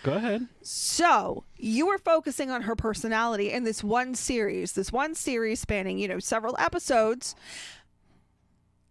Go 0.03 0.13
ahead. 0.13 0.47
So 0.61 1.43
you 1.57 1.85
were 1.87 1.97
focusing 1.97 2.49
on 2.51 2.61
her 2.63 2.75
personality 2.75 3.51
in 3.51 3.63
this 3.65 3.83
one 3.83 4.15
series, 4.15 4.71
this 4.73 4.91
one 4.91 5.13
series 5.15 5.59
spanning, 5.59 5.97
you 5.99 6.07
know, 6.07 6.19
several 6.19 6.55
episodes. 6.57 7.35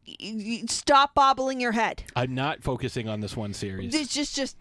Y- 0.07 0.15
y- 0.21 0.63
Stop 0.69 1.15
bobbling 1.15 1.61
your 1.61 1.73
head. 1.73 2.03
I'm 2.17 2.35
not 2.35 2.63
focusing 2.63 3.09
on 3.09 3.21
this 3.21 3.37
one 3.37 3.53
series, 3.55 3.93
This 3.93 4.09
just, 4.09 4.35
just 4.37 4.57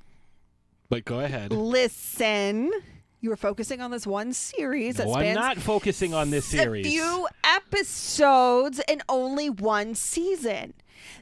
but 0.89 1.05
go 1.05 1.19
ahead. 1.19 1.51
listen. 1.51 2.71
You 3.19 3.31
were 3.31 3.35
focusing 3.37 3.81
on 3.81 3.89
this 3.91 4.05
one 4.05 4.31
series 4.31 4.97
that 4.97 5.07
No, 5.07 5.15
I'm 5.15 5.21
spans 5.21 5.35
not 5.35 5.57
focusing 5.57 6.13
on 6.13 6.29
this 6.29 6.45
series. 6.45 6.85
a 6.85 6.89
few 6.89 7.27
episodes 7.43 8.79
and 8.87 9.01
only 9.09 9.49
one 9.49 9.95
season. 9.95 10.73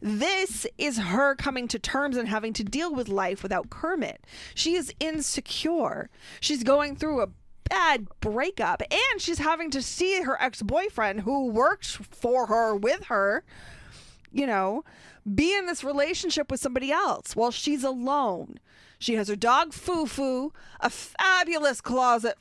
This 0.01 0.65
is 0.77 0.97
her 0.97 1.35
coming 1.35 1.67
to 1.69 1.79
terms 1.79 2.17
and 2.17 2.27
having 2.27 2.53
to 2.53 2.63
deal 2.63 2.93
with 2.93 3.09
life 3.09 3.43
without 3.43 3.69
Kermit. 3.69 4.23
She 4.53 4.75
is 4.75 4.93
insecure. 4.99 6.09
She's 6.39 6.63
going 6.63 6.95
through 6.95 7.21
a 7.21 7.29
bad 7.69 8.07
breakup 8.19 8.81
and 8.91 9.19
she's 9.21 9.39
having 9.39 9.71
to 9.71 9.81
see 9.81 10.21
her 10.21 10.41
ex 10.41 10.61
boyfriend 10.61 11.21
who 11.21 11.47
works 11.47 11.97
for 12.11 12.47
her 12.47 12.75
with 12.75 13.05
her, 13.05 13.43
you 14.31 14.45
know, 14.45 14.83
be 15.33 15.55
in 15.55 15.65
this 15.65 15.83
relationship 15.83 16.51
with 16.51 16.59
somebody 16.59 16.91
else 16.91 17.35
while 17.35 17.51
she's 17.51 17.83
alone. 17.83 18.59
She 18.99 19.15
has 19.15 19.27
her 19.27 19.35
dog 19.35 19.73
Foo 19.73 20.05
Foo, 20.05 20.53
a 20.79 20.89
fabulous 20.89 21.81
closet 21.81 22.37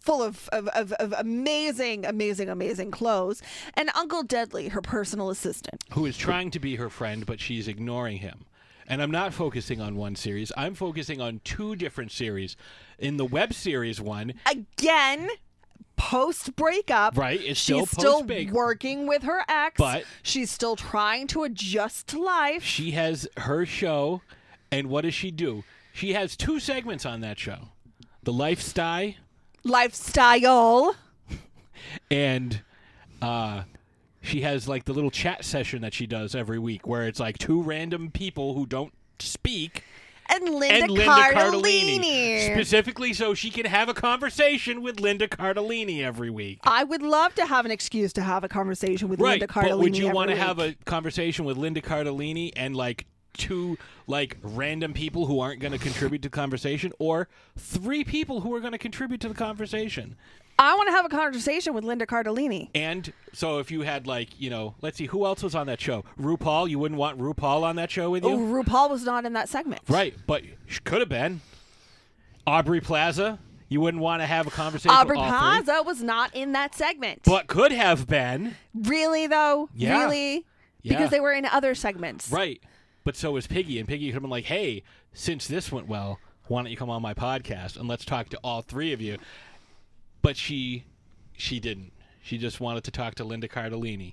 full 0.00 0.22
of, 0.22 0.48
of, 0.50 0.68
of, 0.68 0.92
of 0.94 1.12
amazing, 1.18 2.04
amazing, 2.06 2.48
amazing 2.48 2.90
clothes, 2.90 3.42
and 3.74 3.90
Uncle 3.94 4.22
Deadly, 4.22 4.68
her 4.68 4.80
personal 4.82 5.30
assistant. 5.30 5.84
who 5.92 6.06
is 6.06 6.16
trying 6.16 6.50
to 6.52 6.58
be 6.60 6.76
her 6.76 6.88
friend, 6.90 7.26
but 7.26 7.40
she's 7.40 7.68
ignoring 7.68 8.18
him. 8.18 8.44
And 8.86 9.02
I'm 9.02 9.10
not 9.10 9.34
focusing 9.34 9.80
on 9.82 9.96
one 9.96 10.16
series. 10.16 10.50
I'm 10.56 10.74
focusing 10.74 11.20
on 11.20 11.40
two 11.44 11.76
different 11.76 12.10
series. 12.10 12.56
In 12.98 13.18
the 13.18 13.26
web 13.26 13.52
series 13.52 14.00
one, 14.00 14.32
Again, 14.50 15.28
post 15.96 16.56
breakup. 16.56 17.16
Right, 17.18 17.40
it's 17.44 17.60
still 17.60 17.80
she's 17.80 17.90
still 17.90 18.12
post-break- 18.20 18.50
working 18.50 19.06
with 19.06 19.24
her 19.24 19.42
ex, 19.48 19.74
But- 19.76 20.04
she's 20.22 20.50
still 20.50 20.74
trying 20.76 21.26
to 21.28 21.42
adjust 21.44 22.06
to 22.08 22.22
life. 22.22 22.62
she 22.64 22.92
has 22.92 23.28
her 23.36 23.66
show, 23.66 24.22
and 24.72 24.88
what 24.88 25.02
does 25.02 25.12
she 25.14 25.30
do? 25.30 25.64
She 25.92 26.14
has 26.14 26.36
two 26.36 26.58
segments 26.60 27.04
on 27.04 27.20
that 27.20 27.38
show 27.38 27.68
the 28.22 28.32
lifestyle 28.32 29.12
Lifestyle. 29.64 30.94
and 32.10 32.60
uh, 33.22 33.62
she 34.22 34.40
has 34.42 34.68
like 34.68 34.84
the 34.84 34.92
little 34.94 35.10
chat 35.10 35.44
session 35.44 35.82
that 35.82 35.94
she 35.94 36.06
does 36.06 36.34
every 36.34 36.58
week 36.58 36.86
where 36.86 37.06
it's 37.06 37.20
like 37.20 37.38
two 37.38 37.62
random 37.62 38.10
people 38.10 38.54
who 38.54 38.66
don't 38.66 38.92
speak 39.18 39.82
And 40.30 40.44
Linda, 40.54 40.82
and 40.84 40.90
Linda 40.90 41.10
Cardellini. 41.12 41.98
Cardellini. 41.98 42.52
Specifically 42.54 43.12
so 43.12 43.34
she 43.34 43.50
can 43.50 43.66
have 43.66 43.88
a 43.88 43.94
conversation 43.94 44.82
with 44.82 45.00
Linda 45.00 45.26
Cardellini 45.26 46.02
every 46.04 46.30
week. 46.30 46.60
I 46.64 46.84
would 46.84 47.02
love 47.02 47.34
to 47.36 47.46
have 47.46 47.64
an 47.64 47.70
excuse 47.72 48.12
to 48.14 48.22
have 48.22 48.44
a 48.44 48.48
conversation 48.48 49.08
with 49.08 49.20
Right, 49.20 49.40
Linda 49.40 49.46
Cardellini. 49.52 49.68
but 49.70 49.78
would 49.78 49.98
you 49.98 50.10
want 50.10 50.30
to 50.30 50.36
have 50.36 50.58
a 50.58 50.74
conversation 50.84 51.44
with 51.44 51.56
Linda 51.56 51.80
Cardellini 51.80 52.52
and 52.56 52.76
like 52.76 53.06
two 53.34 53.78
like 54.06 54.36
random 54.42 54.92
people 54.92 55.26
who 55.26 55.40
aren't 55.40 55.60
going 55.60 55.72
to 55.72 55.78
contribute 55.78 56.22
to 56.22 56.30
conversation, 56.30 56.92
or 56.98 57.28
three 57.56 58.04
people 58.04 58.40
who 58.40 58.54
are 58.54 58.60
going 58.60 58.72
to 58.72 58.78
contribute 58.78 59.20
to 59.20 59.28
the 59.28 59.34
conversation? 59.34 60.16
I 60.60 60.74
want 60.74 60.88
to 60.88 60.92
have 60.92 61.04
a 61.04 61.08
conversation 61.08 61.72
with 61.72 61.84
Linda 61.84 62.04
Cardellini. 62.04 62.70
And 62.74 63.12
so, 63.32 63.58
if 63.58 63.70
you 63.70 63.82
had 63.82 64.06
like 64.08 64.40
you 64.40 64.50
know, 64.50 64.74
let's 64.80 64.96
see, 64.98 65.06
who 65.06 65.24
else 65.24 65.42
was 65.42 65.54
on 65.54 65.68
that 65.68 65.80
show? 65.80 66.04
RuPaul. 66.20 66.68
You 66.68 66.78
wouldn't 66.80 66.98
want 66.98 67.18
RuPaul 67.18 67.62
on 67.62 67.76
that 67.76 67.90
show 67.92 68.10
with 68.10 68.24
you, 68.24 68.30
Oh, 68.30 68.38
RuPaul 68.38 68.90
was 68.90 69.04
not 69.04 69.24
in 69.24 69.34
that 69.34 69.48
segment. 69.48 69.82
right? 69.88 70.14
But 70.26 70.42
she 70.66 70.80
could 70.80 71.00
have 71.00 71.08
been. 71.08 71.40
Aubrey 72.46 72.80
Plaza. 72.80 73.38
You 73.68 73.82
wouldn't 73.82 74.02
want 74.02 74.22
to 74.22 74.26
have 74.26 74.46
a 74.46 74.50
conversation. 74.50 74.96
Aubrey 74.96 75.18
Plaza 75.18 75.82
was 75.84 76.02
not 76.02 76.34
in 76.34 76.52
that 76.52 76.74
segment. 76.74 77.20
but 77.24 77.46
could 77.48 77.70
have 77.70 78.06
been. 78.06 78.56
really, 78.74 79.26
though? 79.26 79.68
Yeah. 79.74 79.98
Really? 80.04 80.46
Yeah. 80.82 80.94
Because 80.94 81.10
they 81.10 81.20
were 81.20 81.32
in 81.32 81.44
other 81.44 81.74
segments. 81.74 82.30
Right. 82.32 82.62
But 83.08 83.16
so 83.16 83.30
was 83.30 83.46
Piggy, 83.46 83.78
and 83.78 83.88
Piggy 83.88 84.08
could 84.08 84.16
have 84.16 84.22
been 84.22 84.30
like, 84.30 84.44
"Hey, 84.44 84.82
since 85.14 85.46
this 85.46 85.72
went 85.72 85.88
well, 85.88 86.20
why 86.46 86.60
don't 86.60 86.70
you 86.70 86.76
come 86.76 86.90
on 86.90 87.00
my 87.00 87.14
podcast 87.14 87.78
and 87.78 87.88
let's 87.88 88.04
talk 88.04 88.28
to 88.28 88.40
all 88.44 88.60
three 88.60 88.92
of 88.92 89.00
you?" 89.00 89.16
But 90.20 90.36
she, 90.36 90.84
she 91.34 91.58
didn't. 91.58 91.92
She 92.20 92.36
just 92.36 92.60
wanted 92.60 92.84
to 92.84 92.90
talk 92.90 93.14
to 93.14 93.24
Linda 93.24 93.48
Cardellini, 93.48 94.12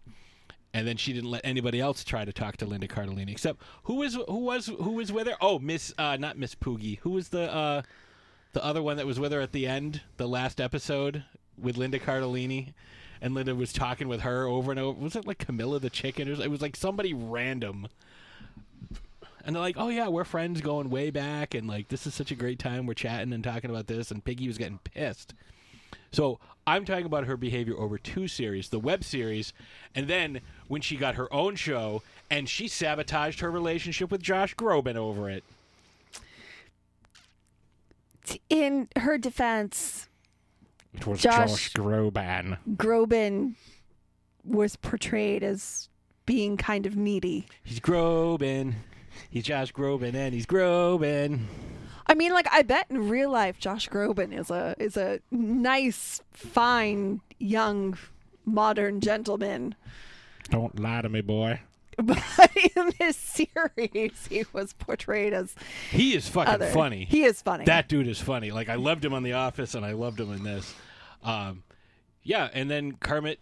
and 0.74 0.88
then 0.88 0.96
she 0.96 1.12
didn't 1.12 1.30
let 1.30 1.42
anybody 1.44 1.82
else 1.82 2.06
try 2.06 2.24
to 2.24 2.32
talk 2.32 2.56
to 2.56 2.66
Linda 2.66 2.88
Cardellini. 2.88 3.32
Except 3.32 3.62
who 3.84 3.96
was 3.96 4.14
who 4.14 4.40
was 4.40 4.68
who 4.68 4.92
was 4.92 5.12
with 5.12 5.28
her? 5.28 5.36
Oh, 5.42 5.60
Miss, 5.60 5.94
uh, 5.98 6.16
not 6.16 6.38
Miss 6.38 6.56
Poogie. 6.56 7.00
Who 7.00 7.10
was 7.10 7.28
the 7.28 7.54
uh, 7.54 7.82
the 8.54 8.64
other 8.64 8.82
one 8.82 8.96
that 8.96 9.06
was 9.06 9.20
with 9.20 9.34
her 9.34 9.42
at 9.42 9.52
the 9.52 9.68
end, 9.68 10.04
the 10.16 10.30
last 10.30 10.62
episode 10.62 11.26
with 11.58 11.76
Linda 11.76 12.00
Cardellini? 12.00 12.74
And 13.20 13.34
Linda 13.34 13.56
was 13.56 13.74
talking 13.74 14.08
with 14.08 14.22
her 14.22 14.48
over 14.48 14.72
and 14.72 14.80
over. 14.80 14.98
Was 14.98 15.18
it 15.18 15.28
like 15.28 15.40
Camilla 15.40 15.82
the 15.82 15.90
chicken? 15.90 16.30
Or 16.30 16.42
it 16.42 16.50
was 16.50 16.62
like 16.62 16.78
somebody 16.78 17.14
random 17.14 17.90
and 19.46 19.56
they're 19.56 19.62
like, 19.62 19.78
"Oh 19.78 19.90
yeah, 19.90 20.08
we're 20.10 20.24
friends 20.26 20.60
going 20.60 20.90
way 20.90 21.10
back, 21.12 21.54
and 21.54 21.68
like 21.68 21.88
this 21.88 22.06
is 22.08 22.14
such 22.14 22.32
a 22.32 22.36
great 22.36 22.60
time. 22.60 22.86
We're 22.86 22.94
chatting 22.96 23.32
and 23.32 23.44
talking 23.44 23.70
about 23.70 23.88
this." 23.88 24.12
And 24.12 24.24
Piggy 24.26 24.48
was 24.48 24.58
getting 24.58 24.80
pissed. 24.80 25.34
So 26.12 26.40
I'm 26.68 26.84
talking 26.86 27.06
about 27.06 27.26
her 27.26 27.38
behavior 27.38 27.78
over 27.78 27.98
two 27.98 28.28
series: 28.28 28.70
the 28.70 28.80
web 28.80 29.04
series, 29.04 29.54
and 29.94 30.08
then 30.08 30.42
when 30.68 30.82
she 30.82 30.98
got 30.98 31.16
her 31.16 31.32
own 31.34 31.56
show, 31.56 32.02
and 32.30 32.50
she 32.50 32.68
sabotaged 32.68 33.40
her 33.42 33.52
relationship 33.52 34.12
with 34.12 34.22
Josh 34.22 34.56
Groban 34.56 34.96
over 34.96 35.30
it. 35.30 35.44
In 38.50 38.88
her 38.98 39.18
defense, 39.20 40.10
It 40.94 41.06
was 41.06 41.22
Josh- 41.22 41.72
Groban. 41.74 42.58
Groban 42.76 43.54
was 44.44 44.76
portrayed 44.78 45.44
as 45.44 45.90
being 46.26 46.58
kind 46.58 46.86
of 46.88 46.96
needy. 46.96 47.46
He's 47.64 47.80
Groban. 47.80 48.74
He's 49.30 49.44
Josh 49.44 49.72
Groban, 49.74 50.14
and 50.16 50.34
he's 50.34 50.46
Groban. 50.46 51.42
I 52.08 52.14
mean, 52.14 52.34
like 52.34 52.48
I 52.52 52.62
bet 52.62 52.86
in 52.90 53.10
real 53.10 53.32
life, 53.32 53.60
Josh 53.60 53.90
Groban 53.90 54.38
is 54.38 54.50
a 54.52 54.76
is 54.80 54.96
a 54.98 55.20
nice, 55.32 56.22
fine, 56.32 57.22
young, 57.40 57.98
modern 58.46 59.02
gentleman. 59.02 59.76
Don't 60.50 60.80
lie 60.80 61.02
to 61.02 61.10
me, 61.10 61.22
boy. 61.22 61.62
But 61.98 62.20
in 62.76 62.92
this 63.00 63.16
series, 63.16 64.28
he 64.30 64.44
was 64.52 64.74
portrayed 64.74 65.32
as 65.34 65.56
He 65.92 66.14
is 66.14 66.28
fucking 66.28 66.54
other. 66.56 66.68
funny. 66.68 67.06
He 67.06 67.24
is 67.24 67.42
funny. 67.42 67.64
That 67.66 67.88
dude 67.88 68.08
is 68.08 68.20
funny. 68.20 68.52
Like 68.52 68.68
I 68.68 68.76
loved 68.76 69.04
him 69.06 69.14
on 69.14 69.24
The 69.24 69.32
Office, 69.34 69.76
and 69.76 69.86
I 69.86 69.94
loved 69.94 70.20
him 70.20 70.32
in 70.34 70.44
this. 70.44 70.76
Um, 71.24 71.64
yeah, 72.22 72.50
and 72.54 72.70
then 72.70 72.98
Kermit 72.98 73.40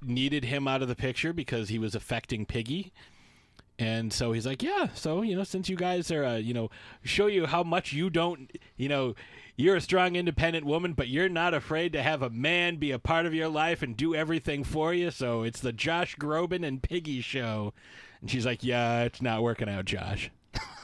needed 0.00 0.44
him 0.44 0.68
out 0.68 0.82
of 0.82 0.88
the 0.88 0.94
picture 0.96 1.32
because 1.32 1.68
he 1.68 1.78
was 1.78 1.94
affecting 1.96 2.46
Piggy. 2.46 2.92
And 3.78 4.12
so 4.12 4.32
he's 4.32 4.46
like, 4.46 4.62
yeah. 4.62 4.88
So 4.94 5.22
you 5.22 5.36
know, 5.36 5.44
since 5.44 5.68
you 5.68 5.76
guys 5.76 6.10
are, 6.10 6.24
uh, 6.24 6.36
you 6.36 6.54
know, 6.54 6.70
show 7.02 7.26
you 7.26 7.46
how 7.46 7.62
much 7.62 7.92
you 7.92 8.10
don't, 8.10 8.50
you 8.76 8.88
know, 8.88 9.14
you're 9.56 9.76
a 9.76 9.80
strong, 9.80 10.16
independent 10.16 10.64
woman, 10.64 10.92
but 10.92 11.08
you're 11.08 11.28
not 11.28 11.54
afraid 11.54 11.92
to 11.92 12.02
have 12.02 12.22
a 12.22 12.30
man 12.30 12.76
be 12.76 12.90
a 12.90 12.98
part 12.98 13.26
of 13.26 13.34
your 13.34 13.48
life 13.48 13.82
and 13.82 13.96
do 13.96 14.14
everything 14.14 14.64
for 14.64 14.94
you. 14.94 15.10
So 15.10 15.42
it's 15.42 15.60
the 15.60 15.72
Josh 15.72 16.16
Groban 16.16 16.66
and 16.66 16.82
Piggy 16.82 17.20
show. 17.20 17.74
And 18.20 18.30
she's 18.30 18.46
like, 18.46 18.64
yeah, 18.64 19.02
it's 19.02 19.20
not 19.20 19.42
working 19.42 19.68
out, 19.68 19.84
Josh. 19.84 20.30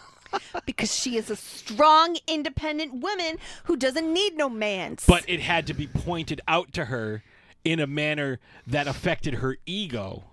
because 0.66 0.94
she 0.94 1.16
is 1.16 1.30
a 1.30 1.36
strong, 1.36 2.16
independent 2.26 2.94
woman 2.94 3.38
who 3.64 3.76
doesn't 3.76 4.12
need 4.12 4.36
no 4.36 4.48
man's. 4.48 5.04
But 5.06 5.24
it 5.28 5.40
had 5.40 5.66
to 5.68 5.74
be 5.74 5.86
pointed 5.86 6.40
out 6.46 6.72
to 6.74 6.86
her 6.86 7.22
in 7.64 7.80
a 7.80 7.86
manner 7.86 8.38
that 8.66 8.86
affected 8.86 9.34
her 9.34 9.56
ego 9.66 10.24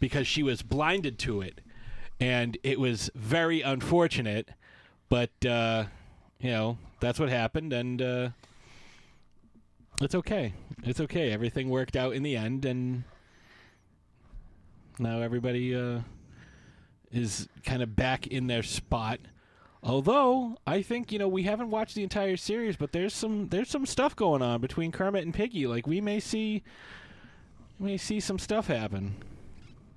because 0.00 0.26
she 0.26 0.42
was 0.42 0.62
blinded 0.62 1.18
to 1.20 1.40
it. 1.40 1.60
And 2.18 2.58
it 2.62 2.80
was 2.80 3.10
very 3.14 3.62
unfortunate, 3.62 4.50
but, 5.08 5.30
uh, 5.46 5.84
you 6.40 6.50
know, 6.50 6.78
that's 7.00 7.18
what 7.18 7.30
happened. 7.30 7.72
And 7.72 8.02
uh, 8.02 8.28
it's 10.00 10.14
okay. 10.14 10.52
It's 10.82 11.00
okay. 11.00 11.30
Everything 11.30 11.70
worked 11.70 11.96
out 11.96 12.14
in 12.14 12.22
the 12.22 12.36
end. 12.36 12.64
And 12.64 13.04
now 14.98 15.20
everybody 15.20 15.74
uh, 15.74 16.00
is 17.10 17.48
kind 17.64 17.82
of 17.82 17.96
back 17.96 18.26
in 18.26 18.46
their 18.46 18.62
spot. 18.62 19.20
Although 19.82 20.58
I 20.66 20.82
think 20.82 21.10
you 21.10 21.18
know 21.18 21.28
we 21.28 21.44
haven't 21.44 21.70
watched 21.70 21.94
the 21.94 22.02
entire 22.02 22.36
series, 22.36 22.76
but 22.76 22.92
there's 22.92 23.14
some 23.14 23.48
there's 23.48 23.70
some 23.70 23.86
stuff 23.86 24.14
going 24.14 24.42
on 24.42 24.60
between 24.60 24.92
Kermit 24.92 25.24
and 25.24 25.32
Piggy. 25.32 25.66
Like 25.66 25.86
we 25.86 26.02
may 26.02 26.20
see, 26.20 26.62
we 27.78 27.92
may 27.92 27.96
see 27.96 28.20
some 28.20 28.38
stuff 28.38 28.66
happen. 28.66 29.16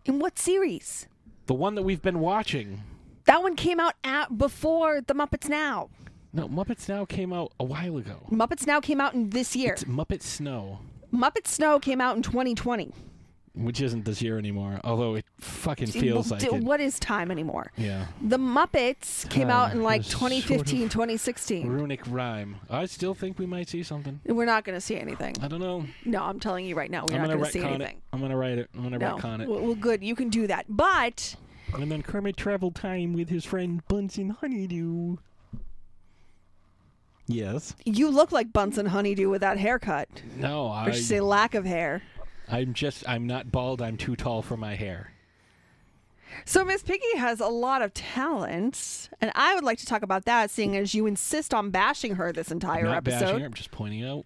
In 0.06 0.20
what 0.20 0.38
series? 0.38 1.08
The 1.45 1.54
one 1.54 1.76
that 1.76 1.84
we've 1.84 2.01
been 2.01 2.20
watching. 2.20 2.84
That 3.26 3.41
one 3.41 3.56
came 3.56 3.80
out 3.80 3.93
at 4.04 4.38
before 4.38 5.01
the 5.01 5.14
Muppets 5.14 5.47
Now. 5.47 5.89
No, 6.34 6.47
Muppets 6.47 6.89
Now 6.89 7.06
came 7.06 7.32
out 7.32 7.54
a 7.60 7.64
while 7.64 7.97
ago. 7.97 8.28
Muppets 8.30 8.66
Now 8.66 8.80
came 8.80 8.99
out 8.99 9.14
in 9.14 9.30
this 9.30 9.56
year. 9.56 9.74
It's 9.74 9.84
Muppet 9.86 10.22
Snow, 10.22 10.80
Muppet 11.14 11.45
Snow 11.45 11.80
came 11.80 12.01
out 12.01 12.16
in 12.16 12.24
2020. 12.24 12.91
Which 13.56 13.82
isn't 13.82 14.04
this 14.06 14.22
year 14.22 14.38
anymore. 14.39 14.80
Although 14.84 15.16
it 15.16 15.26
fucking 15.39 15.88
feels 15.88 16.28
D- 16.30 16.34
like 16.36 16.43
it. 16.43 16.64
what 16.64 16.82
is 16.82 16.99
time 16.99 17.30
anymore? 17.30 17.72
Yeah. 17.78 18.08
The 18.22 18.38
Muppets 18.38 19.30
came 19.30 19.49
out 19.49 19.72
in 19.74 19.84
like 19.84 20.01
is 20.01 20.08
sort 20.08 20.32
of 20.32 20.38
2015, 20.39 20.89
2016. 20.89 21.68
Runic 21.68 22.01
rhyme. 22.08 22.58
I 22.70 22.86
still 22.86 23.14
think 23.14 23.38
we 23.38 23.45
might 23.45 23.70
see 23.70 23.84
something. 23.84 24.20
We're 24.26 24.45
not 24.45 24.64
going 24.64 24.76
to 24.76 24.82
see 24.82 24.97
anything. 24.97 25.36
I 25.41 25.47
don't 25.47 25.60
know. 25.62 25.86
No, 26.06 26.24
I'm 26.24 26.39
telling 26.39 26.66
you 26.66 26.76
right 26.76 26.89
now, 26.89 27.06
we're 27.06 27.16
I'm 27.16 27.28
not 27.28 27.32
gonna 27.38 27.45
see 27.51 27.62
anything. 27.62 27.97
it. 27.97 28.04
I'm 28.12 28.22
gonna 28.22 28.38
write 28.38 28.58
it. 28.58 28.70
I'm 28.76 28.84
gonna 28.84 28.97
No. 28.97 29.18
retcon 29.18 29.41
it. 29.41 29.47
Well, 29.47 29.60
well, 29.62 29.76
good. 29.76 30.04
You 30.04 30.16
can 30.16 30.30
do 30.30 30.47
that. 30.47 30.66
But 30.70 31.36
And 31.78 31.91
then 31.91 32.01
Kermit 32.01 32.36
traveled 32.38 32.76
time 32.76 33.14
with 33.14 33.30
his 33.30 33.45
friend 33.45 33.82
Bunsen 33.88 34.30
Honeydew. 34.32 35.18
Yes. 37.26 37.74
you 37.86 38.10
look 38.10 38.32
like 38.34 38.51
Bunsen 38.51 38.88
Honeydew 38.88 39.30
with 39.30 39.41
that 39.41 39.58
haircut. 39.58 40.10
No, 40.38 40.66
Or 40.68 40.74
I. 40.74 40.91
should 40.91 41.06
say 41.06 41.22
lack 41.22 41.56
of 41.56 41.66
hair. 41.66 42.01
I'm 42.54 42.74
just. 42.74 43.04
I'm 43.10 43.26
not 43.28 43.51
bald. 43.51 43.82
I'm 43.82 43.97
too 43.97 44.16
tall 44.16 44.41
for 44.41 44.56
my 44.56 44.76
hair. 44.76 45.12
So 46.45 46.64
Miss 46.66 46.82
Piggy 46.82 47.18
has 47.18 47.39
a 47.39 47.47
lot 47.47 47.82
of 47.82 47.93
talents, 47.93 49.10
and 49.22 49.32
I 49.36 49.54
would 49.56 49.64
like 49.64 49.78
to 49.80 49.86
talk 49.86 50.01
about 50.01 50.26
that, 50.26 50.49
seeing 50.49 50.76
as 50.76 50.93
you 50.95 51.06
insist 51.06 51.54
on 51.54 51.70
bashing 51.70 52.16
her 52.16 52.32
this 52.32 52.51
entire 52.51 52.80
I'm 52.82 52.86
not 52.86 52.97
episode. 52.97 53.20
bashing 53.26 53.39
her. 53.39 53.45
I'm 53.45 53.54
just 53.54 53.72
pointing 53.72 54.04
out 54.04 54.26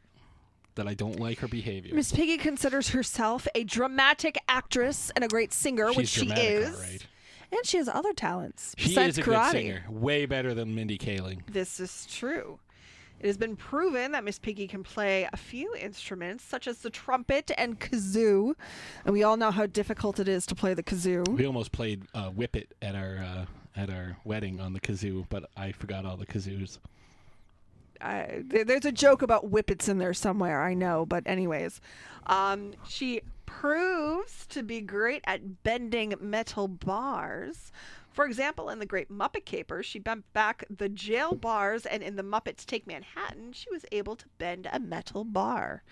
that 0.76 0.88
I 0.88 0.94
don't 0.94 1.20
like 1.20 1.40
her 1.40 1.48
behavior. 1.48 1.94
Miss 1.94 2.12
Piggy 2.12 2.38
considers 2.38 2.90
herself 2.90 3.48
a 3.56 3.64
dramatic 3.64 4.38
actress 4.48 5.12
and 5.16 5.24
a 5.26 5.28
great 5.28 5.52
singer, 5.52 5.88
She's 5.90 5.98
which 5.98 6.10
she 6.10 6.32
is. 6.32 6.80
right. 6.80 7.06
And 7.52 7.66
she 7.66 7.78
has 7.78 7.88
other 7.88 8.12
talents 8.14 8.74
She 8.78 8.90
besides 8.90 9.18
is 9.18 9.26
a 9.26 9.30
karate. 9.30 9.44
good 9.44 9.52
singer. 9.52 9.86
Way 9.90 10.26
better 10.26 10.54
than 10.54 10.76
Mindy 10.76 10.98
Kaling. 10.98 11.42
This 11.52 11.80
is 11.80 12.06
true. 12.10 12.60
It 13.20 13.28
has 13.28 13.38
been 13.38 13.56
proven 13.56 14.12
that 14.12 14.24
Miss 14.24 14.38
Piggy 14.40 14.68
can 14.68 14.84
play 14.84 15.28
a 15.32 15.38
few 15.38 15.74
instruments, 15.76 16.44
such 16.44 16.68
as 16.68 16.80
the 16.80 16.90
trumpet 16.90 17.52
and 17.58 17.80
kazoo. 17.80 18.54
And 19.06 19.14
we 19.14 19.24
all 19.24 19.38
know 19.38 19.52
how 19.52 19.66
difficult 19.66 20.20
it 20.20 20.28
is 20.28 20.46
to 20.48 20.56
play 20.56 20.74
the 20.74 20.84
kazoo. 20.84 21.28
We 21.28 21.46
almost 21.46 21.72
played 21.72 22.04
uh, 22.14 22.30
Whip 22.30 22.56
It 22.56 22.76
at 22.82 22.96
our 22.96 23.18
uh, 23.18 23.46
at 23.76 23.90
our 23.90 24.18
wedding 24.24 24.60
on 24.60 24.74
the 24.74 24.80
kazoo, 24.80 25.26
but 25.30 25.50
I 25.56 25.72
forgot 25.72 26.06
all 26.06 26.18
the 26.18 26.26
kazoos. 26.26 26.80
I, 28.02 28.44
there's 28.46 28.86
a 28.86 28.92
joke 28.92 29.22
about 29.22 29.46
whippets 29.46 29.90
in 29.90 29.98
there 29.98 30.14
somewhere, 30.14 30.62
I 30.62 30.74
know. 30.74 31.06
But, 31.06 31.24
anyways, 31.26 31.82
um, 32.28 32.74
she 32.88 33.22
proves 33.46 34.46
to 34.48 34.62
be 34.64 34.82
great 34.82 35.24
at 35.26 35.64
bending 35.64 36.14
metal 36.20 36.68
bars. 36.68 37.72
For 38.18 38.26
example, 38.26 38.72
in 38.72 38.80
The 38.80 38.88
Great 38.88 39.12
Muppet 39.12 39.46
Caper, 39.46 39.84
she 39.84 40.00
bent 40.00 40.34
back 40.34 40.64
the 40.76 40.90
jail 40.90 41.36
bars, 41.36 41.86
and 41.86 42.02
in 42.02 42.16
The 42.16 42.24
Muppets 42.24 42.66
Take 42.66 42.88
Manhattan, 42.88 43.54
she 43.54 43.70
was 43.70 43.86
able 43.92 44.16
to 44.16 44.26
bend 44.40 44.68
a 44.74 44.80
metal 44.80 45.24
bar. 45.24 45.84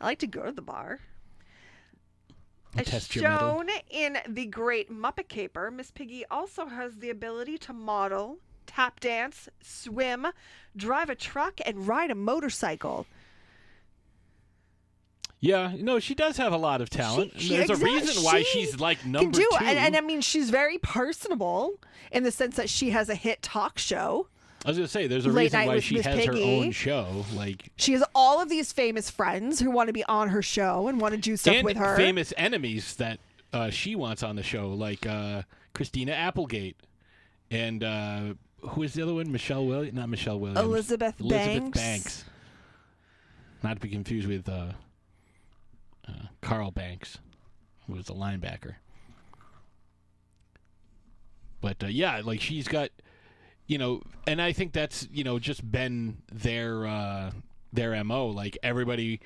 I 0.00 0.06
like 0.06 0.18
to 0.18 0.26
go 0.26 0.42
to 0.42 0.50
the 0.50 0.60
bar. 0.60 0.98
As 2.76 3.06
shown 3.06 3.68
in 3.88 4.18
The 4.26 4.46
Great 4.46 4.90
Muppet 4.90 5.28
Caper, 5.28 5.70
Miss 5.70 5.92
Piggy 5.92 6.24
also 6.32 6.66
has 6.66 6.96
the 6.96 7.10
ability 7.10 7.58
to 7.58 7.72
model, 7.72 8.38
tap 8.66 8.98
dance, 8.98 9.48
swim, 9.62 10.26
drive 10.76 11.10
a 11.10 11.14
truck, 11.14 11.60
and 11.64 11.86
ride 11.86 12.10
a 12.10 12.16
motorcycle. 12.16 13.06
Yeah, 15.40 15.74
no, 15.78 16.00
she 16.00 16.14
does 16.14 16.36
have 16.36 16.52
a 16.52 16.56
lot 16.56 16.80
of 16.80 16.90
talent. 16.90 17.32
She- 17.36 17.50
There's 17.56 17.70
a 17.70 17.76
reason 17.76 18.24
why 18.24 18.42
she 18.42 18.64
she's 18.64 18.80
like 18.80 19.04
number 19.06 19.38
do, 19.38 19.48
two. 19.50 19.56
and, 19.64 19.78
and 19.78 19.96
I 19.96 20.00
mean, 20.00 20.20
she's 20.20 20.50
very 20.50 20.78
personable 20.78 21.78
in 22.10 22.24
the 22.24 22.30
sense 22.32 22.56
that 22.56 22.68
she 22.68 22.90
has 22.90 23.08
a 23.08 23.14
hit 23.14 23.40
talk 23.42 23.78
show. 23.78 24.26
I 24.64 24.70
was 24.70 24.78
gonna 24.78 24.88
say, 24.88 25.06
there's 25.06 25.24
a 25.24 25.28
Late 25.28 25.52
reason 25.52 25.66
why 25.66 25.78
she 25.78 25.94
Miss 25.96 26.06
has 26.06 26.24
her 26.24 26.32
own 26.34 26.72
show, 26.72 27.24
like 27.34 27.70
She 27.76 27.92
has 27.92 28.02
all 28.14 28.42
of 28.42 28.48
these 28.48 28.72
famous 28.72 29.08
friends 29.08 29.60
who 29.60 29.70
want 29.70 29.86
to 29.86 29.92
be 29.92 30.02
on 30.04 30.30
her 30.30 30.42
show 30.42 30.88
and 30.88 31.00
want 31.00 31.14
to 31.14 31.20
do 31.20 31.36
stuff 31.36 31.54
and 31.54 31.64
with 31.64 31.76
her. 31.76 31.94
famous 31.96 32.32
enemies 32.36 32.96
that 32.96 33.20
uh, 33.52 33.70
she 33.70 33.94
wants 33.94 34.24
on 34.24 34.34
the 34.34 34.42
show, 34.42 34.70
like 34.70 35.06
uh, 35.06 35.42
Christina 35.74 36.10
Applegate 36.12 36.76
and 37.52 37.84
uh, 37.84 38.20
who 38.62 38.82
is 38.82 38.94
the 38.94 39.02
other 39.02 39.14
one? 39.14 39.30
Michelle 39.30 39.64
Williams, 39.64 39.94
not 39.94 40.08
Michelle 40.08 40.40
Williams. 40.40 40.58
Elizabeth 40.60 41.20
Elizabeth 41.20 41.60
Banks. 41.60 41.78
Banks. 41.78 42.24
Not 43.62 43.74
to 43.74 43.80
be 43.80 43.88
confused 43.88 44.26
with 44.26 44.48
uh, 46.08 46.26
Carl 46.40 46.70
Banks, 46.70 47.18
who 47.86 47.94
was 47.94 48.08
a 48.08 48.12
linebacker. 48.12 48.76
But 51.60 51.82
uh, 51.82 51.88
yeah, 51.88 52.20
like 52.24 52.40
she's 52.40 52.68
got, 52.68 52.90
you 53.66 53.78
know, 53.78 54.02
and 54.26 54.40
I 54.40 54.52
think 54.52 54.72
that's 54.72 55.08
you 55.12 55.24
know 55.24 55.38
just 55.38 55.68
been 55.70 56.18
their 56.32 56.86
uh, 56.86 57.30
their 57.72 58.02
mo. 58.04 58.28
Like 58.28 58.56
everybody 58.62 59.20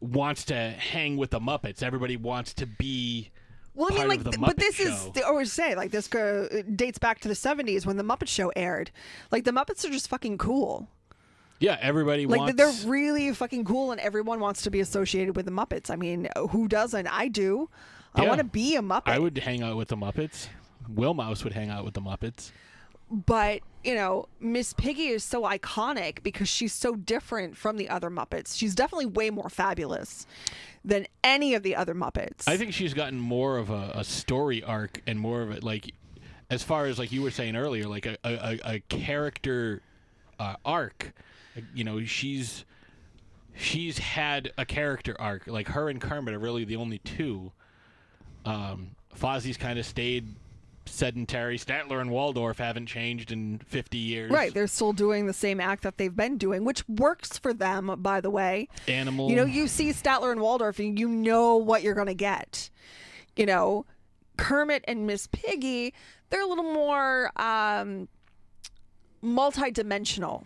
wants 0.00 0.44
to 0.46 0.54
hang 0.54 1.16
with 1.16 1.30
the 1.30 1.40
Muppets. 1.40 1.82
Everybody 1.82 2.16
wants 2.16 2.54
to 2.54 2.66
be. 2.66 3.30
Well, 3.74 3.88
I 3.90 3.98
mean, 4.00 4.08
like, 4.08 4.24
th- 4.24 4.38
but 4.38 4.58
this 4.58 4.80
is 4.80 5.04
Show. 5.04 5.12
they 5.14 5.22
always 5.22 5.50
say 5.50 5.74
like 5.74 5.90
this 5.90 6.06
go, 6.06 6.46
dates 6.74 6.98
back 6.98 7.20
to 7.20 7.28
the 7.28 7.34
'70s 7.34 7.86
when 7.86 7.96
the 7.96 8.04
Muppet 8.04 8.28
Show 8.28 8.52
aired. 8.54 8.90
Like 9.30 9.44
the 9.44 9.52
Muppets 9.52 9.84
are 9.84 9.90
just 9.90 10.08
fucking 10.08 10.38
cool. 10.38 10.88
Yeah, 11.62 11.78
everybody 11.80 12.26
Like 12.26 12.38
wants. 12.40 12.56
they're 12.56 12.90
really 12.90 13.32
fucking 13.32 13.64
cool, 13.64 13.92
and 13.92 14.00
everyone 14.00 14.40
wants 14.40 14.62
to 14.62 14.70
be 14.70 14.80
associated 14.80 15.36
with 15.36 15.46
the 15.46 15.52
Muppets. 15.52 15.90
I 15.90 15.96
mean, 15.96 16.28
who 16.50 16.66
doesn't? 16.68 17.06
I 17.06 17.28
do. 17.28 17.68
I 18.14 18.22
Yeah. 18.22 18.28
want 18.28 18.38
to 18.38 18.44
be 18.44 18.76
a 18.76 18.82
Muppet. 18.82 19.02
I 19.06 19.18
would 19.18 19.38
hang 19.38 19.62
out 19.62 19.76
with 19.76 19.88
the 19.88 19.96
Muppets. 19.96 20.48
Will 20.88 21.14
Mouse 21.14 21.44
would 21.44 21.52
hang 21.52 21.70
out 21.70 21.84
with 21.84 21.94
the 21.94 22.00
Muppets. 22.00 22.50
but 23.10 23.60
you 23.84 23.94
know 23.94 24.26
miss 24.40 24.72
piggy 24.72 25.08
is 25.08 25.22
so 25.22 25.42
iconic 25.42 26.22
because 26.22 26.48
she's 26.48 26.72
so 26.72 26.94
different 26.96 27.54
from 27.58 27.76
the 27.76 27.86
other 27.90 28.08
muppets 28.08 28.56
she's 28.56 28.74
definitely 28.74 29.04
way 29.04 29.28
more 29.28 29.50
fabulous 29.50 30.26
than 30.82 31.06
any 31.22 31.52
of 31.52 31.62
the 31.62 31.76
other 31.76 31.94
muppets 31.94 32.48
I 32.48 32.56
think 32.56 32.72
she's 32.72 32.94
gotten 32.94 33.18
more 33.20 33.58
of 33.58 33.68
a, 33.68 33.92
a 33.96 34.02
story 34.04 34.62
arc 34.62 35.02
and 35.06 35.20
more 35.20 35.42
of 35.42 35.50
it 35.50 35.62
like 35.62 35.92
as 36.48 36.62
far 36.62 36.86
as 36.86 36.98
like 36.98 37.12
you 37.12 37.20
were 37.20 37.30
saying 37.30 37.54
earlier, 37.54 37.86
like 37.86 38.06
a 38.06 38.16
a, 38.24 38.32
a, 38.32 38.74
a 38.76 38.80
character 38.88 39.82
uh, 40.38 40.56
arc. 40.64 41.12
You 41.74 41.84
know, 41.84 42.04
she's 42.04 42.64
she's 43.54 43.98
had 43.98 44.52
a 44.56 44.64
character 44.64 45.14
arc. 45.20 45.46
Like 45.46 45.68
her 45.68 45.88
and 45.88 46.00
Kermit 46.00 46.34
are 46.34 46.38
really 46.38 46.64
the 46.64 46.76
only 46.76 46.98
two. 46.98 47.52
Um, 48.44 48.96
Fozzie's 49.16 49.56
kind 49.56 49.78
of 49.78 49.86
stayed 49.86 50.34
sedentary. 50.86 51.58
Statler 51.58 52.00
and 52.00 52.10
Waldorf 52.10 52.58
haven't 52.58 52.86
changed 52.86 53.30
in 53.30 53.58
fifty 53.66 53.98
years. 53.98 54.32
right 54.32 54.52
they're 54.52 54.66
still 54.66 54.92
doing 54.92 55.26
the 55.26 55.32
same 55.32 55.60
act 55.60 55.84
that 55.84 55.96
they've 55.96 56.14
been 56.16 56.36
doing 56.38 56.64
which 56.64 56.86
works 56.88 57.38
for 57.38 57.54
them 57.54 57.94
by 57.98 58.20
the 58.20 58.30
way 58.30 58.66
Animal. 58.88 59.30
you 59.30 59.36
know 59.36 59.44
you 59.44 59.68
see 59.68 59.90
statler 59.90 60.32
and 60.32 60.40
waldorf 60.40 60.80
and 60.80 60.98
you 60.98 61.08
know 61.08 61.56
what 61.56 61.82
you're 61.82 61.94
going 61.94 62.08
to 62.08 62.14
get 62.14 62.68
you 63.36 63.46
know 63.46 63.86
kermit 64.36 64.84
and 64.88 65.06
miss 65.06 65.28
piggy 65.28 65.94
they're 66.30 66.42
a 66.42 66.46
little 66.46 66.72
more 66.74 67.30
um 67.40 68.08
multi-dimensional 69.22 70.44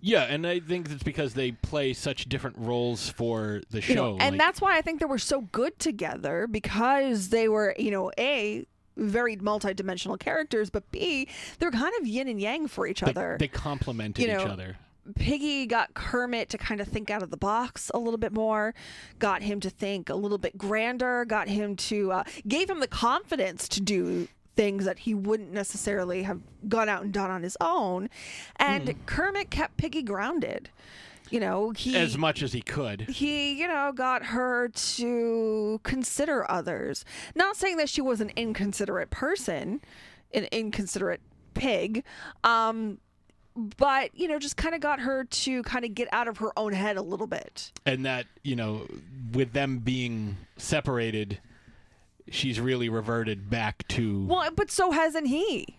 Yeah, 0.00 0.22
and 0.22 0.46
I 0.46 0.60
think 0.60 0.90
it's 0.90 1.02
because 1.02 1.34
they 1.34 1.52
play 1.52 1.92
such 1.92 2.28
different 2.28 2.56
roles 2.58 3.08
for 3.10 3.62
the 3.70 3.78
You 3.78 3.82
show. 3.82 3.94
know, 3.94 4.10
and 4.18 4.34
like- 4.34 4.38
that's 4.38 4.60
why 4.60 4.76
I 4.76 4.80
think 4.82 5.00
they 5.00 5.06
were 5.06 5.18
so 5.18 5.42
good 5.42 5.78
together 5.78 6.46
because 6.46 7.30
they 7.30 7.48
were, 7.48 7.74
you 7.78 7.90
know, 7.90 8.12
a 8.18 8.66
very 8.96 9.36
multi-dimensional 9.36 10.16
characters, 10.16 10.70
but 10.70 10.90
b 10.90 11.28
they're 11.58 11.70
kind 11.70 11.92
of 12.00 12.06
yin 12.06 12.28
and 12.28 12.40
yang 12.40 12.66
for 12.66 12.86
each 12.86 13.00
they, 13.00 13.10
other. 13.10 13.36
they 13.38 13.48
complemented 13.48 14.24
you 14.24 14.32
each 14.32 14.46
other. 14.46 14.76
Piggy 15.14 15.66
got 15.66 15.94
Kermit 15.94 16.50
to 16.50 16.58
kind 16.58 16.80
of 16.82 16.88
think 16.88 17.08
out 17.08 17.22
of 17.22 17.30
the 17.30 17.36
box 17.38 17.90
a 17.94 17.98
little 17.98 18.18
bit 18.18 18.32
more, 18.32 18.74
got 19.18 19.42
him 19.42 19.58
to 19.60 19.70
think 19.70 20.10
a 20.10 20.14
little 20.14 20.36
bit 20.36 20.58
grander, 20.58 21.24
got 21.24 21.48
him 21.48 21.76
to 21.76 22.12
uh, 22.12 22.24
gave 22.46 22.68
him 22.68 22.80
the 22.80 22.88
confidence 22.88 23.68
to 23.68 23.80
do 23.80 24.28
things 24.58 24.84
that 24.86 24.98
he 24.98 25.14
wouldn't 25.14 25.52
necessarily 25.52 26.24
have 26.24 26.40
gone 26.68 26.88
out 26.88 27.02
and 27.04 27.12
done 27.12 27.30
on 27.30 27.44
his 27.44 27.56
own, 27.60 28.10
and 28.56 28.88
Hmm. 28.88 28.96
Kermit 29.06 29.50
kept 29.50 29.76
Piggy 29.76 30.02
grounded. 30.02 30.68
You 31.30 31.38
know, 31.40 31.70
he 31.70 31.94
As 31.96 32.18
much 32.18 32.42
as 32.42 32.52
he 32.54 32.60
could. 32.60 33.02
he, 33.02 33.52
you 33.52 33.68
know, 33.68 33.92
got 33.92 34.24
her 34.26 34.68
to 34.96 35.78
consider 35.84 36.50
others. 36.50 37.04
Not 37.36 37.54
saying 37.56 37.76
that 37.76 37.88
she 37.88 38.00
was 38.00 38.20
an 38.20 38.32
inconsiderate 38.34 39.10
person, 39.10 39.80
an 40.34 40.44
inconsiderate 40.50 41.20
pig, 41.54 42.02
um, 42.42 42.98
but 43.76 44.10
you 44.14 44.26
know, 44.26 44.38
just 44.40 44.56
kind 44.56 44.74
of 44.74 44.80
got 44.80 45.00
her 45.00 45.22
to 45.24 45.62
kind 45.62 45.84
of 45.84 45.94
get 45.94 46.08
out 46.12 46.26
of 46.28 46.38
her 46.38 46.50
own 46.58 46.72
head 46.72 46.96
a 46.96 47.02
little 47.02 47.26
bit. 47.28 47.70
and 47.86 48.04
that 48.06 48.26
you 48.42 48.56
know 48.56 48.86
with 49.32 49.52
them 49.52 49.78
being 49.78 50.36
separated 50.56 51.38
she's 52.32 52.60
really 52.60 52.88
reverted 52.88 53.48
back 53.50 53.86
to 53.88 54.24
Well, 54.26 54.50
but 54.50 54.70
so 54.70 54.90
hasn't 54.90 55.26
he. 55.28 55.76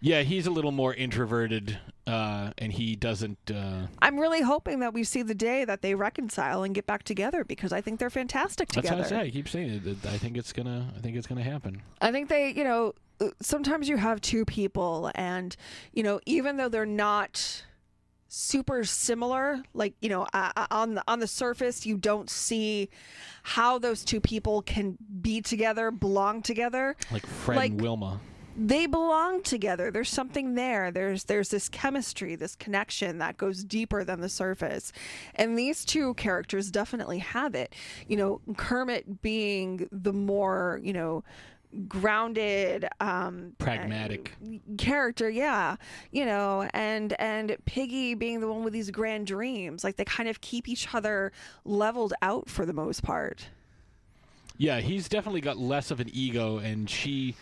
yeah 0.00 0.22
he's 0.22 0.46
a 0.46 0.50
little 0.50 0.72
more 0.72 0.92
introverted 0.94 1.78
uh 2.06 2.52
and 2.58 2.72
he 2.72 2.94
doesn't 2.94 3.50
uh 3.50 3.86
I'm 4.00 4.18
really 4.18 4.42
hoping 4.42 4.80
that 4.80 4.94
we 4.94 5.02
see 5.04 5.22
the 5.22 5.34
day 5.34 5.64
that 5.64 5.82
they 5.82 5.94
reconcile 5.94 6.62
and 6.62 6.74
get 6.74 6.86
back 6.86 7.02
together 7.02 7.42
because 7.44 7.72
I 7.72 7.80
think 7.80 7.98
they're 7.98 8.10
fantastic 8.10 8.68
together. 8.68 8.96
that's 8.98 9.10
what 9.10 9.18
i 9.20 9.22
say 9.22 9.28
i 9.28 9.30
keep 9.30 9.48
saying 9.48 9.82
it 9.84 10.06
i 10.06 10.16
think 10.18 10.36
it's 10.36 10.52
gonna 10.52 10.92
i 10.96 11.00
think 11.00 11.16
it's 11.16 11.26
gonna 11.26 11.42
happen 11.42 11.82
I 12.00 12.12
think 12.12 12.28
they, 12.28 12.50
you 12.50 12.62
know, 12.64 12.92
sometimes 13.40 13.88
you 13.88 13.96
have 13.96 14.20
two 14.20 14.44
people, 14.44 15.10
and, 15.14 15.56
you 15.94 16.02
know, 16.02 16.20
even 16.26 16.58
though 16.58 16.68
they're 16.68 16.84
not 16.84 17.64
super 18.36 18.84
similar, 18.84 19.62
like, 19.72 19.94
you 20.02 20.08
know, 20.10 20.26
uh, 20.34 20.52
uh, 20.56 20.66
on 20.70 20.94
the, 20.94 21.02
on 21.08 21.20
the 21.20 21.26
surface, 21.26 21.86
you 21.86 21.96
don't 21.96 22.28
see 22.28 22.90
how 23.42 23.78
those 23.78 24.04
two 24.04 24.20
people 24.20 24.60
can 24.62 24.98
be 25.22 25.40
together, 25.40 25.90
belong 25.90 26.42
together. 26.42 26.94
like 27.10 27.26
fred 27.26 27.56
Like- 27.56 27.70
and 27.72 27.80
wilma 27.80 28.20
They 28.58 28.86
belong 28.86 29.42
together. 29.42 29.90
There's 29.90 30.08
something 30.08 30.54
there. 30.54 30.90
There's 30.90 31.24
there's 31.24 31.50
this 31.50 31.68
chemistry, 31.68 32.36
this 32.36 32.56
connection 32.56 33.18
that 33.18 33.36
goes 33.36 33.62
deeper 33.62 34.02
than 34.02 34.20
the 34.22 34.30
surface. 34.30 34.92
And 35.34 35.58
these 35.58 35.84
two 35.84 36.14
characters 36.14 36.70
definitely 36.70 37.18
have 37.18 37.54
it. 37.54 37.74
You 38.08 38.16
know, 38.16 38.40
Kermit 38.56 39.20
being 39.20 39.88
the 39.92 40.14
more, 40.14 40.80
you 40.82 40.94
know, 40.94 41.22
grounded 41.88 42.88
um 43.00 43.52
Pragmatic. 43.58 44.32
uh, 44.42 44.58
character 44.78 45.28
yeah 45.28 45.76
you 46.10 46.24
know 46.24 46.68
and 46.72 47.12
and 47.20 47.56
piggy 47.66 48.14
being 48.14 48.40
the 48.40 48.50
one 48.50 48.64
with 48.64 48.72
these 48.72 48.90
grand 48.90 49.26
dreams 49.26 49.84
like 49.84 49.96
they 49.96 50.04
kind 50.04 50.28
of 50.28 50.40
keep 50.40 50.68
each 50.68 50.94
other 50.94 51.32
leveled 51.64 52.14
out 52.22 52.48
for 52.48 52.64
the 52.64 52.72
most 52.72 53.02
part 53.02 53.48
yeah 54.56 54.80
he's 54.80 55.08
definitely 55.08 55.40
got 55.40 55.58
less 55.58 55.90
of 55.90 56.00
an 56.00 56.08
ego 56.12 56.58
and 56.58 56.88
she 56.88 57.34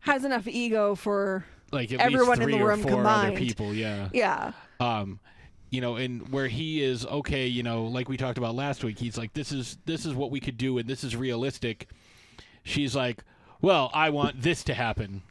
has 0.00 0.24
enough 0.24 0.46
ego 0.48 0.94
for 0.94 1.44
like 1.72 1.92
at 1.92 2.00
Everyone 2.00 2.38
least 2.38 2.42
in 2.42 2.50
the 2.58 2.64
or 2.64 2.68
room 2.68 2.82
combined. 2.82 3.32
other 3.32 3.36
people 3.36 3.74
yeah 3.74 4.08
yeah 4.12 4.52
um 4.80 5.20
you 5.68 5.80
know 5.80 5.96
and 5.96 6.32
where 6.32 6.48
he 6.48 6.82
is 6.82 7.04
okay 7.06 7.46
you 7.46 7.62
know 7.62 7.84
like 7.84 8.08
we 8.08 8.16
talked 8.16 8.38
about 8.38 8.54
last 8.54 8.82
week 8.82 8.98
he's 8.98 9.18
like 9.18 9.32
this 9.34 9.52
is 9.52 9.76
this 9.84 10.06
is 10.06 10.14
what 10.14 10.30
we 10.30 10.40
could 10.40 10.56
do 10.56 10.78
and 10.78 10.88
this 10.88 11.04
is 11.04 11.14
realistic 11.14 11.88
she's 12.64 12.96
like 12.96 13.22
well 13.60 13.90
i 13.94 14.10
want 14.10 14.40
this 14.40 14.64
to 14.64 14.74
happen. 14.74 15.22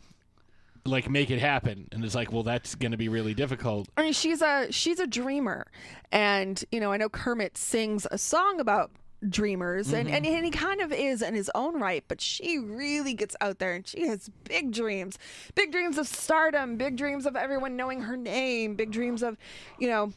Like 0.85 1.09
make 1.09 1.29
it 1.29 1.39
happen. 1.39 1.87
And 1.91 2.03
it's 2.03 2.15
like 2.15 2.31
well 2.31 2.43
that's 2.43 2.75
going 2.75 2.91
to 2.91 2.97
be 2.97 3.09
really 3.09 3.33
difficult. 3.33 3.89
I 3.97 4.03
mean, 4.03 4.13
she's 4.13 4.41
a 4.41 4.71
she's 4.71 4.99
a 4.99 5.07
dreamer, 5.07 5.67
and 6.11 6.63
you 6.71 6.79
know, 6.79 6.91
I 6.91 6.97
know 6.97 7.09
Kermit 7.09 7.57
sings 7.57 8.07
a 8.09 8.17
song 8.17 8.59
about 8.59 8.91
dreamers, 9.27 9.91
and, 9.91 10.07
mm-hmm. 10.07 10.15
and 10.15 10.25
and 10.25 10.45
he 10.45 10.51
kind 10.51 10.81
of 10.81 10.93
is 10.93 11.21
in 11.21 11.35
his 11.35 11.51
own 11.53 11.79
right, 11.79 12.03
but 12.07 12.21
she 12.21 12.57
really 12.57 13.13
gets 13.13 13.35
out 13.41 13.59
there 13.59 13.73
and 13.73 13.85
she 13.85 14.07
has 14.07 14.29
big 14.45 14.71
dreams, 14.71 15.19
big 15.55 15.71
dreams 15.71 15.97
of 15.97 16.07
stardom, 16.07 16.77
big 16.77 16.95
dreams 16.95 17.25
of 17.25 17.35
everyone 17.35 17.75
knowing 17.75 18.01
her 18.01 18.17
name, 18.17 18.75
big 18.75 18.91
dreams 18.91 19.21
of, 19.21 19.37
you 19.77 19.87
know. 19.87 20.11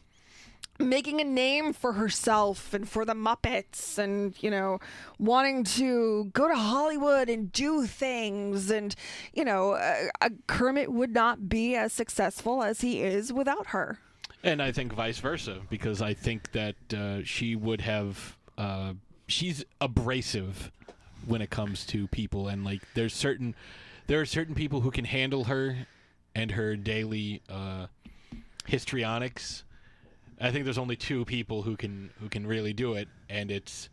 Making 0.79 1.21
a 1.21 1.23
name 1.23 1.71
for 1.71 1.93
herself 1.93 2.73
and 2.73 2.89
for 2.89 3.05
the 3.05 3.13
Muppets, 3.13 3.97
and 3.99 4.33
you 4.41 4.49
know, 4.49 4.79
wanting 5.19 5.63
to 5.65 6.25
go 6.33 6.47
to 6.47 6.55
Hollywood 6.55 7.29
and 7.29 7.51
do 7.51 7.85
things, 7.85 8.71
and 8.71 8.95
you 9.33 9.45
know, 9.45 9.73
uh, 9.73 10.07
uh, 10.21 10.29
Kermit 10.47 10.91
would 10.91 11.13
not 11.13 11.47
be 11.47 11.75
as 11.75 11.93
successful 11.93 12.63
as 12.63 12.81
he 12.81 13.01
is 13.01 13.31
without 13.31 13.67
her. 13.67 13.99
and 14.43 14.61
i 14.61 14.71
think 14.73 14.91
vice 14.91 15.19
versa 15.19 15.61
because 15.69 16.01
i 16.01 16.13
think 16.13 16.51
that 16.51 16.75
uh, 16.93 17.23
she 17.23 17.55
would 17.55 17.79
have 17.79 18.35
uh, 18.57 18.91
she's 19.27 19.63
abrasive 19.79 20.69
when 21.25 21.41
it 21.41 21.49
comes 21.49 21.85
to 21.85 22.07
people 22.07 22.49
and 22.49 22.65
like 22.65 22.81
there's 22.93 23.13
certain 23.13 23.55
there 24.07 24.19
are 24.19 24.25
certain 24.25 24.53
people 24.55 24.81
who 24.81 24.91
can 24.91 25.05
handle 25.05 25.45
her 25.45 25.87
and 26.35 26.51
her 26.51 26.75
daily 26.75 27.41
uh, 27.49 27.87
histrionics 28.67 29.63
i 30.39 30.51
think 30.51 30.65
there's 30.65 30.77
only 30.77 30.95
two 30.95 31.25
people 31.25 31.61
who 31.61 31.75
can 31.75 32.09
who 32.19 32.29
can 32.29 32.45
really 32.45 32.73
do 32.73 32.93
it 32.93 33.07
and 33.29 33.51
it's 33.51 33.89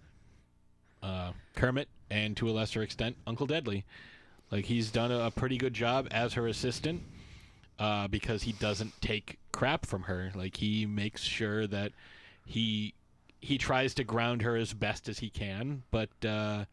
uh, 1.02 1.32
kermit 1.56 1.88
and 2.10 2.36
to 2.36 2.48
a 2.48 2.52
lesser 2.52 2.82
extent 2.82 3.16
uncle 3.26 3.46
deadly 3.46 3.84
like 4.50 4.64
he's 4.66 4.90
done 4.90 5.12
a, 5.12 5.26
a 5.26 5.30
pretty 5.30 5.56
good 5.56 5.74
job 5.74 6.08
as 6.10 6.34
her 6.34 6.46
assistant 6.46 7.02
uh, 7.80 8.06
because 8.08 8.42
he 8.42 8.52
doesn't 8.52 9.00
take 9.00 9.38
crap 9.52 9.86
from 9.86 10.02
her. 10.02 10.30
Like 10.34 10.56
he 10.56 10.86
makes 10.86 11.22
sure 11.22 11.66
that 11.66 11.92
he 12.44 12.94
he 13.40 13.56
tries 13.56 13.94
to 13.94 14.04
ground 14.04 14.42
her 14.42 14.54
as 14.54 14.74
best 14.74 15.08
as 15.08 15.18
he 15.18 15.30
can, 15.30 15.82
but 15.90 16.10
uh, 16.24 16.66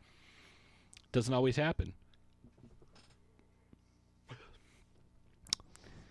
doesn't 1.13 1.33
always 1.33 1.55
happen. 1.55 1.93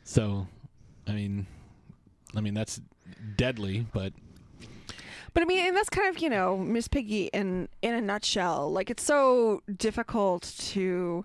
So, 0.02 0.46
I 1.06 1.12
mean, 1.12 1.46
I 2.34 2.40
mean 2.40 2.54
that's 2.54 2.80
deadly, 3.36 3.86
but 3.92 4.12
But 5.34 5.42
I 5.42 5.46
mean, 5.46 5.66
and 5.66 5.76
that's 5.76 5.90
kind 5.90 6.08
of 6.08 6.20
you 6.22 6.30
know 6.30 6.56
Miss 6.56 6.88
Piggy 6.88 7.26
in 7.26 7.68
in 7.82 7.94
a 7.94 8.00
nutshell. 8.00 8.72
Like 8.72 8.90
it's 8.90 9.02
so 9.04 9.62
difficult 9.76 10.54
to. 10.70 11.24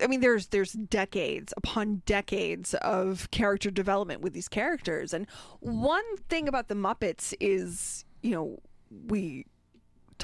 I 0.00 0.08
mean, 0.08 0.20
there's 0.20 0.48
there's 0.48 0.72
decades 0.72 1.54
upon 1.56 2.02
decades 2.04 2.74
of 2.74 3.30
character 3.30 3.70
development 3.70 4.22
with 4.22 4.32
these 4.32 4.48
characters, 4.48 5.12
and 5.14 5.26
one 5.60 6.04
thing 6.28 6.48
about 6.48 6.68
the 6.68 6.74
Muppets 6.74 7.32
is, 7.40 8.04
you 8.22 8.32
know, 8.32 8.58
we 9.08 9.46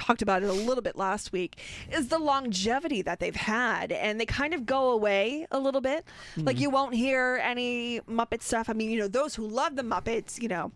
talked 0.01 0.23
about 0.23 0.43
it 0.43 0.49
a 0.49 0.53
little 0.53 0.83
bit 0.83 0.97
last 0.97 1.31
week 1.33 1.61
is 1.93 2.09
the 2.09 2.19
longevity 2.19 3.03
that 3.03 3.21
they've 3.21 3.37
had 3.37 3.93
and 3.93 4.19
they 4.19 4.27
kind 4.27 4.55
of 4.55 4.67
go 4.67 4.91
away 4.91 5.47
a 5.51 5.59
little 5.59 5.81
bit. 5.81 6.05
Like 6.37 6.59
you 6.59 6.71
won't 6.71 6.95
hear 6.95 7.41
any 7.43 8.01
muppet 8.01 8.43
stuff. 8.43 8.69
I 8.69 8.73
mean 8.73 8.91
you 8.91 8.99
know 8.99 9.09
those 9.09 9.35
who 9.35 9.47
love 9.47 9.77
the 9.77 9.83
muppets 9.83 10.41
you 10.41 10.49
know 10.49 10.73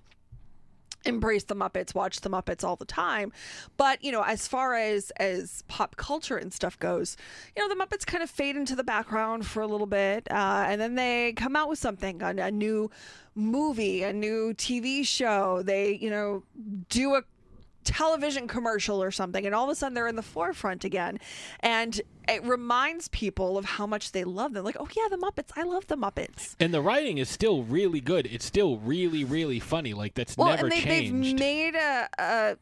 embrace 1.07 1.45
the 1.45 1.55
muppets 1.55 1.95
watch 1.95 2.21
the 2.21 2.31
muppets 2.31 2.65
all 2.65 2.77
the 2.77 2.85
time. 2.85 3.33
But 3.77 4.05
you 4.05 4.13
know 4.13 4.23
as 4.23 4.47
far 4.47 4.75
as 4.75 5.11
as 5.13 5.63
pop 5.69 5.97
culture 5.97 6.37
and 6.37 6.53
stuff 6.53 6.79
goes 6.79 7.17
you 7.57 7.63
know 7.63 7.75
the 7.75 7.83
muppets 7.83 8.05
kind 8.05 8.23
of 8.23 8.31
fade 8.31 8.57
into 8.57 8.77
the 8.77 8.85
background 8.85 9.47
for 9.47 9.63
a 9.63 9.67
little 9.67 9.87
bit 9.87 10.31
uh, 10.31 10.67
and 10.69 10.81
then 10.81 10.95
they 10.97 11.33
come 11.33 11.57
out 11.57 11.69
with 11.69 11.79
something 11.79 12.23
a, 12.23 12.35
a 12.37 12.51
new 12.51 12.91
movie 13.35 14.03
a 14.03 14.13
new 14.13 14.53
tv 14.55 15.07
show. 15.07 15.63
They 15.63 15.95
you 15.95 16.11
know 16.11 16.43
do 16.91 17.15
a 17.15 17.23
television 17.85 18.49
commercial 18.49 19.03
or 19.03 19.11
something 19.11 19.47
and 19.47 19.55
all 19.55 19.65
of 19.65 19.71
a 19.71 19.75
sudden 19.75 19.95
they're 19.95 20.09
in 20.09 20.17
the 20.17 20.23
forefront 20.23 20.85
again 20.85 21.19
and 21.61 22.01
it 22.27 22.43
reminds 22.45 23.09
people 23.09 23.59
of 23.59 23.65
how 23.65 23.87
much 23.87 24.13
they 24.13 24.25
love 24.25 24.55
them 24.55 24.65
like 24.65 24.77
oh 24.81 24.89
yeah 24.97 25.09
the 25.11 25.17
muppets 25.17 25.51
i 25.57 25.63
love 25.63 25.87
the 25.89 25.97
muppets 25.97 26.55
and 26.59 26.73
the 26.73 26.81
writing 26.81 27.19
is 27.19 27.29
still 27.29 27.63
really 27.63 28.01
good. 28.01 28.27
It's 28.27 28.45
still 28.45 28.79
really 28.79 29.25
really 29.25 29.61
funny. 29.61 29.93
Like 29.93 30.15
that's 30.15 30.37
well 30.37 30.49
never 30.49 30.67
and 30.67 30.73
they, 30.73 30.81
changed. 30.81 31.31
they've 31.33 31.39
made 31.39 31.75
a, 31.75 32.09
a 32.19 32.57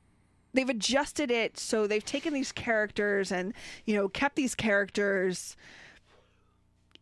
they've 0.55 0.69
adjusted 0.69 1.31
it 1.31 1.59
so 1.59 1.87
they've 1.87 2.05
taken 2.05 2.33
these 2.33 2.53
characters 2.53 3.31
and 3.31 3.55
you 3.85 3.95
know 3.95 4.09
kept 4.09 4.37
these 4.37 4.55
characters 4.55 5.57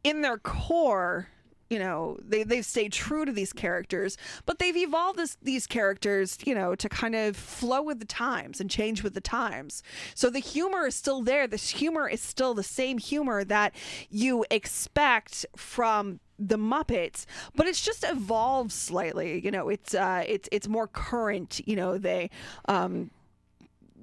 in 0.04 0.22
their 0.22 0.38
core 0.38 1.28
you 1.70 1.78
know 1.78 2.18
they, 2.20 2.42
they've 2.42 2.66
stayed 2.66 2.92
true 2.92 3.24
to 3.24 3.32
these 3.32 3.52
characters 3.52 4.18
but 4.44 4.58
they've 4.58 4.76
evolved 4.76 5.18
this, 5.18 5.38
these 5.40 5.66
characters 5.66 6.36
you 6.44 6.54
know 6.54 6.74
to 6.74 6.88
kind 6.88 7.14
of 7.14 7.36
flow 7.36 7.80
with 7.80 8.00
the 8.00 8.04
times 8.04 8.60
and 8.60 8.68
change 8.68 9.02
with 9.02 9.14
the 9.14 9.20
times 9.20 9.82
so 10.14 10.28
the 10.28 10.40
humor 10.40 10.86
is 10.86 10.94
still 10.94 11.22
there 11.22 11.46
this 11.46 11.70
humor 11.70 12.08
is 12.08 12.20
still 12.20 12.52
the 12.52 12.62
same 12.62 12.98
humor 12.98 13.44
that 13.44 13.74
you 14.10 14.44
expect 14.50 15.46
from 15.56 16.20
the 16.42 16.56
Muppets, 16.56 17.26
but 17.54 17.66
it's 17.66 17.84
just 17.84 18.02
evolved 18.02 18.72
slightly. 18.72 19.44
You 19.44 19.50
know, 19.50 19.68
it's 19.68 19.94
uh, 19.94 20.24
it's 20.26 20.48
it's 20.50 20.66
more 20.66 20.86
current. 20.86 21.60
You 21.66 21.76
know, 21.76 21.98
they 21.98 22.30
um, 22.66 23.10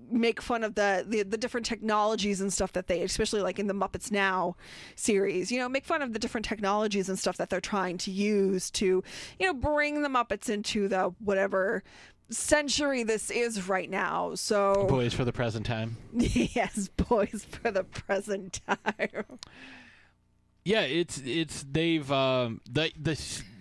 make 0.10 0.42
fun 0.42 0.64
of 0.64 0.76
the, 0.76 1.06
the 1.08 1.24
the 1.24 1.38
different 1.38 1.66
technologies 1.66 2.42
and 2.42 2.52
stuff 2.52 2.74
that 2.74 2.88
they 2.88 3.02
especially 3.02 3.42
like 3.42 3.60
in 3.60 3.68
the 3.68 3.74
Muppets 3.74 4.12
Now 4.12 4.56
series 4.96 5.52
you 5.52 5.60
know 5.60 5.70
make 5.70 5.86
fun 5.86 6.02
of 6.02 6.14
the 6.14 6.20
different 6.20 6.46
technologies 6.46 7.10
and 7.10 7.18
stuff 7.18 7.38
that 7.38 7.50
they're 7.50 7.62
trying 7.62 7.98
to 8.00 8.12
use 8.12 8.72
to 8.72 9.04
you 9.40 9.46
know 9.46 9.54
bring 9.54 10.02
the 10.02 10.10
Muppets 10.10 10.50
into 10.50 10.88
the 10.88 11.14
whatever 11.20 11.84
century 12.30 13.04
this 13.04 13.32
is 13.32 13.70
right 13.70 13.90
now 13.90 14.36
so 14.36 14.86
Boys 14.88 15.14
for 15.14 15.24
the 15.24 15.32
present 15.32 15.66
time. 15.66 15.96
yes 16.14 16.90
boys 16.90 17.46
for 17.50 17.72
the 17.72 17.84
present 17.84 18.60
time 18.68 19.24
Yeah, 20.66 20.82
it's 20.82 21.22
it's 21.26 21.64
they've 21.64 22.12
um 22.12 22.60
the 22.70 22.92
the 23.00 23.16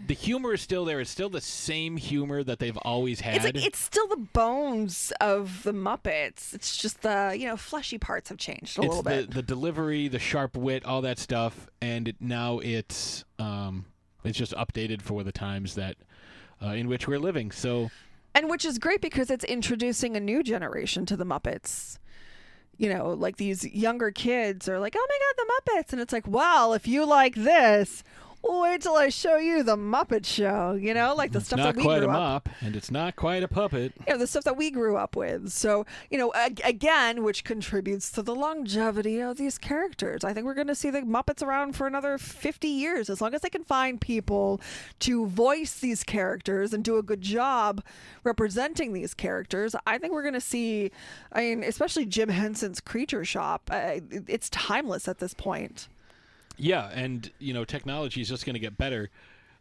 the 0.07 0.15
humor 0.15 0.55
is 0.55 0.61
still 0.61 0.85
there. 0.85 1.01
It's 1.01 1.11
still 1.11 1.29
the 1.29 1.41
same 1.41 1.97
humor 1.97 2.43
that 2.45 2.59
they've 2.59 2.77
always 2.79 3.21
had. 3.21 3.37
it's 3.37 3.45
like 3.45 3.57
it's 3.57 3.79
still 3.79 4.07
the 4.07 4.17
bones 4.17 5.13
of 5.21 5.63
the 5.63 5.73
Muppets 5.73 6.55
it's 6.55 6.77
just 6.77 7.03
the 7.03 7.37
you 7.39 7.47
know 7.47 7.57
fleshy 7.57 7.99
parts 7.99 8.29
have 8.29 8.39
changed 8.39 8.79
a 8.79 8.83
It's 8.83 8.89
little 8.89 9.03
the, 9.03 9.11
bit 9.11 9.31
the 9.33 9.43
delivery, 9.43 10.09
the 10.09 10.19
sharp 10.19 10.57
wit, 10.57 10.85
all 10.85 11.03
that 11.03 11.19
stuff, 11.19 11.69
and 11.81 12.09
it, 12.09 12.17
now 12.21 12.59
it's 12.61 13.25
um 13.39 13.87
it's 14.25 14.39
just 14.39 14.53
updated 14.55 15.03
for 15.03 15.23
the 15.25 15.33
times 15.33 15.75
that 15.75 15.97
uh, 16.63 16.69
in 16.69 16.89
which 16.89 17.07
we're 17.07 17.19
living. 17.19 17.51
So 17.51 17.91
and 18.35 18.49
which 18.51 18.65
is 18.65 18.79
great 18.79 19.01
because 19.01 19.31
it's 19.31 19.45
introducing 19.45 20.17
a 20.17 20.21
new 20.21 20.43
generation 20.43 21.07
to 21.07 21.17
the 21.17 21.25
Muppets. 21.25 21.99
You 22.79 22.93
know, 22.93 23.11
like 23.11 23.37
these 23.39 23.65
younger 23.65 24.11
kids 24.11 24.69
are 24.69 24.79
like, 24.79 24.95
"Oh 24.97 25.07
my 25.09 25.19
god, 25.19 25.35
the 25.47 25.73
Muppets!" 25.81 25.93
and 25.93 26.03
it's 26.03 26.13
like, 26.13 26.27
"Well, 26.29 26.75
if 26.75 26.87
you 26.87 27.07
like 27.07 27.35
this, 27.35 28.05
wait 28.43 28.83
till 28.83 28.97
I 28.97 29.09
show 29.09 29.37
you 29.37 29.63
the 29.63 29.77
Muppet 29.77 30.25
Show." 30.27 30.73
You 30.73 30.95
know, 30.95 31.15
like 31.15 31.33
the 31.33 31.39
it's 31.39 31.49
stuff 31.49 31.59
that 31.61 31.77
we 31.77 31.83
grew 31.83 31.93
up. 31.93 32.01
Not 32.01 32.05
quite 32.05 32.17
a 32.17 32.21
mop, 32.21 32.49
and 32.61 32.77
it's 32.77 32.91
not 32.91 33.17
quite 33.17 33.43
a 33.43 33.49
puppet. 33.49 33.93
you 34.07 34.13
know, 34.13 34.19
the 34.19 34.27
stuff 34.27 34.45
that 34.45 34.57
we 34.57 34.71
grew 34.71 34.97
up 34.97 35.17
with. 35.17 35.51
So, 35.51 35.85
you 36.11 36.19
know, 36.19 36.33
ag- 36.35 36.61
again, 36.65 37.23
which 37.23 37.45
contributes 37.45 38.11
to 38.13 38.23
the 38.23 38.35
longevity 38.35 39.21
of 39.21 39.37
these 39.37 39.59
characters. 39.59 40.25
I 40.25 40.33
think 40.33 40.47
we're 40.47 40.55
going 40.55 40.67
to 40.69 40.75
see 40.75 40.91
the 40.91 41.03
Muppets 41.03 41.43
around 41.43 41.75
for 41.77 41.87
another 41.87 42.19
50 42.19 42.69
years 42.69 43.11
as 43.11 43.21
long 43.21 43.35
as 43.35 43.41
they 43.41 43.51
can 43.51 43.65
find 43.65 44.01
people 44.01 44.61
to 45.01 45.27
voice 45.27 45.79
these 45.79 46.03
characters 46.05 46.73
and 46.73 46.85
do 46.85 46.97
a 46.97 47.03
good 47.03 47.21
job 47.21 47.83
representing 48.25 48.93
these 48.93 49.15
characters. 49.15 49.75
I 49.87 49.99
think 49.99 50.13
we're 50.13 50.23
going 50.23 50.35
to 50.35 50.41
see, 50.41 50.91
I 51.33 51.41
mean, 51.43 51.63
especially 51.65 52.07
Jim 52.07 52.29
Henson's 52.29 52.81
Creature 52.81 53.25
Shop. 53.25 53.69
Uh, 53.73 54.01
it's 54.11 54.49
timeless 54.51 55.09
at 55.09 55.19
this 55.19 55.35
point. 55.35 55.89
Yeah, 56.59 56.89
and 56.93 57.31
you 57.39 57.53
know, 57.55 57.65
technology 57.65 58.21
is 58.21 58.29
just 58.29 58.45
going 58.47 58.55
to 58.55 58.61
get 58.61 58.77
better 58.79 59.11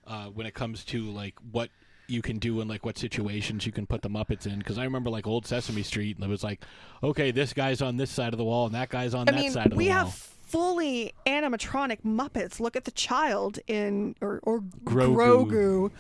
uh, 0.07 0.25
when 0.25 0.45
it 0.45 0.53
comes 0.53 0.83
to 0.85 1.03
like 1.11 1.35
what 1.51 1.69
you 2.07 2.21
can 2.21 2.37
do 2.37 2.61
and 2.61 2.69
like 2.69 2.85
what 2.85 2.97
situations 2.97 3.65
you 3.65 3.71
can 3.71 3.85
put 3.87 4.01
the 4.01 4.09
Muppets 4.09 4.45
in. 4.45 4.59
Because 4.59 4.77
I 4.77 4.83
remember 4.83 5.09
like 5.09 5.27
old 5.27 5.45
Sesame 5.45 5.83
Street, 5.83 6.15
and 6.17 6.25
it 6.25 6.29
was 6.29 6.43
like, 6.43 6.63
okay, 7.03 7.31
this 7.31 7.53
guy's 7.53 7.81
on 7.81 7.97
this 7.97 8.11
side 8.11 8.33
of 8.33 8.37
the 8.37 8.43
wall, 8.45 8.65
and 8.65 8.75
that 8.75 8.89
guy's 8.89 9.13
on 9.13 9.27
I 9.27 9.31
that 9.31 9.41
mean, 9.41 9.51
side 9.51 9.65
of 9.67 9.71
the 9.71 9.75
wall. 9.75 9.83
we 9.83 9.89
wall. 9.89 9.97
have 10.05 10.13
fully 10.13 11.13
animatronic 11.25 11.99
Muppets. 12.05 12.59
Look 12.59 12.75
at 12.75 12.85
the 12.85 12.91
child 12.91 13.59
in 13.67 14.15
or 14.21 14.39
or 14.43 14.61
Grogu. 14.61 15.15
Grogu. 15.15 15.91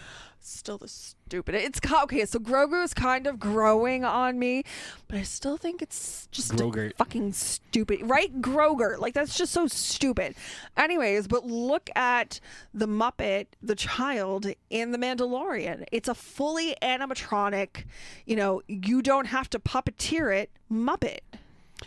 Still 0.47 0.77
the 0.77 0.87
stupid. 0.87 1.55
It's 1.55 1.79
okay. 2.03 2.23
So 2.25 2.37
Grogu 2.37 2.83
is 2.83 2.93
kind 2.93 3.25
of 3.25 3.39
growing 3.39 4.05
on 4.05 4.37
me, 4.37 4.63
but 5.07 5.17
I 5.17 5.23
still 5.23 5.57
think 5.57 5.81
it's 5.81 6.27
just 6.31 6.53
fucking 6.97 7.33
stupid, 7.33 8.01
right? 8.03 8.41
Groger, 8.41 8.99
like 8.99 9.15
that's 9.15 9.35
just 9.35 9.51
so 9.51 9.65
stupid. 9.65 10.35
Anyways, 10.77 11.27
but 11.27 11.47
look 11.47 11.89
at 11.95 12.39
the 12.75 12.87
Muppet, 12.87 13.47
the 13.63 13.75
child 13.75 14.45
in 14.69 14.91
the 14.91 14.99
Mandalorian. 14.99 15.83
It's 15.91 16.07
a 16.07 16.15
fully 16.15 16.75
animatronic. 16.79 17.85
You 18.25 18.35
know, 18.35 18.61
you 18.67 19.01
don't 19.01 19.27
have 19.27 19.49
to 19.49 19.59
puppeteer 19.59 20.35
it. 20.35 20.51
Muppet. 20.71 21.19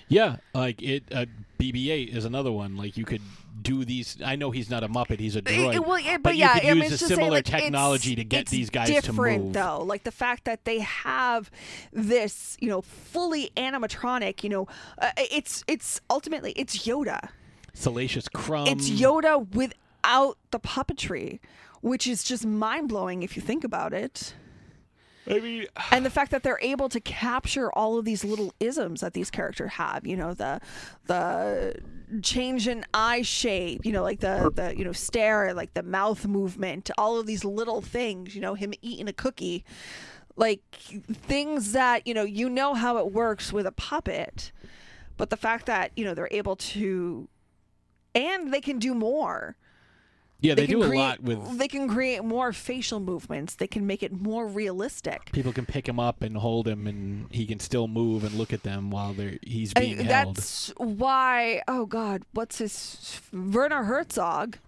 Yeah, 0.09 0.37
like 0.53 0.83
it. 0.83 1.05
Uh, 1.13 1.27
BB-8 1.59 2.15
is 2.15 2.25
another 2.25 2.53
one. 2.53 2.77
Like 2.77 2.97
you 2.97 3.05
could 3.05 3.23
do 3.61 3.85
these. 3.85 4.19
I 4.25 4.37
know 4.37 4.51
he's 4.51 4.71
not 4.71 4.85
a 4.85 4.89
Muppet; 4.89 5.19
he's 5.19 5.37
a 5.37 5.43
droid. 5.43 5.75
It- 5.75 5.87
well, 5.87 5.99
yeah, 5.99 6.17
but, 6.17 6.23
but 6.23 6.37
yeah, 6.37 6.55
you 6.55 6.61
could 6.61 6.71
I 6.71 6.75
mean, 6.75 6.83
use 6.85 6.93
it's 6.93 7.03
a 7.03 7.07
saying, 7.09 7.19
similar 7.19 7.37
like, 7.39 7.45
technology 7.45 8.15
to 8.17 8.25
get 8.25 8.47
these 8.47 8.71
guys 8.71 8.89
to 8.89 8.95
move 8.95 9.03
different, 9.03 9.45
move. 9.45 9.53
though. 9.55 9.83
Like 9.83 10.05
the 10.05 10.13
fact 10.13 10.45
that 10.45 10.65
they 10.65 10.79
have 10.81 11.51
this, 11.93 12.57
you 12.61 12.69
know, 12.69 12.81
fully 12.83 13.51
animatronic. 13.57 14.43
You 14.45 14.51
know, 14.51 14.69
uh, 14.99 15.11
it's 15.17 15.65
it's 15.67 16.01
ultimately 16.09 16.53
it's 16.53 16.87
Yoda. 16.87 17.31
Salacious 17.75 18.29
Crumb. 18.29 18.67
it's 18.67 18.89
Yoda 18.91 19.53
without 19.55 20.39
the 20.51 20.59
puppetry, 20.61 21.39
which 21.81 22.07
is 22.07 22.25
just 22.25 22.45
mind 22.47 22.89
blowing 22.89 23.23
if 23.23 23.37
you 23.37 23.43
think 23.43 23.65
about 23.65 23.93
it. 23.93 24.35
I 25.31 25.41
mean, 25.41 25.67
and 25.91 26.07
the 26.07 26.11
fact 26.11 26.31
that 26.31 26.43
they're 26.43 26.59
able 26.63 26.89
to 26.89 27.01
capture 27.01 27.71
all 27.73 27.99
of 27.99 28.05
these 28.05 28.25
little 28.25 28.53
isms 28.61 29.01
that 29.01 29.13
these 29.13 29.31
characters 29.31 29.73
have 29.73 30.07
you 30.07 30.17
know 30.17 30.35
the 30.35 30.61
the 31.07 31.75
change 32.23 32.67
in 32.67 32.85
eye 32.95 33.23
shape 33.23 33.85
you 33.85 33.93
know 33.93 34.03
like 34.03 34.21
the 34.21 34.51
the 34.55 34.77
you 34.77 34.85
know 34.85 34.93
stare 34.93 35.53
like 35.53 35.75
the 35.75 35.83
mouth 35.83 36.27
movement 36.27 36.91
all 36.97 37.19
of 37.19 37.27
these 37.27 37.45
little 37.45 37.83
things 37.83 38.35
you 38.35 38.41
know 38.41 38.55
him 38.55 38.73
eating 38.81 39.09
a 39.09 39.13
cookie 39.13 39.65
like 40.37 40.63
things 40.73 41.73
that 41.73 42.07
you 42.07 42.15
know 42.15 42.23
you 42.23 42.49
know 42.49 42.75
how 42.75 42.97
it 42.97 43.13
works 43.13 43.53
with 43.53 43.67
a 43.67 43.73
puppet 43.73 44.53
but 45.17 45.31
the 45.31 45.37
fact 45.37 45.67
that 45.67 45.91
you 45.97 46.05
know 46.05 46.15
they're 46.15 46.29
able 46.31 46.57
to 46.57 47.29
and 48.15 48.53
they 48.53 48.61
can 48.61 48.79
do 48.79 48.95
more 48.95 49.57
yeah, 50.41 50.55
they, 50.55 50.67
can 50.67 50.81
do 50.81 50.85
a 50.85 50.95
lot 50.95 51.21
with. 51.21 51.59
they 51.59 51.69
can 51.69 51.89
create 51.89 52.23
more 52.23 52.53
facial 52.53 53.01
movements 53.01 53.55
they 53.57 53.67
can 53.67 53.87
make 53.87 54.03
it 54.03 54.13
more 54.13 54.47
realistic 54.47 55.31
People 55.33 55.53
can 55.53 55.67
pick 55.67 55.89
him 55.89 56.01
up 56.01 56.23
and 56.23 56.37
hold 56.37 56.67
him, 56.67 56.87
and 56.87 57.27
he 57.31 57.47
can 57.47 57.61
still 57.61 57.87
move 57.89 58.25
and 58.25 58.35
look 58.35 58.53
at 58.53 58.63
them 58.63 58.91
while 58.91 59.13
they're 59.13 59.39
he's 59.43 59.73
being 59.75 59.97
held. 59.99 60.37
that's 60.37 60.69
why. 60.77 61.63
Oh 61.69 61.87
God, 61.87 62.23
what's 62.33 62.59
his 62.59 63.21
Werner 63.33 63.85
Herzog? 63.85 64.59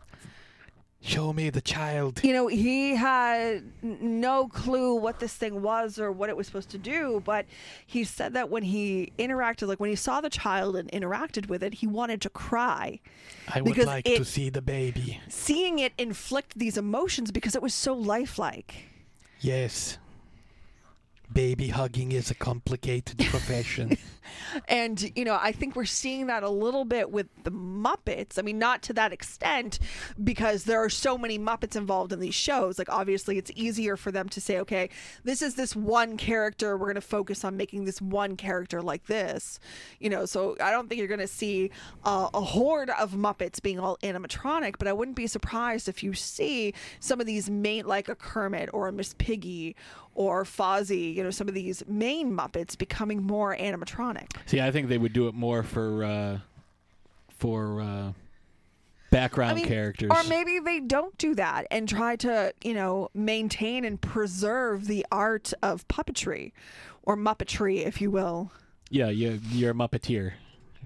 Show 1.03 1.32
me 1.32 1.48
the 1.48 1.62
child. 1.62 2.20
You 2.22 2.34
know, 2.34 2.46
he 2.46 2.94
had 2.94 3.62
no 3.82 4.48
clue 4.48 4.94
what 4.94 5.18
this 5.18 5.32
thing 5.34 5.62
was 5.62 5.98
or 5.98 6.12
what 6.12 6.28
it 6.28 6.36
was 6.36 6.46
supposed 6.46 6.68
to 6.70 6.78
do, 6.78 7.22
but 7.24 7.46
he 7.86 8.05
said 8.05 8.34
that 8.34 8.51
when 8.51 8.62
he 8.64 9.11
interacted, 9.18 9.66
like 9.66 9.80
when 9.80 9.88
he 9.88 9.96
saw 9.96 10.20
the 10.20 10.28
child 10.28 10.76
and 10.76 10.90
interacted 10.92 11.48
with 11.48 11.62
it, 11.62 11.74
he 11.74 11.86
wanted 11.86 12.20
to 12.20 12.28
cry, 12.30 13.01
I 13.48 13.62
would 13.62 13.78
like 13.78 14.07
it- 14.07 14.18
to 14.18 14.24
see 14.26 14.51
the 14.51 14.61
baby. 14.61 15.20
seeing 15.28 15.78
it 15.78 15.94
inflict 15.96 16.59
these 16.59 16.76
emotions 16.76 17.30
because 17.30 17.55
it 17.57 17.62
was 17.62 17.72
so 17.72 17.94
lifelike. 17.94 18.74
Yes. 19.40 19.96
Baby 21.33 21.68
hugging 21.68 22.12
is 22.12 22.31
a 22.31 22.35
complicated 22.35 23.18
profession. 23.31 23.97
And, 24.68 25.12
you 25.16 25.24
know, 25.24 25.39
I 25.41 25.53
think 25.53 25.76
we're 25.76 25.85
seeing 25.85 26.26
that 26.26 26.43
a 26.43 26.49
little 26.49 26.85
bit 26.85 27.11
with 27.11 27.26
the 27.45 27.51
Muppets. 27.51 28.39
I 28.39 28.43
mean, 28.43 28.59
not 28.59 28.83
to 28.83 28.93
that 28.95 29.12
extent 29.12 29.78
because 30.22 30.64
there 30.64 30.83
are 30.83 30.91
so 30.91 31.16
many 31.16 31.39
Muppets 31.39 31.76
involved 31.76 32.12
in 32.12 32.20
these 32.20 32.35
shows. 32.35 32.78
Like, 32.78 32.89
obviously, 32.91 33.39
it's 33.39 33.51
easier 33.55 33.97
for 33.97 34.11
them 34.11 34.28
to 34.31 34.41
say, 34.41 34.59
okay, 34.61 34.91
this 35.24 35.43
is 35.43 35.55
this 35.55 35.74
one 35.76 36.16
character. 36.16 36.76
We're 36.76 36.87
going 36.87 36.95
to 36.97 37.01
focus 37.01 37.45
on 37.45 37.57
making 37.57 37.85
this 37.85 38.01
one 38.01 38.37
character 38.37 38.83
like 38.83 39.07
this. 39.07 39.59
You 39.99 40.11
know, 40.11 40.26
so 40.26 40.57
I 40.61 40.70
don't 40.70 40.89
think 40.89 40.99
you're 40.99 41.09
going 41.09 41.20
to 41.20 41.26
see 41.26 41.70
uh, 42.05 42.28
a 42.35 42.41
horde 42.41 42.91
of 42.91 43.12
Muppets 43.12 43.62
being 43.62 43.78
all 43.78 43.99
animatronic, 44.03 44.76
but 44.78 44.89
I 44.89 44.93
wouldn't 44.93 45.16
be 45.16 45.26
surprised 45.26 45.89
if 45.89 46.03
you 46.03 46.14
see 46.14 46.74
some 46.99 47.20
of 47.20 47.26
these 47.26 47.51
main, 47.51 47.87
like 47.87 48.09
a 48.09 48.14
Kermit 48.14 48.70
or 48.72 48.89
a 48.89 48.93
Miss 48.93 49.14
Piggy 49.18 49.76
or 50.21 50.45
Fozzie, 50.45 51.14
you 51.14 51.23
know, 51.25 51.31
some 51.31 51.49
of 51.49 51.55
these 51.55 51.83
main 51.89 52.31
Muppets 52.31 52.77
becoming 52.77 53.23
more 53.23 53.57
animatronic. 53.57 54.27
See, 54.45 54.61
I 54.61 54.71
think 54.71 54.89
they 54.91 54.99
would 54.99 55.14
do 55.14 55.29
it 55.29 55.35
more 55.35 55.62
for 55.62 56.05
uh, 56.05 56.39
for 57.31 57.81
uh, 57.81 58.12
background 59.11 59.53
I 59.53 59.55
mean, 59.55 59.64
characters. 59.64 60.11
Or 60.11 60.23
maybe 60.25 60.59
they 60.59 60.79
don't 60.79 61.16
do 61.16 61.35
that 61.37 61.66
and 61.71 61.89
try 61.89 62.16
to, 62.16 62.53
you 62.62 62.75
know, 62.75 63.09
maintain 63.14 63.87
and 63.87 63.99
preserve 63.99 64.87
the 64.89 65.07
art 65.11 65.55
of 65.62 65.89
puppetry 65.89 66.53
or 67.03 67.16
muppetry, 67.16 67.87
if 67.87 68.03
you 68.03 68.11
will. 68.11 68.53
yeah, 68.91 69.09
you, 69.09 69.41
you're 69.51 69.71
a 69.71 69.75
Muppeteer. 69.75 70.33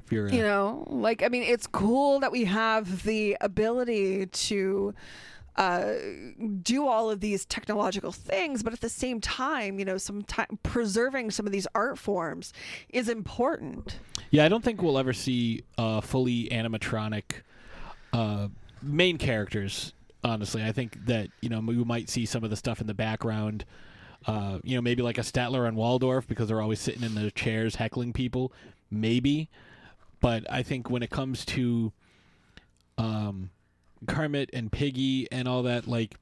If 0.04 0.12
you're, 0.12 0.28
a, 0.28 0.32
You 0.32 0.42
know, 0.42 0.84
like, 0.86 1.24
I 1.24 1.28
mean, 1.28 1.42
it's 1.42 1.66
cool 1.66 2.20
that 2.20 2.30
we 2.30 2.44
have 2.44 3.02
the 3.02 3.36
ability 3.40 4.26
to 4.26 4.94
uh, 5.56 5.92
do 6.62 6.86
all 6.86 7.10
of 7.10 7.20
these 7.20 7.44
technological 7.44 8.10
things, 8.10 8.62
but 8.62 8.72
at 8.72 8.80
the 8.80 8.88
same 8.88 9.20
time, 9.20 9.78
you 9.78 9.84
know, 9.84 9.98
some 9.98 10.22
time 10.22 10.58
preserving 10.62 11.30
some 11.30 11.46
of 11.46 11.52
these 11.52 11.66
art 11.74 11.98
forms 11.98 12.52
is 12.88 13.08
important. 13.08 13.98
yeah, 14.30 14.44
I 14.44 14.48
don't 14.48 14.64
think 14.64 14.82
we'll 14.82 14.98
ever 14.98 15.12
see 15.12 15.62
uh, 15.78 16.00
fully 16.00 16.48
animatronic 16.48 17.42
uh, 18.12 18.48
main 18.82 19.18
characters. 19.18 19.92
Honestly, 20.24 20.64
I 20.64 20.72
think 20.72 21.06
that 21.06 21.28
you 21.40 21.50
know 21.50 21.60
we 21.60 21.76
might 21.84 22.08
see 22.08 22.24
some 22.24 22.44
of 22.44 22.50
the 22.50 22.56
stuff 22.56 22.80
in 22.80 22.86
the 22.86 22.94
background. 22.94 23.64
Uh, 24.26 24.58
you 24.62 24.74
know, 24.74 24.80
maybe 24.80 25.02
like 25.02 25.18
a 25.18 25.22
Statler 25.22 25.68
and 25.68 25.76
Waldorf 25.76 26.26
because 26.26 26.48
they're 26.48 26.62
always 26.62 26.80
sitting 26.80 27.02
in 27.02 27.14
their 27.14 27.30
chairs 27.30 27.76
heckling 27.76 28.14
people. 28.14 28.52
Maybe, 28.90 29.50
but 30.20 30.50
I 30.50 30.62
think 30.62 30.88
when 30.88 31.02
it 31.02 31.10
comes 31.10 31.44
to 31.46 31.92
um, 32.96 33.50
Kermit 34.06 34.50
and 34.52 34.70
Piggy 34.70 35.26
and 35.32 35.46
all 35.48 35.62
that, 35.64 35.86
like 35.86 36.14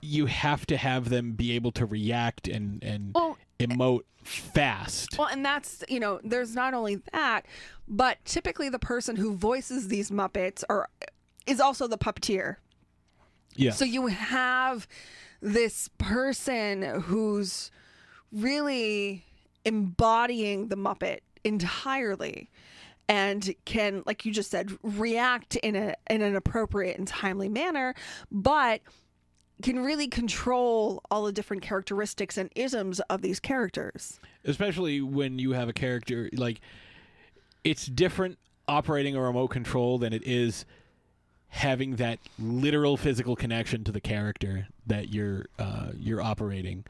you 0.00 0.26
have 0.26 0.66
to 0.66 0.76
have 0.76 1.08
them 1.08 1.32
be 1.32 1.52
able 1.52 1.72
to 1.72 1.86
react 1.86 2.46
and 2.48 2.82
and 2.82 3.12
Well, 3.14 3.38
emote 3.58 4.02
fast. 4.22 5.16
Well, 5.18 5.28
and 5.28 5.44
that's, 5.44 5.82
you 5.88 6.00
know, 6.00 6.20
there's 6.22 6.54
not 6.54 6.74
only 6.74 6.96
that, 7.12 7.46
but 7.88 8.18
typically 8.24 8.68
the 8.68 8.78
person 8.78 9.16
who 9.16 9.34
voices 9.34 9.88
these 9.88 10.10
Muppets 10.10 10.64
are 10.68 10.88
is 11.46 11.60
also 11.60 11.86
the 11.86 11.98
puppeteer. 11.98 12.56
yeah. 13.54 13.70
So 13.70 13.84
you 13.84 14.06
have 14.08 14.86
this 15.40 15.88
person 15.98 16.82
who's 17.02 17.70
really 18.32 19.24
embodying 19.64 20.68
the 20.68 20.76
Muppet 20.76 21.20
entirely 21.44 22.50
and 23.08 23.54
can 23.64 24.02
like 24.06 24.24
you 24.24 24.32
just 24.32 24.50
said 24.50 24.70
react 24.82 25.56
in 25.56 25.76
a 25.76 25.94
in 26.08 26.22
an 26.22 26.36
appropriate 26.36 26.98
and 26.98 27.06
timely 27.06 27.48
manner 27.48 27.94
but 28.30 28.80
can 29.62 29.78
really 29.84 30.08
control 30.08 31.00
all 31.10 31.24
the 31.24 31.32
different 31.32 31.62
characteristics 31.62 32.36
and 32.36 32.50
isms 32.56 32.98
of 33.08 33.22
these 33.22 33.38
characters. 33.38 34.18
especially 34.44 35.00
when 35.00 35.38
you 35.38 35.52
have 35.52 35.68
a 35.68 35.72
character 35.72 36.30
like 36.34 36.60
it's 37.62 37.86
different 37.86 38.38
operating 38.68 39.14
a 39.16 39.20
remote 39.20 39.48
control 39.48 39.98
than 39.98 40.12
it 40.12 40.22
is 40.24 40.64
having 41.48 41.96
that 41.96 42.18
literal 42.38 42.96
physical 42.96 43.36
connection 43.36 43.84
to 43.84 43.92
the 43.92 44.00
character 44.00 44.66
that 44.86 45.10
you're 45.10 45.46
uh, 45.58 45.90
you're 45.96 46.20
operating 46.20 46.84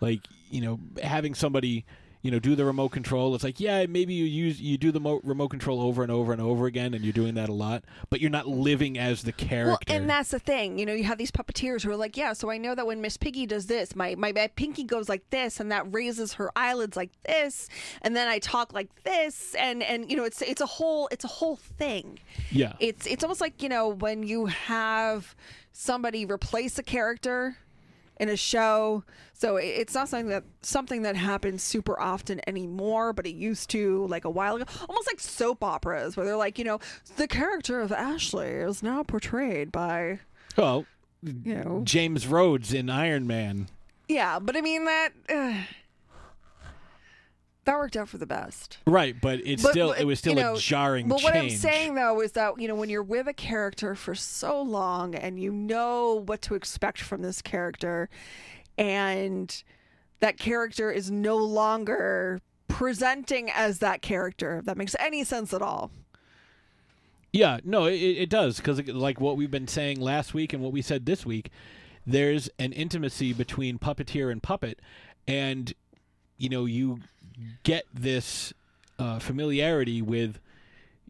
like 0.00 0.20
you 0.50 0.60
know 0.60 0.78
having 1.02 1.34
somebody 1.34 1.84
you 2.24 2.30
know 2.30 2.40
do 2.40 2.56
the 2.56 2.64
remote 2.64 2.88
control 2.88 3.34
it's 3.34 3.44
like 3.44 3.60
yeah 3.60 3.84
maybe 3.86 4.14
you 4.14 4.24
use 4.24 4.60
you 4.60 4.76
do 4.78 4.90
the 4.90 4.98
mo- 4.98 5.20
remote 5.22 5.48
control 5.48 5.80
over 5.80 6.02
and 6.02 6.10
over 6.10 6.32
and 6.32 6.40
over 6.40 6.66
again 6.66 6.94
and 6.94 7.04
you're 7.04 7.12
doing 7.12 7.34
that 7.34 7.50
a 7.50 7.52
lot 7.52 7.84
but 8.10 8.20
you're 8.20 8.30
not 8.30 8.48
living 8.48 8.98
as 8.98 9.22
the 9.22 9.32
character 9.32 9.92
Well, 9.92 10.00
and 10.00 10.08
that's 10.10 10.30
the 10.30 10.38
thing. 10.38 10.78
You 10.78 10.86
know, 10.86 10.94
you 10.94 11.04
have 11.04 11.18
these 11.18 11.30
puppeteers 11.30 11.82
who 11.82 11.90
are 11.90 11.96
like, 11.96 12.16
yeah, 12.16 12.32
so 12.32 12.50
I 12.50 12.56
know 12.56 12.74
that 12.74 12.86
when 12.86 13.00
Miss 13.00 13.16
Piggy 13.16 13.44
does 13.46 13.66
this, 13.66 13.94
my, 13.94 14.14
my, 14.16 14.32
my 14.32 14.46
pinky 14.56 14.84
goes 14.84 15.08
like 15.08 15.28
this, 15.30 15.60
and 15.60 15.70
that 15.70 15.92
raises 15.92 16.34
her 16.34 16.50
eyelids 16.56 16.96
like 16.96 17.10
this, 17.26 17.68
and 18.02 18.16
then 18.16 18.26
I 18.28 18.38
talk 18.38 18.72
like 18.72 18.88
this, 19.04 19.54
and 19.56 19.82
and 19.82 20.10
you 20.10 20.16
know, 20.16 20.24
it's 20.24 20.40
it's 20.40 20.60
a 20.62 20.66
whole 20.66 21.08
it's 21.12 21.24
a 21.24 21.28
whole 21.28 21.56
thing. 21.56 22.18
yeah 22.50 22.72
It's 22.80 23.06
it's 23.06 23.22
almost 23.22 23.40
like 23.40 23.62
you 23.62 23.68
know 23.68 23.88
when 23.88 24.22
you 24.22 24.46
have 24.46 25.34
somebody 25.72 26.24
replace 26.24 26.78
a 26.78 26.82
character 26.82 27.58
in 28.18 28.28
a 28.28 28.36
show. 28.36 29.04
So 29.32 29.56
it's 29.56 29.94
not 29.94 30.08
something 30.08 30.28
that 30.28 30.44
something 30.62 31.02
that 31.02 31.16
happens 31.16 31.62
super 31.62 31.98
often 31.98 32.40
anymore, 32.46 33.12
but 33.12 33.26
it 33.26 33.34
used 33.34 33.70
to 33.70 34.06
like 34.06 34.24
a 34.24 34.30
while 34.30 34.56
ago. 34.56 34.64
Almost 34.88 35.08
like 35.08 35.20
soap 35.20 35.62
operas 35.64 36.16
where 36.16 36.24
they're 36.24 36.36
like, 36.36 36.58
you 36.58 36.64
know, 36.64 36.78
the 37.16 37.28
character 37.28 37.80
of 37.80 37.92
Ashley 37.92 38.48
is 38.48 38.82
now 38.82 39.02
portrayed 39.02 39.72
by, 39.72 40.20
well 40.56 40.86
you 41.22 41.54
know, 41.54 41.80
james 41.84 42.26
rhodes 42.26 42.74
in 42.74 42.90
iron 42.90 43.26
man 43.26 43.66
yeah. 44.08 44.38
But 44.38 44.56
I 44.56 44.60
mean 44.60 44.84
that 44.84 45.10
uh, 45.28 45.54
that 47.64 47.76
worked 47.76 47.96
out 47.96 48.08
for 48.08 48.18
the 48.18 48.26
best. 48.26 48.78
right 48.86 49.16
but 49.20 49.40
it's 49.44 49.62
But- 49.62 49.70
still 49.72 49.88
but, 49.88 50.00
it 50.00 50.04
was 50.04 50.18
still 50.18 50.34
you 50.34 50.40
know, 50.42 50.54
a 50.54 50.58
jarring 50.58 51.08
But 51.08 51.18
change 51.18 51.24
what 51.24 51.36
I'm 51.36 51.50
saying 51.50 51.94
though 51.94 52.20
is 52.20 52.32
that 52.32 52.60
you 52.60 52.68
know 52.68 52.74
when 52.74 52.88
you're 52.88 53.02
with 53.02 53.26
a 53.28 53.32
character 53.34 53.94
for 53.94 54.14
so 54.14 54.60
long 54.60 55.14
and 55.14 55.40
you 55.40 55.50
know 55.52 56.22
what 56.26 56.42
to 56.42 56.54
expect 56.54 57.00
from 57.00 57.22
this 57.22 57.40
character, 57.42 58.08
and 58.78 59.62
that 60.20 60.38
character 60.38 60.90
is 60.90 61.10
no 61.10 61.36
longer 61.36 62.40
presenting 62.68 63.50
as 63.50 63.78
that 63.80 64.02
character. 64.02 64.58
If 64.58 64.64
that 64.64 64.76
makes 64.76 64.96
any 64.98 65.24
sense 65.24 65.52
at 65.52 65.62
all. 65.62 65.90
Yeah, 67.32 67.58
no, 67.64 67.86
it, 67.86 67.94
it 67.96 68.30
does 68.30 68.58
because 68.58 68.86
like 68.88 69.20
what 69.20 69.36
we've 69.36 69.50
been 69.50 69.66
saying 69.68 70.00
last 70.00 70.34
week 70.34 70.52
and 70.52 70.62
what 70.62 70.72
we 70.72 70.82
said 70.82 71.04
this 71.04 71.26
week, 71.26 71.50
there's 72.06 72.48
an 72.58 72.72
intimacy 72.72 73.32
between 73.32 73.78
puppeteer 73.78 74.30
and 74.30 74.40
puppet, 74.42 74.80
and 75.26 75.72
you 76.38 76.48
know 76.48 76.64
you 76.64 77.00
get 77.62 77.86
this 77.92 78.52
uh, 78.98 79.18
familiarity 79.18 80.02
with 80.02 80.38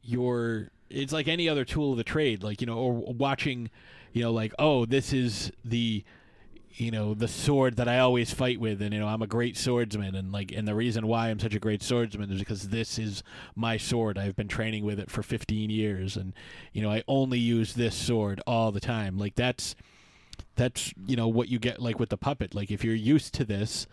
your. 0.03 0.71
It's 0.91 1.13
like 1.13 1.29
any 1.29 1.49
other 1.49 1.65
tool 1.65 1.93
of 1.93 1.97
the 1.97 2.05
trade, 2.05 2.43
like 2.43 2.61
you 2.61 2.67
know, 2.67 2.79
or 2.79 2.93
watching, 2.93 3.71
you 4.13 4.23
know, 4.23 4.33
like 4.33 4.53
oh, 4.59 4.85
this 4.85 5.13
is 5.13 5.51
the 5.65 6.05
you 6.77 6.91
know 6.91 7.15
the 7.15 7.29
sword 7.29 7.77
that 7.77 7.89
I 7.89 8.01
always 8.01 8.33
fight 8.33 8.59
with, 8.59 8.83
and 8.83 8.93
you 8.93 9.01
know 9.01 9.07
I'm 9.07 9.23
a 9.23 9.27
great 9.27 9.57
swordsman, 9.57 10.15
and 10.15 10.33
like 10.33 10.53
and 10.53 10.67
the 10.67 10.75
reason 10.75 11.07
why 11.07 11.31
I'm 11.31 11.39
such 11.39 11.55
a 11.55 11.61
great 11.61 11.83
swordsman 11.83 12.31
is 12.31 12.41
because 12.41 12.69
this 12.69 12.99
is 12.99 13.23
my 13.55 13.77
sword. 13.77 14.19
I've 14.19 14.37
been 14.37 14.49
training 14.49 14.85
with 14.85 14.99
it 14.99 15.11
for 15.11 15.23
15 15.23 15.71
years, 15.71 16.17
and 16.17 16.33
you 16.73 16.83
know 16.83 16.91
I 16.91 17.03
only 17.07 17.39
use 17.39 17.75
this 17.75 17.95
sword 17.95 18.41
all 18.47 18.73
the 18.73 18.81
time. 18.81 19.19
Like 19.19 19.37
that's 19.37 19.77
that's 20.57 20.93
you 21.07 21.17
know 21.17 21.29
what 21.29 21.49
you 21.49 21.59
get 21.59 21.81
like 21.81 22.01
with 22.01 22.09
the 22.09 22.17
puppet. 22.17 22.55
Like 22.55 22.71
if 22.71 22.85
you're 22.85 22.95
used 22.95 23.35
to 23.35 23.45
this, 23.45 23.87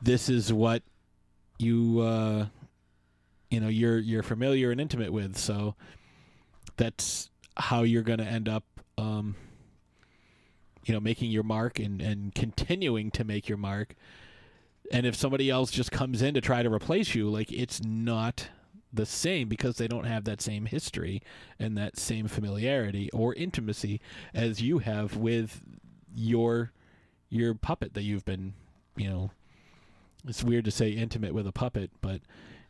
this 0.00 0.28
is 0.28 0.52
what 0.52 0.82
you 1.64 2.00
uh 2.00 2.46
you 3.50 3.60
know 3.60 3.68
you're 3.68 3.98
you're 3.98 4.22
familiar 4.22 4.70
and 4.70 4.80
intimate 4.80 5.12
with. 5.12 5.36
So 5.36 5.74
that's 6.76 7.30
how 7.56 7.82
you're 7.82 8.02
going 8.02 8.18
to 8.18 8.24
end 8.24 8.48
up. 8.48 8.64
Um, 8.96 9.34
you 10.86 10.94
know 10.94 11.00
making 11.00 11.30
your 11.30 11.42
mark 11.42 11.78
and 11.78 12.00
and 12.00 12.34
continuing 12.34 13.10
to 13.10 13.24
make 13.24 13.48
your 13.48 13.58
mark 13.58 13.94
and 14.92 15.06
if 15.06 15.16
somebody 15.16 15.50
else 15.50 15.70
just 15.70 15.90
comes 15.90 16.22
in 16.22 16.34
to 16.34 16.40
try 16.40 16.62
to 16.62 16.72
replace 16.72 17.14
you 17.14 17.28
like 17.28 17.50
it's 17.52 17.82
not 17.82 18.48
the 18.92 19.06
same 19.06 19.48
because 19.48 19.76
they 19.76 19.88
don't 19.88 20.04
have 20.04 20.24
that 20.24 20.40
same 20.40 20.66
history 20.66 21.20
and 21.58 21.76
that 21.76 21.98
same 21.98 22.28
familiarity 22.28 23.10
or 23.12 23.34
intimacy 23.34 24.00
as 24.32 24.62
you 24.62 24.78
have 24.78 25.16
with 25.16 25.62
your 26.14 26.72
your 27.28 27.54
puppet 27.54 27.94
that 27.94 28.02
you've 28.02 28.24
been 28.24 28.54
you 28.96 29.08
know 29.08 29.30
it's 30.26 30.42
weird 30.44 30.64
to 30.64 30.70
say 30.70 30.90
intimate 30.90 31.34
with 31.34 31.46
a 31.46 31.52
puppet 31.52 31.90
but 32.00 32.20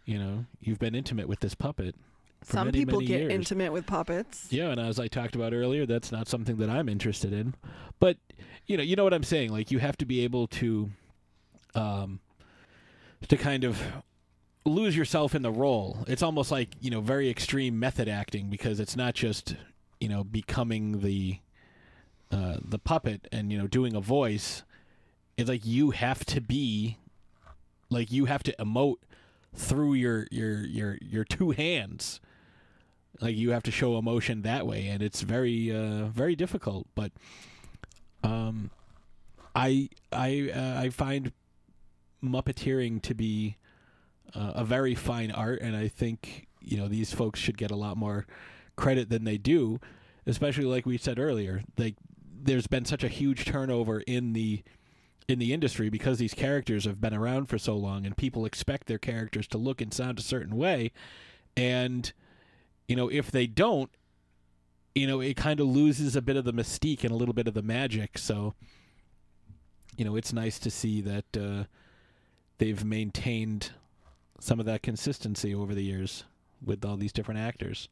you 0.05 0.19
know 0.19 0.45
you've 0.61 0.79
been 0.79 0.95
intimate 0.95 1.29
with 1.29 1.41
this 1.41 1.55
puppet 1.55 1.95
for 2.43 2.53
Some 2.53 2.67
many, 2.69 2.81
people 2.81 3.01
many 3.01 3.07
get 3.07 3.21
years. 3.21 3.33
intimate 3.33 3.73
with 3.73 3.87
puppets. 3.87 4.49
Yeah, 4.51 4.69
and 4.69 4.79
as 4.79 5.01
I 5.01 5.09
talked 5.09 5.35
about 5.35 5.55
earlier, 5.55 5.87
that's 5.87 6.13
not 6.13 6.29
something 6.29 6.59
that 6.59 6.69
I'm 6.69 6.91
interested 6.91 7.33
in. 7.33 7.55
But 8.01 8.19
you 8.67 8.77
know, 8.77 8.83
you 8.83 8.97
know 8.97 9.05
what 9.05 9.15
I'm 9.15 9.23
saying. 9.25 9.51
Like 9.51 9.71
you 9.71 9.79
have 9.79 9.97
to 9.97 10.05
be 10.05 10.25
able 10.25 10.47
to, 10.49 10.91
um, 11.75 12.21
to 13.29 13.39
kind 13.39 13.65
of 13.65 13.81
lose 14.67 14.95
yourself 14.95 15.35
in 15.35 15.41
the 15.41 15.51
role. 15.51 16.05
It's 16.07 16.23
almost 16.23 16.51
like 16.51 16.77
you 16.83 16.91
know 16.91 17.01
very 17.01 17.31
extreme 17.31 17.79
method 17.79 18.11
acting 18.11 18.51
because 18.51 18.79
it's 18.79 18.95
not 18.95 19.15
just 19.15 19.57
you 19.99 20.11
know 20.11 20.23
becoming 20.23 21.01
the 21.01 21.39
uh, 22.31 22.59
the 22.63 22.79
puppet 22.79 23.27
and 23.33 23.51
you 23.51 23.57
know 23.57 23.67
doing 23.67 23.95
a 23.95 24.01
voice. 24.03 24.65
It's 25.39 25.49
like 25.49 25.65
you 25.65 25.93
have 25.93 26.27
to 26.27 26.43
be 26.43 26.99
like 27.95 28.13
you 28.13 28.27
have 28.27 28.43
to 28.43 28.55
emote 28.59 28.97
through 29.55 29.95
your 29.95 30.27
your 30.31 30.67
your 30.67 30.99
your 31.01 31.25
two 31.25 31.53
hands. 31.53 32.21
Like 33.21 33.37
you 33.37 33.51
have 33.53 33.63
to 33.63 33.71
show 33.71 33.97
emotion 33.97 34.43
that 34.43 34.67
way 34.67 34.89
and 34.89 35.01
it's 35.01 35.23
very 35.23 35.71
uh 35.71 36.07
very 36.07 36.35
difficult 36.35 36.89
but 36.97 37.13
um 38.25 38.73
i 39.55 39.89
i 40.13 40.51
uh, 40.53 40.81
i 40.81 40.91
find 40.91 41.31
muppeteering 42.23 43.01
to 43.03 43.15
be 43.15 43.57
uh, 44.35 44.55
a 44.57 44.65
very 44.65 44.97
fine 44.97 45.31
art 45.31 45.61
and 45.63 45.77
i 45.77 45.87
think 45.87 46.49
you 46.61 46.77
know 46.77 46.89
these 46.89 47.13
folks 47.13 47.39
should 47.39 47.57
get 47.57 47.71
a 47.71 47.77
lot 47.77 47.97
more 47.97 48.27
credit 48.75 49.11
than 49.11 49.23
they 49.23 49.39
do 49.39 49.79
especially 50.27 50.65
like 50.65 50.85
we 50.85 50.99
said 50.99 51.19
earlier 51.19 51.63
like 51.79 51.95
there's 52.43 52.67
been 52.67 52.85
such 52.85 53.05
a 53.05 53.09
huge 53.09 53.45
turnover 53.45 54.01
in 54.01 54.33
the 54.33 54.63
in 55.27 55.39
the 55.39 55.53
industry 55.53 55.89
because 55.89 56.19
these 56.19 56.35
characters 56.35 56.85
have 56.85 57.01
been 57.01 57.15
around 57.15 57.47
for 57.47 57.59
so 57.59 57.77
long 57.77 58.05
and 58.05 58.17
people 58.17 58.45
expect 58.45 58.87
their 58.87 58.99
characters 58.99 59.47
to 59.49 59.59
look 59.59 59.81
and 59.81 59.93
sound 59.93 60.19
a 60.19 60.23
certain 60.23 60.57
way. 60.57 60.93
And 61.57 62.13
you 62.89 62.97
know 62.97 63.09
if 63.09 63.31
they 63.31 63.47
don't 63.47 63.91
you 64.95 65.07
know 65.07 65.21
it 65.21 65.37
kind 65.37 65.61
of 65.61 65.67
loses 65.67 66.15
a 66.15 66.23
bit 66.23 66.37
of 66.37 66.45
the 66.45 66.53
mystique 66.53 67.03
and 67.03 67.11
a 67.11 67.17
little 67.17 67.35
bit 67.35 67.49
of 67.49 67.55
the 67.55 67.63
magic. 67.63 68.19
So 68.19 68.55
you 69.97 70.05
know 70.05 70.17
it's 70.17 70.33
nice 70.33 70.59
to 70.59 70.71
see 70.71 71.01
that 71.01 71.37
uh, 71.37 71.65
they've 72.59 72.85
maintained 72.85 73.71
some 74.41 74.61
of 74.61 74.67
that 74.67 74.83
consistency 74.83 75.55
over 75.55 75.75
the 75.75 75.85
years 75.85 76.25
with 76.63 76.85
all 76.85 76.97
these 76.97 77.13
different 77.13 77.41
actors. 77.41 77.89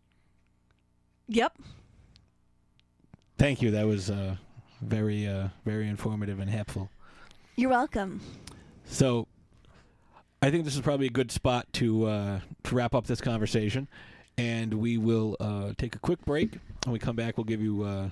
Yep. 1.28 1.56
thank 3.38 3.62
you. 3.62 3.70
That 3.70 3.86
was 3.86 4.10
uh, 4.10 4.36
very 4.82 5.26
uh, 5.26 5.48
very 5.64 5.88
informative 5.88 6.38
and 6.38 6.50
helpful 6.50 6.90
You're 7.56 7.70
welcome. 7.70 8.20
So, 8.84 9.26
I 10.40 10.50
think 10.50 10.64
this 10.64 10.74
is 10.74 10.80
probably 10.80 11.06
a 11.06 11.10
good 11.10 11.30
spot 11.30 11.66
to 11.74 12.06
uh, 12.06 12.40
to 12.64 12.74
wrap 12.74 12.94
up 12.94 13.06
this 13.06 13.20
conversation, 13.20 13.88
and 14.38 14.74
we 14.74 14.96
will 14.98 15.36
uh, 15.38 15.72
take 15.78 15.94
a 15.94 15.98
quick 15.98 16.24
break. 16.24 16.58
When 16.84 16.92
we 16.92 16.98
come 16.98 17.14
back, 17.16 17.36
we'll 17.36 17.44
give 17.44 17.60
you 17.60 17.82
uh, 17.84 18.08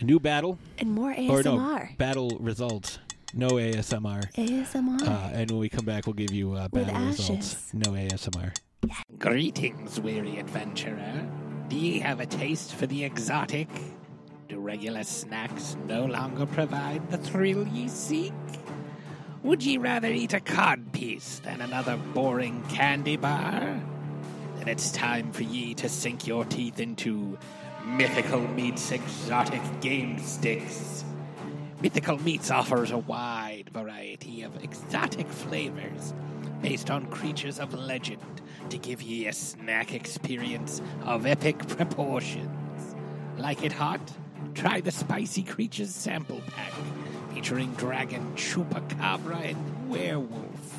a 0.00 0.04
new 0.04 0.20
battle 0.20 0.58
And 0.78 0.90
more 0.92 1.12
or 1.12 1.42
no 1.42 1.56
ASMR. 1.56 1.96
battle 1.96 2.36
results. 2.40 2.98
No 3.34 3.50
ASMR. 3.50 4.32
ASMR. 4.34 5.02
Uh, 5.06 5.30
and 5.32 5.50
when 5.50 5.60
we 5.60 5.68
come 5.68 5.84
back, 5.84 6.06
we'll 6.06 6.14
give 6.14 6.32
you 6.32 6.54
uh, 6.54 6.68
With 6.72 6.86
battle 6.86 7.06
results. 7.06 7.72
No 7.74 7.92
ASMR. 7.92 8.56
Greetings, 9.18 10.00
weary 10.00 10.38
adventurer. 10.38 11.28
Do 11.68 11.76
ye 11.76 11.98
have 11.98 12.20
a 12.20 12.26
taste 12.26 12.74
for 12.74 12.86
the 12.86 13.04
exotic? 13.04 13.68
Do 14.48 14.60
regular 14.60 15.04
snacks 15.04 15.76
no 15.86 16.06
longer 16.06 16.46
provide 16.46 17.10
the 17.10 17.18
thrill 17.18 17.68
ye 17.68 17.86
seek? 17.86 18.32
Would 19.42 19.62
ye 19.62 19.76
rather 19.76 20.08
eat 20.08 20.32
a 20.32 20.40
cod 20.40 20.90
piece 20.90 21.40
than 21.40 21.60
another 21.60 21.98
boring 22.14 22.62
candy 22.62 23.18
bar? 23.18 23.78
Then 24.56 24.68
it's 24.68 24.90
time 24.90 25.32
for 25.32 25.42
ye 25.42 25.74
to 25.74 25.88
sink 25.90 26.26
your 26.26 26.46
teeth 26.46 26.80
into 26.80 27.36
Mythical 27.84 28.40
Meats 28.40 28.90
Exotic 28.90 29.60
Game 29.82 30.18
Sticks. 30.18 31.04
Mythical 31.82 32.16
Meats 32.16 32.50
offers 32.50 32.90
a 32.90 32.98
wide 32.98 33.68
variety 33.70 34.44
of 34.44 34.64
exotic 34.64 35.28
flavors 35.28 36.14
based 36.62 36.90
on 36.90 37.04
creatures 37.08 37.58
of 37.58 37.74
legend 37.74 38.40
to 38.70 38.78
give 38.78 39.02
ye 39.02 39.26
a 39.26 39.32
snack 39.34 39.92
experience 39.92 40.80
of 41.02 41.26
epic 41.26 41.58
proportions. 41.68 42.96
Like 43.36 43.62
it 43.62 43.72
hot? 43.72 44.00
Try 44.58 44.80
the 44.80 44.90
Spicy 44.90 45.44
Creatures 45.44 45.94
sample 45.94 46.42
pack 46.48 46.72
featuring 47.32 47.70
dragon, 47.74 48.34
chupacabra, 48.34 49.50
and 49.50 49.88
werewolf. 49.88 50.76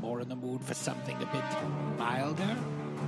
More 0.00 0.20
in 0.20 0.28
the 0.28 0.34
mood 0.34 0.60
for 0.60 0.74
something 0.74 1.14
a 1.22 1.26
bit 1.26 1.44
milder? 1.96 2.56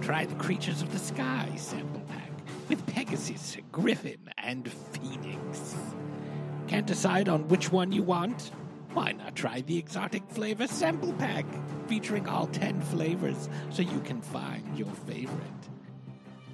Try 0.00 0.24
the 0.24 0.36
Creatures 0.36 0.82
of 0.82 0.92
the 0.92 1.00
Sky 1.00 1.50
sample 1.56 2.02
pack 2.02 2.30
with 2.68 2.86
Pegasus, 2.86 3.56
Griffin, 3.72 4.30
and 4.38 4.70
Phoenix. 4.70 5.74
Can't 6.68 6.86
decide 6.86 7.28
on 7.28 7.48
which 7.48 7.72
one 7.72 7.90
you 7.90 8.04
want? 8.04 8.52
Why 8.94 9.10
not 9.10 9.34
try 9.34 9.62
the 9.62 9.78
exotic 9.78 10.22
flavor 10.30 10.68
sample 10.68 11.12
pack 11.14 11.44
featuring 11.88 12.28
all 12.28 12.46
10 12.46 12.82
flavors 12.82 13.48
so 13.70 13.82
you 13.82 13.98
can 14.04 14.22
find 14.22 14.78
your 14.78 14.92
favorite? 15.08 15.77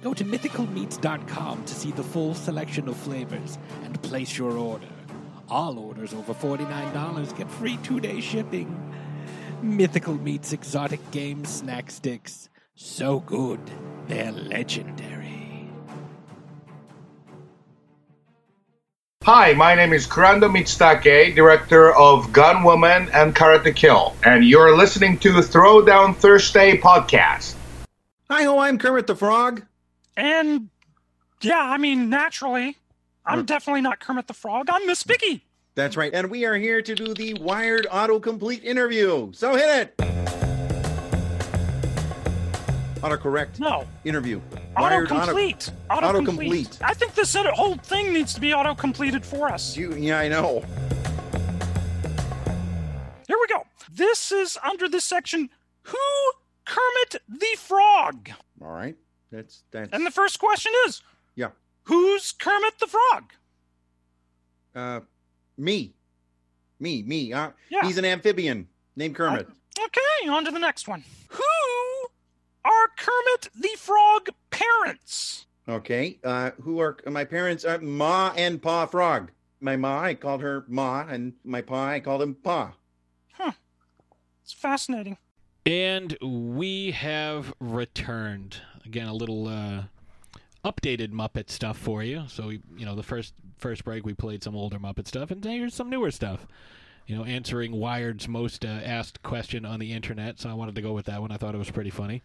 Go 0.05 0.13
to 0.13 0.23
mythicalmeats.com 0.23 1.65
to 1.65 1.73
see 1.73 1.91
the 1.91 2.03
full 2.03 2.35
selection 2.35 2.87
of 2.87 2.95
flavors 2.95 3.57
and 3.83 3.99
place 4.03 4.37
your 4.37 4.55
order. 4.55 4.85
All 5.49 5.79
orders 5.79 6.13
over 6.13 6.31
$49 6.31 7.35
get 7.35 7.49
free 7.49 7.77
two 7.77 7.99
day 7.99 8.21
shipping. 8.21 8.69
Mythical 9.63 10.13
Meats 10.13 10.53
Exotic 10.53 10.99
Game 11.09 11.43
Snack 11.43 11.89
Sticks. 11.89 12.49
So 12.75 13.21
good, 13.21 13.59
they're 14.05 14.31
legendary. 14.31 15.71
Hi, 19.23 19.53
my 19.53 19.73
name 19.73 19.91
is 19.91 20.05
Kurando 20.05 20.55
Mitsutake, 20.55 21.33
director 21.33 21.95
of 21.95 22.31
Gun 22.31 22.63
Woman 22.63 23.09
and 23.11 23.35
Karate 23.35 23.75
Kill, 23.75 24.15
and 24.23 24.45
you're 24.45 24.77
listening 24.77 25.17
to 25.17 25.29
Throwdown 25.29 26.15
Thursday 26.15 26.77
podcast. 26.77 27.55
Hi 28.29 28.43
ho, 28.43 28.59
I'm 28.59 28.77
Kermit 28.77 29.07
the 29.07 29.15
Frog. 29.15 29.63
And 30.17 30.69
yeah, 31.41 31.59
I 31.59 31.77
mean, 31.77 32.09
naturally, 32.09 32.77
I'm 33.25 33.45
definitely 33.45 33.81
not 33.81 33.99
Kermit 33.99 34.27
the 34.27 34.33
Frog. 34.33 34.67
I'm 34.69 34.85
Miss 34.87 35.03
Piggy. 35.03 35.43
That's 35.75 35.97
right. 35.97 36.13
And 36.13 36.29
we 36.31 36.45
are 36.45 36.55
here 36.55 36.81
to 36.81 36.95
do 36.95 37.13
the 37.13 37.33
Wired 37.35 37.85
Autocomplete 37.91 38.63
interview. 38.63 39.31
So 39.33 39.55
hit 39.55 39.93
it. 39.97 39.97
Autocorrect 43.01 43.59
No, 43.59 43.85
interview. 44.03 44.41
Wired 44.77 45.11
auto- 45.11 45.33
autocomplete. 45.33 45.71
Autocomplete. 45.89 46.25
Autocomplete. 46.25 46.77
I 46.81 46.93
think 46.93 47.13
this 47.13 47.35
whole 47.35 47.75
thing 47.75 48.13
needs 48.13 48.33
to 48.33 48.41
be 48.41 48.53
auto-completed 48.53 49.23
for 49.25 49.49
us. 49.49 49.77
You, 49.77 49.93
yeah, 49.93 50.17
I 50.19 50.27
know. 50.27 50.63
Here 53.27 53.37
we 53.39 53.47
go. 53.47 53.65
This 53.91 54.31
is 54.31 54.57
under 54.63 54.89
this 54.89 55.03
section. 55.03 55.49
Who 55.83 55.97
Kermit 56.65 57.21
the 57.29 57.55
Frog? 57.57 58.29
All 58.61 58.71
right. 58.71 58.95
That's 59.35 59.63
that's. 59.71 59.89
And 59.91 60.05
the 60.05 60.11
first 60.11 60.39
question 60.39 60.71
is, 60.87 61.01
yeah. 61.35 61.49
who's 61.83 62.31
Kermit 62.31 62.79
the 62.79 62.87
Frog? 62.87 63.33
Uh, 64.73 64.99
me, 65.57 65.93
me, 66.79 67.03
me. 67.03 67.33
Uh, 67.33 67.51
Yeah. 67.69 67.85
He's 67.85 67.97
an 67.97 68.05
amphibian 68.05 68.67
named 68.95 69.15
Kermit. 69.15 69.47
Okay, 69.77 70.29
on 70.29 70.45
to 70.45 70.51
the 70.51 70.59
next 70.59 70.87
one. 70.87 71.03
Who 71.29 71.43
are 72.63 72.87
Kermit 72.97 73.49
the 73.53 73.75
Frog 73.77 74.29
parents? 74.51 75.45
Okay. 75.67 76.19
Uh, 76.23 76.51
who 76.61 76.79
are 76.79 76.97
my 77.07 77.25
parents? 77.25 77.65
Are 77.65 77.79
Ma 77.79 78.31
and 78.37 78.61
Pa 78.61 78.85
Frog. 78.85 79.31
My 79.59 79.75
Ma, 79.75 80.01
I 80.01 80.13
called 80.13 80.41
her 80.41 80.63
Ma, 80.67 81.05
and 81.09 81.33
my 81.43 81.61
Pa, 81.61 81.87
I 81.87 81.99
called 81.99 82.21
him 82.21 82.35
Pa. 82.35 82.73
Huh. 83.33 83.51
It's 84.43 84.53
fascinating. 84.53 85.17
And 85.65 86.15
we 86.21 86.91
have 86.91 87.53
returned 87.59 88.57
again. 88.85 89.07
A 89.07 89.13
little 89.13 89.47
uh, 89.47 89.83
updated 90.63 91.11
Muppet 91.11 91.49
stuff 91.49 91.77
for 91.77 92.03
you. 92.03 92.23
So 92.27 92.47
we, 92.47 92.61
you 92.77 92.85
know, 92.85 92.95
the 92.95 93.03
first 93.03 93.33
first 93.57 93.85
break 93.85 94.05
we 94.05 94.13
played 94.13 94.43
some 94.43 94.55
older 94.55 94.79
Muppet 94.79 95.07
stuff, 95.07 95.31
and 95.31 95.43
here's 95.43 95.73
some 95.73 95.89
newer 95.89 96.11
stuff. 96.11 96.45
You 97.07 97.15
know, 97.15 97.23
answering 97.23 97.73
Wired's 97.73 98.27
most 98.27 98.65
uh, 98.65 98.67
asked 98.67 99.21
question 99.21 99.63
on 99.63 99.79
the 99.79 99.93
internet. 99.93 100.39
So 100.39 100.49
I 100.49 100.53
wanted 100.53 100.75
to 100.75 100.81
go 100.81 100.93
with 100.93 101.05
that 101.05 101.21
one. 101.21 101.31
I 101.31 101.37
thought 101.37 101.53
it 101.53 101.59
was 101.59 101.69
pretty 101.69 101.91
funny. 101.91 102.23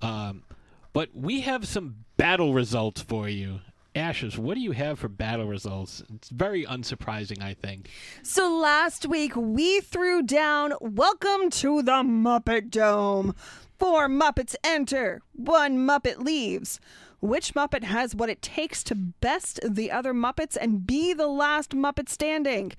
Um, 0.00 0.44
but 0.92 1.10
we 1.14 1.40
have 1.40 1.66
some 1.66 2.04
battle 2.16 2.54
results 2.54 3.02
for 3.02 3.28
you. 3.28 3.60
Ashes, 3.96 4.38
what 4.38 4.54
do 4.54 4.60
you 4.60 4.72
have 4.72 4.98
for 4.98 5.08
battle 5.08 5.46
results? 5.46 6.02
It's 6.14 6.28
very 6.28 6.66
unsurprising, 6.66 7.42
I 7.42 7.54
think. 7.54 7.90
So 8.22 8.54
last 8.54 9.06
week 9.06 9.34
we 9.34 9.80
threw 9.80 10.22
down 10.22 10.74
Welcome 10.80 11.50
to 11.50 11.82
the 11.82 12.02
Muppet 12.02 12.70
Dome. 12.70 13.34
Four 13.78 14.08
Muppets 14.08 14.54
enter, 14.64 15.20
one 15.32 15.78
Muppet 15.78 16.18
leaves. 16.18 16.80
Which 17.20 17.54
Muppet 17.54 17.84
has 17.84 18.14
what 18.14 18.30
it 18.30 18.40
takes 18.40 18.82
to 18.84 18.94
best 18.94 19.60
the 19.62 19.90
other 19.90 20.14
Muppets 20.14 20.56
and 20.58 20.86
be 20.86 21.12
the 21.12 21.26
last 21.26 21.70
Muppet 21.70 22.08
standing? 22.08 22.72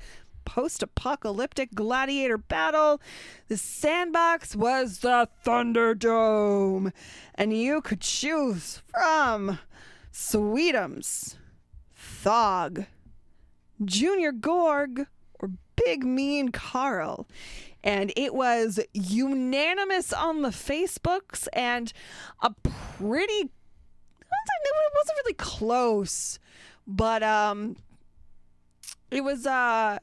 Post 0.46 0.82
apocalyptic 0.82 1.76
gladiator 1.76 2.38
battle. 2.38 3.02
The 3.48 3.58
sandbox 3.58 4.56
was 4.56 5.00
the 5.00 5.28
Thunderdome. 5.46 6.94
And 7.36 7.56
you 7.56 7.82
could 7.82 8.02
choose 8.02 8.82
from 8.88 9.60
Sweetums, 10.12 11.36
Thog, 11.96 12.86
Junior 13.84 14.32
Gorg, 14.32 15.08
or 15.40 15.52
Big 15.76 16.04
Mean 16.04 16.50
Carl. 16.50 17.28
And 17.84 18.12
it 18.18 18.34
was 18.34 18.80
unanimous 18.94 20.12
on 20.12 20.42
the 20.42 20.50
Facebooks 20.50 21.48
and 21.54 21.94
a 22.42 22.52
pretty 22.64 23.50
it 23.50 24.94
wasn't 24.96 25.18
really 25.24 25.34
close, 25.36 26.40
but 26.86 27.24
um 27.24 27.76
it 29.12 29.24
was 29.24 29.46
uh 29.46 30.00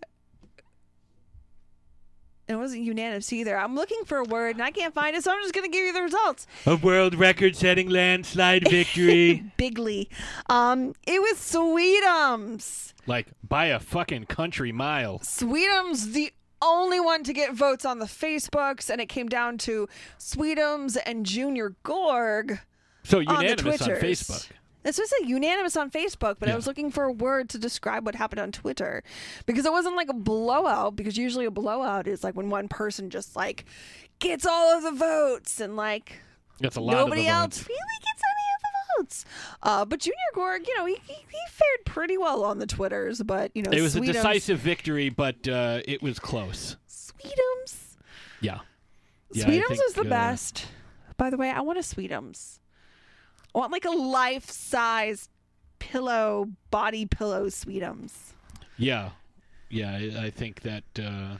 it 2.47 2.57
wasn't 2.57 2.83
unanimous 2.83 3.33
either. 3.33 3.57
I'm 3.57 3.75
looking 3.75 4.03
for 4.05 4.18
a 4.18 4.25
word 4.25 4.57
and 4.57 4.62
I 4.62 4.70
can't 4.70 4.93
find 4.93 5.16
it, 5.16 5.25
so 5.25 5.33
I'm 5.33 5.41
just 5.43 5.55
gonna 5.55 5.68
give 5.68 5.87
you 5.87 5.95
the 5.95 6.03
results. 6.03 6.47
A 6.66 6.77
world 6.77 7.14
record 7.14 7.57
setting 7.57 7.89
landslide 7.89 8.68
victory. 8.70 9.43
Bigly. 9.59 10.09
Um, 10.51 10.95
it 11.07 11.22
was 11.22 11.39
Sweetums. 11.39 12.93
like, 13.07 13.29
by 13.43 13.66
a 13.66 13.81
fucking 13.81 14.27
country 14.27 14.72
mile. 14.72 15.20
Sweetums, 15.20 16.12
the 16.12 16.34
only 16.65 16.99
one 17.01 17.23
to 17.25 17.33
get 17.33 17.53
votes 17.53 17.85
on 17.85 17.99
the 17.99 18.07
Facebooks, 18.07 18.89
and 18.91 19.01
it 19.01 19.07
came 19.09 19.29
down 19.29 19.59
to 19.59 19.89
Sweetums 20.19 20.97
and 21.05 21.27
Junior 21.27 21.77
Gorg. 21.83 22.61
So 23.05 23.19
on 23.19 23.25
the 23.27 23.33
unanimous 23.33 23.83
on, 23.83 23.89
Twitters. 23.89 24.03
Facebook. 24.23 24.51
This 24.83 24.99
was 24.99 25.11
a 25.23 25.27
unanimous 25.27 25.77
on 25.79 25.91
Facebook, 25.91 26.37
but 26.39 26.51
I 26.51 26.55
was 26.57 26.67
looking 26.67 26.91
for 26.91 27.05
a 27.05 27.12
word 27.12 27.49
to 27.51 27.59
describe 27.59 28.05
what 28.05 28.15
happened 28.15 28.41
on 28.41 28.53
Twitter 28.53 29.03
because 29.47 29.65
it 29.65 29.73
wasn't 29.73 29.97
like 29.97 30.11
a 30.11 30.15
blowout. 30.15 30.95
Because 30.95 31.17
usually 31.17 31.47
a 31.47 31.51
blowout 31.51 32.07
is 32.07 32.23
like 32.23 32.35
when 32.35 32.51
one 32.51 32.69
person 32.69 33.09
just 33.09 33.35
like 33.35 33.65
gets 34.19 34.45
all 34.45 34.77
of 34.77 34.83
the 34.83 34.93
votes 34.93 35.59
and 35.59 35.75
like 35.75 36.21
That's 36.61 36.77
a 36.77 36.83
lot 36.83 36.93
nobody 36.97 37.27
else 37.27 37.59
votes. 37.59 37.69
really 37.69 37.79
gets 37.79 37.83
any 37.83 37.84
Uh, 39.62 39.85
but 39.85 40.01
Junior 40.01 40.17
Gorg, 40.35 40.67
you 40.67 40.77
know, 40.77 40.87
he, 40.87 40.97
he, 41.07 41.15
he 41.15 41.39
fared 41.51 41.85
pretty 41.85 42.17
well 42.19 42.45
on 42.45 42.59
the 42.59 42.67
Twitters, 42.67 43.23
but 43.23 43.51
you 43.55 43.62
know, 43.62 43.71
It 43.71 43.81
was 43.81 43.97
a 43.97 44.01
decisive 44.01 44.59
victory, 44.59 45.09
but 45.09 45.47
uh, 45.47 45.81
it 45.85 46.03
was 46.03 46.19
close. 46.19 46.77
Sweetums. 46.89 47.97
Yeah. 48.41 48.61
Yeah, 49.33 49.47
Sweetums 49.47 49.69
think, 49.69 49.81
is 49.89 49.95
the 49.95 50.03
uh, 50.03 50.11
best. 50.11 50.67
By 51.17 51.31
the 51.31 51.37
way, 51.37 51.51
I 51.51 51.61
want 51.61 51.79
a 51.79 51.83
Sweetums. 51.83 52.59
I 53.55 53.59
want 53.59 53.73
like 53.73 53.85
a 53.85 53.91
life 53.91 54.51
size 54.51 55.29
pillow, 55.79 56.49
body 56.71 57.07
pillow 57.07 57.47
Sweetums. 57.47 58.12
Yeah. 58.77 59.11
Yeah, 59.71 59.93
I, 59.93 60.25
I 60.27 60.31
think 60.31 60.62
that. 60.62 60.85
Uh, 60.99 61.37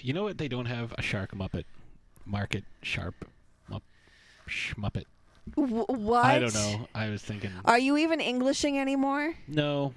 you 0.00 0.12
know 0.12 0.24
what? 0.24 0.38
They 0.38 0.48
don't 0.48 0.66
have 0.66 0.94
a 0.98 1.02
shark 1.02 1.32
Muppet. 1.32 1.64
Market 2.24 2.64
Sharp 2.82 3.14
Muppet. 4.76 5.04
W- 5.54 5.84
what? 5.88 6.24
I 6.24 6.38
don't 6.38 6.54
know. 6.54 6.88
I 6.94 7.08
was 7.08 7.22
thinking. 7.22 7.50
Are 7.64 7.78
you 7.78 7.96
even 7.96 8.20
Englishing 8.20 8.78
anymore? 8.78 9.34
No, 9.46 9.94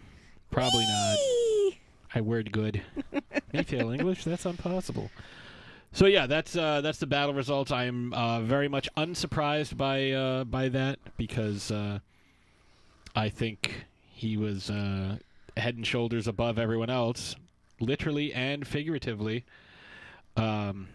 probably 0.51 0.85
not. 0.85 1.17
I 2.15 2.21
word 2.21 2.51
good. 2.51 2.81
Mayfield 3.53 3.93
English? 3.93 4.23
That's 4.23 4.45
impossible. 4.45 5.09
So 5.91 6.05
yeah, 6.05 6.27
that's 6.27 6.55
uh, 6.55 6.81
that's 6.81 6.99
the 6.99 7.07
battle 7.07 7.33
results. 7.33 7.71
I 7.71 7.85
am 7.85 8.13
uh, 8.13 8.41
very 8.41 8.67
much 8.67 8.87
unsurprised 8.95 9.75
by 9.75 10.11
uh, 10.11 10.43
by 10.43 10.69
that 10.69 10.99
because 11.17 11.71
uh, 11.71 11.99
I 13.15 13.29
think 13.29 13.85
he 14.11 14.37
was 14.37 14.69
uh, 14.69 15.17
head 15.57 15.75
and 15.75 15.85
shoulders 15.85 16.27
above 16.27 16.59
everyone 16.59 16.89
else, 16.91 17.35
literally 17.79 18.33
and 18.33 18.67
figuratively. 18.67 19.45
Um, 20.37 20.89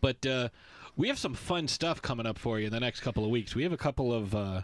but 0.00 0.24
uh, 0.24 0.48
we 0.96 1.08
have 1.08 1.18
some 1.18 1.34
fun 1.34 1.66
stuff 1.68 2.00
coming 2.00 2.26
up 2.26 2.38
for 2.38 2.58
you 2.58 2.66
in 2.66 2.72
the 2.72 2.80
next 2.80 3.00
couple 3.00 3.24
of 3.24 3.30
weeks. 3.30 3.54
We 3.54 3.62
have 3.64 3.72
a 3.72 3.76
couple 3.76 4.12
of 4.12 4.34
uh, 4.34 4.62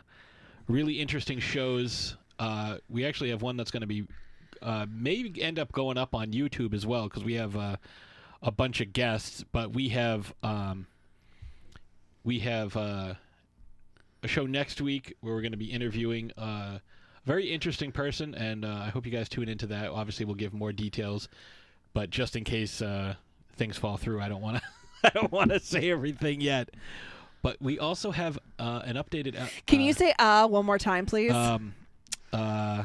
really 0.68 1.00
interesting 1.00 1.40
shows. 1.40 2.16
Uh, 2.38 2.78
we 2.88 3.04
actually 3.04 3.30
have 3.30 3.42
one 3.42 3.56
that's 3.56 3.70
going 3.70 3.80
to 3.82 3.86
be 3.86 4.06
uh, 4.62 4.86
maybe 4.90 5.42
end 5.42 5.58
up 5.58 5.72
going 5.72 5.98
up 5.98 6.14
on 6.14 6.32
YouTube 6.32 6.74
as 6.74 6.86
well 6.86 7.04
because 7.04 7.24
we 7.24 7.34
have 7.34 7.56
uh, 7.56 7.76
a 8.42 8.50
bunch 8.50 8.80
of 8.80 8.92
guests. 8.92 9.44
But 9.50 9.72
we 9.72 9.88
have 9.88 10.32
um, 10.42 10.86
we 12.22 12.38
have 12.40 12.76
uh, 12.76 13.14
a 14.22 14.28
show 14.28 14.46
next 14.46 14.80
week 14.80 15.16
where 15.20 15.34
we're 15.34 15.42
going 15.42 15.52
to 15.52 15.58
be 15.58 15.72
interviewing 15.72 16.30
uh, 16.38 16.78
a 16.78 17.26
very 17.26 17.50
interesting 17.50 17.90
person, 17.90 18.34
and 18.34 18.64
I 18.64 18.90
hope 18.90 19.04
you 19.04 19.12
guys 19.12 19.28
tune 19.28 19.48
into 19.48 19.66
that. 19.66 19.90
Obviously, 19.90 20.24
we'll 20.26 20.36
give 20.36 20.54
more 20.54 20.72
details, 20.72 21.28
but 21.92 22.10
just 22.10 22.36
in 22.36 22.44
case 22.44 22.80
things 23.56 23.76
fall 23.76 23.96
through, 23.96 24.20
I 24.20 24.28
don't 24.28 24.40
want 24.40 24.58
to. 24.58 24.62
I 25.04 25.10
don't 25.10 25.30
want 25.32 25.50
to 25.50 25.60
say 25.60 25.90
everything 25.90 26.40
yet. 26.40 26.70
But 27.42 27.56
we 27.60 27.78
also 27.78 28.10
have 28.10 28.38
uh, 28.58 28.82
an 28.84 28.96
updated. 28.96 29.34
Uh, 29.40 29.46
Can 29.66 29.80
uh, 29.80 29.84
you 29.84 29.92
say 29.94 30.12
uh 30.18 30.46
one 30.46 30.66
more 30.66 30.78
time, 30.78 31.06
please? 31.06 31.32
um, 31.32 31.74
uh, 32.32 32.84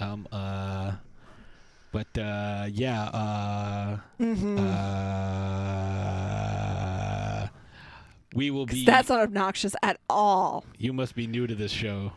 um, 0.00 0.26
uh, 0.32 0.92
but 1.92 2.08
uh, 2.18 2.66
yeah, 2.70 3.04
uh, 3.04 3.98
Mm-hmm. 4.20 4.58
uh, 6.12 7.46
we 8.34 8.50
will 8.50 8.66
be. 8.66 8.84
That's 8.84 9.08
not 9.08 9.20
obnoxious 9.20 9.74
at 9.82 9.98
all. 10.08 10.64
you 10.78 10.92
must 10.92 11.14
be 11.14 11.26
new 11.26 11.46
to 11.46 11.54
this 11.54 11.70
show. 11.70 12.12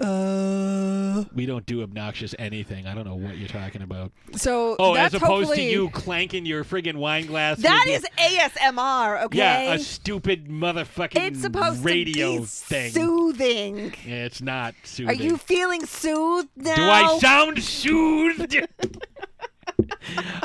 Uh. 0.00 1.24
We 1.34 1.46
don't 1.46 1.66
do 1.66 1.82
obnoxious 1.82 2.34
anything. 2.38 2.86
I 2.86 2.94
don't 2.94 3.04
know 3.04 3.16
what 3.16 3.36
you're 3.38 3.48
talking 3.48 3.82
about. 3.82 4.12
So 4.36 4.76
Oh, 4.78 4.94
that's 4.94 5.14
as 5.14 5.22
opposed 5.22 5.54
to 5.54 5.62
you 5.62 5.90
clanking 5.90 6.46
your 6.46 6.64
friggin' 6.64 6.94
wine 6.96 7.26
glass. 7.26 7.58
That 7.58 7.86
is 7.88 8.06
your- 8.18 8.40
ASMR, 8.40 9.24
okay? 9.24 9.38
yeah, 9.38 9.72
a 9.74 9.78
stupid 9.78 10.48
motherfucking 10.48 11.16
it's 11.16 11.40
supposed 11.40 11.84
radio 11.84 12.34
to 12.36 12.40
be 12.42 12.46
thing. 12.46 12.92
soothing. 12.92 13.76
Yeah, 14.06 14.24
it's 14.26 14.40
not 14.40 14.74
soothing. 14.84 15.10
Are 15.20 15.22
you 15.22 15.36
feeling 15.36 15.84
soothed 15.86 16.48
now? 16.56 16.76
Do 16.76 16.82
I 16.82 17.18
sound 17.18 17.62
soothed? 17.62 18.56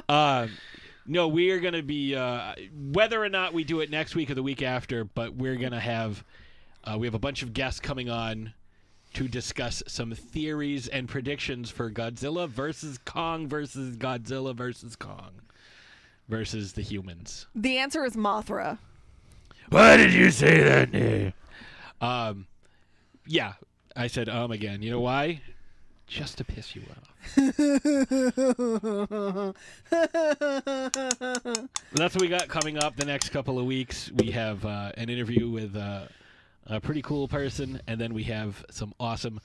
uh, 0.10 0.48
no, 1.06 1.28
we 1.28 1.52
are 1.52 1.60
going 1.60 1.74
to 1.74 1.84
be 1.84 2.16
uh, 2.16 2.54
whether 2.92 3.24
or 3.24 3.30
not 3.30 3.54
we 3.54 3.64
do 3.64 3.82
it 3.82 3.90
next 3.90 4.16
week 4.16 4.30
or 4.32 4.36
the 4.36 4.44
week 4.44 4.62
after, 4.62 5.04
but 5.04 5.36
we're 5.36 5.56
going 5.58 5.72
to 5.74 5.80
have 5.80 6.24
uh, 6.84 6.98
we 6.98 7.08
have 7.08 7.14
a 7.14 7.20
bunch 7.20 7.44
of 7.44 7.54
guests 7.54 7.80
coming 7.80 8.10
on 8.10 8.54
to 9.14 9.28
discuss 9.28 9.84
some 9.88 10.14
theories 10.14 10.88
and 10.88 11.08
predictions 11.08 11.70
for 11.70 11.92
Godzilla 11.92 12.50
versus 12.50 12.98
Kong 13.06 13.48
versus 13.48 13.96
Godzilla 13.96 14.56
versus 14.56 14.96
Kong 14.96 15.42
versus 16.28 16.74
the 16.74 16.82
humans. 16.82 17.46
The 17.54 17.78
answer 17.78 18.04
is 18.06 18.16
Mothra. 18.16 18.80
Why 19.70 19.98
did 19.98 20.14
you 20.14 20.32
say 20.32 20.62
that 20.62 20.92
name? 20.92 21.34
Um, 22.02 22.48
yeah, 23.26 23.54
I 23.96 24.08
said 24.08 24.30
um 24.30 24.52
again. 24.52 24.82
You 24.82 24.92
know 24.92 25.00
why? 25.00 25.42
Just 26.06 26.38
to 26.40 26.44
piss 26.44 26.76
you 26.76 26.82
off. 26.92 27.10
That's 31.94 32.16
what 32.16 32.22
we 32.22 32.28
got 32.28 32.50
coming 32.50 32.78
up 32.78 32.98
the 32.98 33.06
next 33.06 33.30
couple 33.30 33.58
of 33.58 33.66
weeks. 33.66 34.12
We 34.16 34.32
have 34.32 34.66
uh, 34.66 34.92
an 34.98 35.10
interview 35.10 35.50
with 35.50 35.76
uh, 35.76 36.06
a 36.68 36.80
pretty 36.80 37.02
cool 37.02 37.28
person, 37.28 37.82
and 37.88 38.00
then 38.00 38.14
we 38.14 38.24
have 38.24 38.64
some 38.72 38.94
awesome 39.00 39.40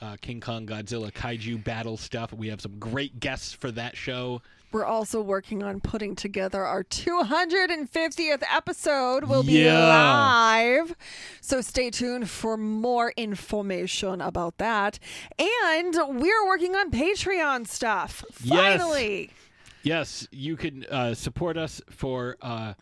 uh, 0.00 0.16
King 0.20 0.40
Kong 0.40 0.66
Godzilla 0.66 1.12
kaiju 1.12 1.62
battle 1.62 1.96
stuff. 1.96 2.32
We 2.32 2.48
have 2.48 2.60
some 2.60 2.78
great 2.78 3.20
guests 3.20 3.52
for 3.52 3.70
that 3.72 3.96
show. 3.96 4.42
We're 4.72 4.86
also 4.86 5.20
working 5.20 5.62
on 5.62 5.80
putting 5.80 6.16
together 6.16 6.64
our 6.64 6.82
250th 6.82 8.42
episode. 8.50 9.24
We'll 9.24 9.42
be 9.42 9.64
Yeah. 9.64 9.86
live. 9.86 10.96
So 11.42 11.60
stay 11.60 11.90
tuned 11.90 12.30
for 12.30 12.56
more 12.56 13.12
information 13.16 14.20
about 14.22 14.56
that. 14.58 14.98
And 15.38 15.94
we're 16.20 16.46
working 16.46 16.74
on 16.74 16.90
Patreon 16.90 17.66
stuff. 17.68 18.24
Yes. 18.42 18.80
Finally. 18.80 19.30
Yes, 19.82 20.26
you 20.30 20.56
can 20.56 20.84
uh, 20.90 21.12
support 21.14 21.56
us 21.58 21.82
for 21.90 22.36
uh, 22.40 22.72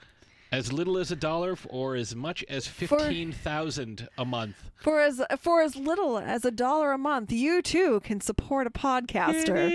as 0.52 0.72
little 0.72 0.98
as 0.98 1.10
a 1.10 1.16
dollar 1.16 1.56
or 1.68 1.96
as 1.96 2.14
much 2.14 2.44
as 2.48 2.66
fifteen 2.66 3.32
thousand 3.32 4.08
a 4.18 4.24
month. 4.24 4.70
For 4.76 5.00
as 5.00 5.22
for 5.38 5.62
as 5.62 5.76
little 5.76 6.18
as 6.18 6.44
a 6.44 6.50
dollar 6.50 6.92
a 6.92 6.98
month, 6.98 7.32
you 7.32 7.62
too 7.62 8.00
can 8.00 8.20
support 8.20 8.66
a 8.66 8.70
podcaster. 8.70 9.70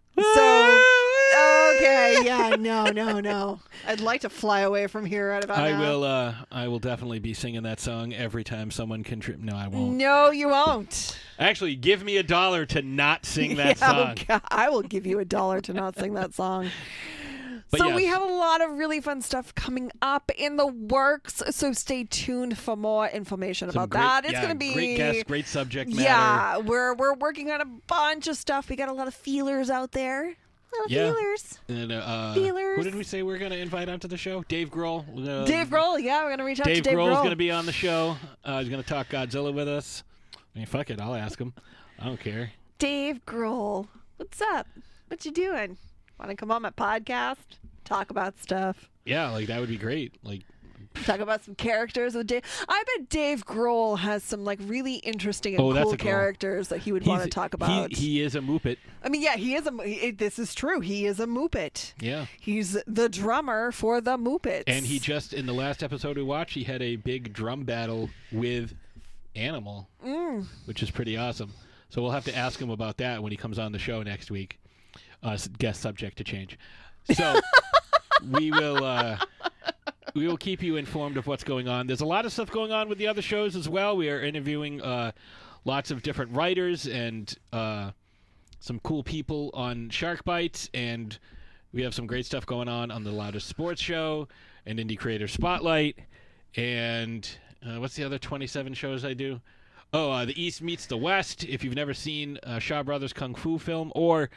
So 0.20 0.99
okay, 1.76 2.16
yeah, 2.24 2.56
no, 2.58 2.86
no, 2.86 3.20
no. 3.20 3.60
I'd 3.86 4.00
like 4.00 4.22
to 4.22 4.28
fly 4.30 4.60
away 4.60 4.86
from 4.86 5.04
here 5.04 5.30
right 5.30 5.42
about 5.44 5.58
I 5.58 5.72
now. 5.72 5.80
will. 5.80 6.04
Uh, 6.04 6.34
I 6.50 6.68
will 6.68 6.78
definitely 6.78 7.18
be 7.18 7.34
singing 7.34 7.62
that 7.64 7.80
song 7.80 8.12
every 8.12 8.44
time 8.44 8.70
someone 8.70 9.02
contribute. 9.04 9.44
No, 9.44 9.56
I 9.56 9.68
won't. 9.68 9.92
No, 9.96 10.30
you 10.30 10.48
won't. 10.48 11.18
Actually, 11.38 11.74
give 11.76 12.02
me 12.04 12.16
a 12.18 12.22
dollar 12.22 12.66
to 12.66 12.82
not 12.82 13.24
sing 13.26 13.56
that 13.56 13.78
Yeah, 13.80 13.88
song. 13.88 14.10
okay, 14.12 14.40
I 14.50 14.68
will 14.70 14.82
give 14.82 15.06
you 15.06 15.18
a 15.18 15.24
dollar 15.24 15.60
to 15.62 15.72
not 15.72 15.96
sing 15.98 16.14
that 16.14 16.34
song. 16.34 16.68
But 17.72 17.78
so 17.78 17.94
we 17.94 18.06
have 18.06 18.20
a 18.20 18.24
lot 18.26 18.60
of 18.62 18.72
really 18.72 19.00
fun 19.00 19.22
stuff 19.22 19.54
coming 19.54 19.92
up 20.02 20.32
in 20.36 20.56
the 20.56 20.66
works. 20.66 21.40
So 21.50 21.72
stay 21.72 22.02
tuned 22.02 22.58
for 22.58 22.74
more 22.76 23.06
information 23.08 23.70
Some 23.70 23.84
about 23.84 23.90
great- 23.90 24.00
that. 24.00 24.24
It's 24.24 24.32
yeah, 24.32 24.40
going 24.42 24.54
to 24.54 24.58
be 24.58 24.74
great 24.74 24.96
guests, 24.96 25.22
great 25.22 25.46
subject 25.46 25.88
matter. 25.90 26.02
Yeah, 26.02 26.58
we're 26.58 26.94
we're 26.94 27.14
working 27.14 27.52
on 27.52 27.60
a 27.60 27.64
bunch 27.66 28.26
of 28.26 28.36
stuff. 28.36 28.68
We 28.68 28.74
got 28.74 28.88
a 28.88 28.92
lot 28.92 29.06
of 29.06 29.14
feelers 29.14 29.70
out 29.70 29.92
there. 29.92 30.34
Little 30.72 30.90
Yeah. 30.90 31.12
feelers. 31.12 31.58
And, 31.68 31.92
uh, 31.92 32.34
Feelers. 32.34 32.76
Who 32.76 32.82
did 32.84 32.94
we 32.94 33.02
say 33.04 33.22
we 33.22 33.32
are 33.34 33.38
going 33.38 33.50
to 33.50 33.58
invite 33.58 33.88
onto 33.88 34.06
the 34.08 34.16
show? 34.16 34.42
Dave 34.48 34.70
Grohl. 34.70 35.04
Uh, 35.26 35.44
Dave 35.44 35.68
Grohl, 35.68 36.00
yeah, 36.00 36.22
we're 36.22 36.30
gonna 36.30 36.44
reach 36.44 36.60
out 36.60 36.66
Dave 36.66 36.76
to 36.78 36.82
Dave 36.82 36.98
Grohl's 36.98 37.08
Grohl. 37.16 37.22
going 37.22 37.30
to 37.30 37.36
be 37.36 37.50
on 37.50 37.66
the 37.66 37.72
show. 37.72 38.16
Uh, 38.44 38.60
he's 38.60 38.68
going 38.68 38.82
to 38.82 38.88
talk 38.88 39.08
Godzilla 39.08 39.52
with 39.52 39.68
us. 39.68 40.04
I 40.54 40.58
mean, 40.58 40.66
fuck 40.66 40.90
it, 40.90 41.00
I'll 41.00 41.14
ask 41.14 41.38
him. 41.40 41.52
I 41.98 42.04
don't 42.06 42.20
care. 42.20 42.52
Dave 42.78 43.24
Grohl, 43.26 43.88
what's 44.16 44.40
up? 44.40 44.66
What 45.08 45.24
you 45.24 45.32
doing? 45.32 45.76
Want 46.18 46.30
to 46.30 46.36
come 46.36 46.50
on 46.50 46.62
my 46.62 46.70
podcast? 46.70 47.36
Talk 47.84 48.10
about 48.10 48.38
stuff. 48.40 48.88
Yeah, 49.04 49.30
like 49.30 49.46
that 49.48 49.58
would 49.60 49.68
be 49.68 49.76
great. 49.76 50.14
Like, 50.22 50.42
Talk 51.04 51.20
about 51.20 51.44
some 51.44 51.54
characters 51.54 52.14
with 52.14 52.26
Dave. 52.26 52.42
I 52.68 52.82
bet 52.96 53.08
Dave 53.08 53.44
Grohl 53.46 53.98
has 53.98 54.22
some 54.22 54.44
like 54.44 54.58
really 54.62 54.96
interesting 54.96 55.54
and 55.54 55.62
Oh, 55.62 55.72
cool 55.82 55.96
characters 55.96 56.68
that 56.68 56.78
he 56.78 56.92
would 56.92 57.06
want 57.06 57.22
to 57.22 57.28
talk 57.28 57.54
about. 57.54 57.92
He, 57.92 58.20
is 58.20 58.34
a 58.34 58.40
moopit. 58.40 58.76
I 59.02 59.08
mean, 59.08 59.22
yeah, 59.22 59.36
he 59.36 59.54
is 59.54 59.66
a. 59.66 59.82
he- 59.84 60.10
This 60.10 60.38
is 60.38 60.54
true. 60.54 60.80
He 60.80 61.06
is 61.06 61.18
a 61.20 61.26
Moopit. 61.26 61.94
Yeah. 62.00 62.26
He's 62.40 62.76
the 62.86 63.08
drummer 63.08 63.72
for 63.72 64.00
the 64.00 64.16
Moopits. 64.16 64.64
And 64.66 64.84
he 64.86 64.98
just 64.98 65.32
in 65.32 65.46
the 65.46 65.54
last 65.54 65.82
episode 65.82 66.16
we 66.16 66.22
watched, 66.22 66.54
he 66.54 66.64
had 66.64 66.82
a 66.82 66.96
big 66.96 67.32
drum 67.32 67.64
battle 67.64 68.10
with 68.32 68.74
Animal, 69.36 69.88
Mm. 70.04 70.46
which 70.66 70.82
is 70.82 70.90
pretty 70.90 71.16
awesome. 71.16 71.52
So 71.88 72.02
we'll 72.02 72.10
have 72.10 72.24
to 72.24 72.36
ask 72.36 72.60
him 72.60 72.70
about 72.70 72.96
that 72.98 73.22
when 73.22 73.30
he 73.32 73.36
comes 73.36 73.58
on 73.58 73.72
the 73.72 73.78
show 73.78 74.02
next 74.02 74.30
week. 74.30 74.58
Uh, 75.22 75.36
guest 75.58 75.80
subject 75.80 76.16
to 76.18 76.24
change. 76.24 76.58
So 77.14 77.40
we 78.30 78.50
will 78.50 78.82
uh, 78.84 79.18
we 80.14 80.26
will 80.26 80.36
keep 80.36 80.62
you 80.62 80.76
informed 80.76 81.16
of 81.16 81.26
what's 81.26 81.44
going 81.44 81.68
on. 81.68 81.86
There's 81.86 82.00
a 82.00 82.06
lot 82.06 82.24
of 82.24 82.32
stuff 82.32 82.50
going 82.50 82.72
on 82.72 82.88
with 82.88 82.98
the 82.98 83.06
other 83.06 83.22
shows 83.22 83.56
as 83.56 83.68
well. 83.68 83.96
We 83.96 84.10
are 84.10 84.20
interviewing 84.20 84.80
uh, 84.80 85.12
lots 85.64 85.90
of 85.90 86.02
different 86.02 86.32
writers 86.34 86.86
and 86.86 87.32
uh, 87.52 87.92
some 88.60 88.80
cool 88.80 89.02
people 89.02 89.50
on 89.54 89.90
Shark 89.90 90.24
Bites, 90.24 90.68
and 90.74 91.18
we 91.72 91.82
have 91.82 91.94
some 91.94 92.06
great 92.06 92.26
stuff 92.26 92.46
going 92.46 92.68
on 92.68 92.90
on 92.90 93.04
the 93.04 93.12
Loudest 93.12 93.46
Sports 93.48 93.80
Show 93.80 94.28
and 94.66 94.78
Indie 94.78 94.98
Creator 94.98 95.28
Spotlight, 95.28 95.98
and 96.56 97.28
uh, 97.66 97.80
what's 97.80 97.94
the 97.94 98.04
other 98.04 98.18
27 98.18 98.74
shows 98.74 99.04
I 99.04 99.14
do? 99.14 99.40
Oh, 99.92 100.10
uh, 100.10 100.24
the 100.24 100.40
East 100.40 100.62
meets 100.62 100.86
the 100.86 100.96
West. 100.96 101.44
If 101.44 101.64
you've 101.64 101.74
never 101.74 101.94
seen 101.94 102.38
Shaw 102.58 102.82
Brothers 102.82 103.12
kung 103.12 103.34
fu 103.34 103.58
film 103.58 103.90
or 103.94 104.30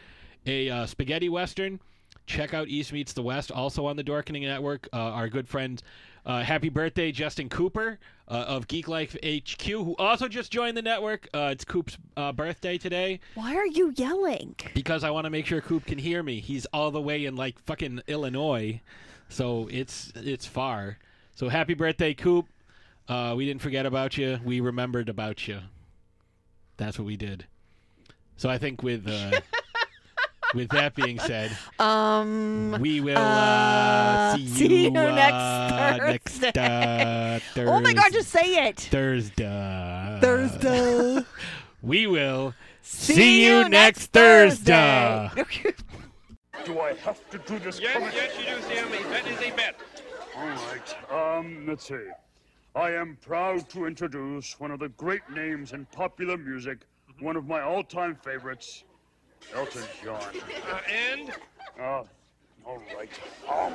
a 0.48 0.70
uh, 0.70 0.86
spaghetti 0.88 1.30
western, 1.30 1.80
check 2.26 2.54
out 2.54 2.68
East 2.68 2.94
meets 2.94 3.14
the 3.14 3.22
West. 3.22 3.52
Also 3.52 3.86
on 3.86 3.96
the 3.96 4.04
Dorkening 4.04 4.42
Network, 4.42 4.88
uh, 4.94 4.98
our 4.98 5.30
good 5.30 5.48
friend. 5.48 5.82
Uh, 6.26 6.42
happy 6.42 6.70
birthday, 6.70 7.12
Justin 7.12 7.50
Cooper 7.50 8.00
uh, 8.30 8.46
of 8.48 8.70
Geek 8.70 8.88
Life 8.88 9.14
HQ, 9.26 9.62
who 9.66 9.94
also 10.00 10.30
just 10.30 10.54
joined 10.54 10.78
the 10.78 10.82
network. 10.82 11.28
Uh, 11.34 11.50
it's 11.52 11.66
Coop's 11.66 11.98
uh, 12.16 12.32
birthday 12.32 12.78
today 12.78 13.20
Why 13.36 13.56
are 13.58 13.68
you 13.68 13.94
yelling? 13.98 14.56
because 14.74 15.04
I 15.04 15.10
want 15.10 15.26
to 15.26 15.30
make 15.30 15.46
sure 15.46 15.60
Coop 15.60 15.86
can 15.86 15.98
hear 15.98 16.24
me. 16.24 16.40
He's 16.40 16.66
all 16.68 16.92
the 16.92 17.02
way 17.02 17.26
in 17.26 17.36
like 17.36 17.60
fucking 17.66 18.04
Illinois, 18.08 18.80
so 19.28 19.68
it's 19.70 20.14
it's 20.16 20.46
far. 20.46 20.98
So 21.36 21.50
happy 21.50 21.74
birthday, 21.74 22.14
Coop. 22.14 22.46
Uh, 23.10 23.34
we 23.36 23.46
didn't 23.46 23.62
forget 23.62 23.86
about 23.86 24.18
you. 24.18 24.40
We 24.46 24.62
remembered 24.62 25.10
about 25.10 25.46
you. 25.46 25.60
That's 26.78 26.98
what 26.98 27.06
we 27.06 27.18
did. 27.18 27.48
So 28.38 28.50
I 28.50 28.58
think 28.58 28.82
with 28.82 29.10
uh, 29.10 29.42
with 30.54 30.70
that 30.70 30.96
being 30.96 31.20
said, 31.20 31.56
Um. 31.80 32.78
we 32.80 33.02
will 33.02 33.18
uh, 33.18 33.22
uh, 33.22 34.36
see, 34.38 34.48
see 34.48 34.84
you 34.86 34.92
next 34.92 35.34
uh, 35.34 35.98
next 35.98 36.44
uh, 36.44 37.40
Thursday. 37.54 37.66
Oh 37.66 37.80
my 37.82 37.94
God! 37.94 38.12
Just 38.12 38.30
say 38.30 38.68
it. 38.68 38.80
Thursday. 38.80 40.20
Thursday. 40.22 41.26
We 41.82 42.08
will 42.08 42.54
See, 42.82 43.46
you 43.46 43.68
next 43.70 44.08
Thursday. 44.08 45.30
Do 46.66 46.80
I 46.80 46.94
have 46.94 47.30
to 47.32 47.38
do 47.40 47.60
this? 47.60 47.80
Yes, 47.80 47.94
comic? 47.94 48.14
yes, 48.14 48.32
you 48.40 48.46
do, 48.46 48.62
Sammy. 48.62 49.04
That 49.10 49.28
is 49.28 49.40
a 49.42 49.52
bet. 49.56 49.76
All 50.38 50.48
right. 50.48 51.12
Um, 51.38 51.66
let's 51.68 51.88
see. 51.88 52.08
I 52.76 52.92
am 52.92 53.18
proud 53.22 53.68
to 53.70 53.86
introduce 53.86 54.60
one 54.60 54.72
of 54.72 54.80
the 54.80 54.90
great 54.90 55.28
names 55.30 55.74
in 55.74 55.86
popular 55.88 56.38
music, 56.38 56.80
one 57.20 57.36
of 57.36 57.48
my 57.48 57.62
all-time 57.62 58.16
favorites, 58.16 58.84
Elton 59.56 59.84
John. 60.04 60.22
Uh, 60.22 60.80
and 60.92 61.32
Oh, 61.80 62.08
all 62.66 62.82
right. 62.96 63.10
Um, 63.50 63.74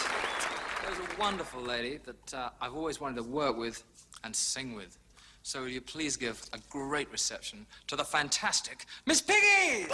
There's 0.83 0.99
a 0.99 1.21
wonderful 1.21 1.61
lady 1.63 1.99
that 2.05 2.35
uh, 2.35 2.51
I've 2.61 2.75
always 2.75 3.01
wanted 3.01 3.17
to 3.17 3.23
work 3.25 3.57
with 3.57 3.83
and 4.25 4.35
sing 4.35 4.75
with. 4.75 4.99
So 5.43 5.61
will 5.63 5.69
you 5.69 5.81
please 5.81 6.17
give 6.17 6.43
a 6.53 6.59
great 6.71 7.11
reception 7.13 7.67
to 7.87 7.97
the 7.97 8.05
fantastic 8.05 8.87
Miss 9.07 9.21
Piggy? 9.21 9.87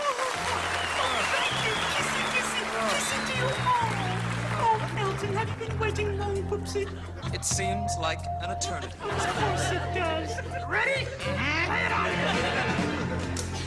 Oh, 4.65 4.91
Elton, 4.99 5.35
have 5.35 5.49
you 5.61 5.66
been 5.66 5.79
waiting 5.79 6.12
long, 6.67 7.35
It 7.35 7.45
seems 7.45 7.97
like 7.99 8.21
an 8.43 8.51
eternity. 8.51 8.95
Of 9.03 9.09
course 9.11 9.71
it 9.71 9.95
does. 9.95 10.31
Ready? 10.69 11.07
Play 11.19 11.85
it 11.87 11.93
on. 11.93 12.11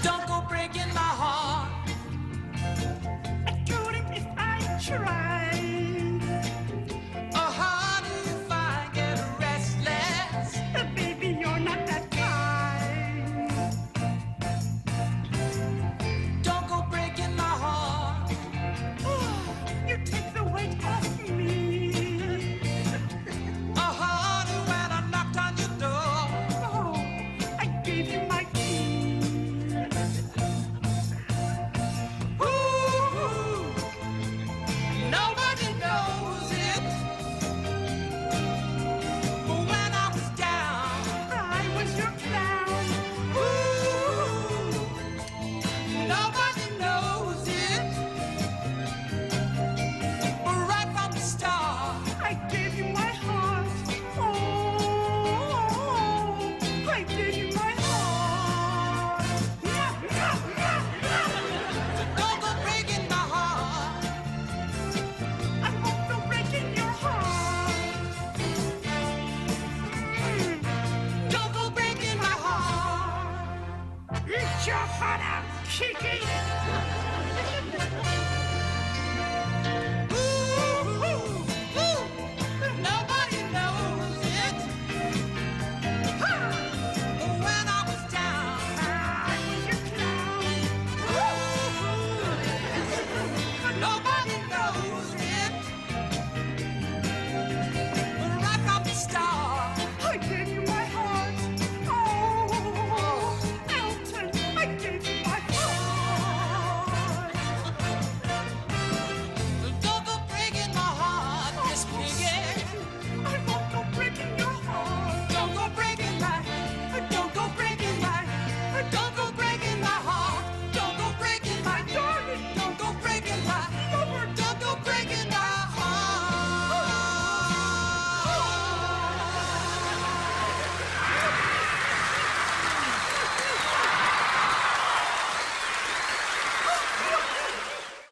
Don't 0.02 0.28
go 0.28 0.46
breaking 0.48 0.94
my 0.94 1.12
heart. 1.22 1.70
I 3.48 3.64
couldn't 3.68 4.14
if 4.14 4.26
I 4.38 4.80
tried. 4.82 5.25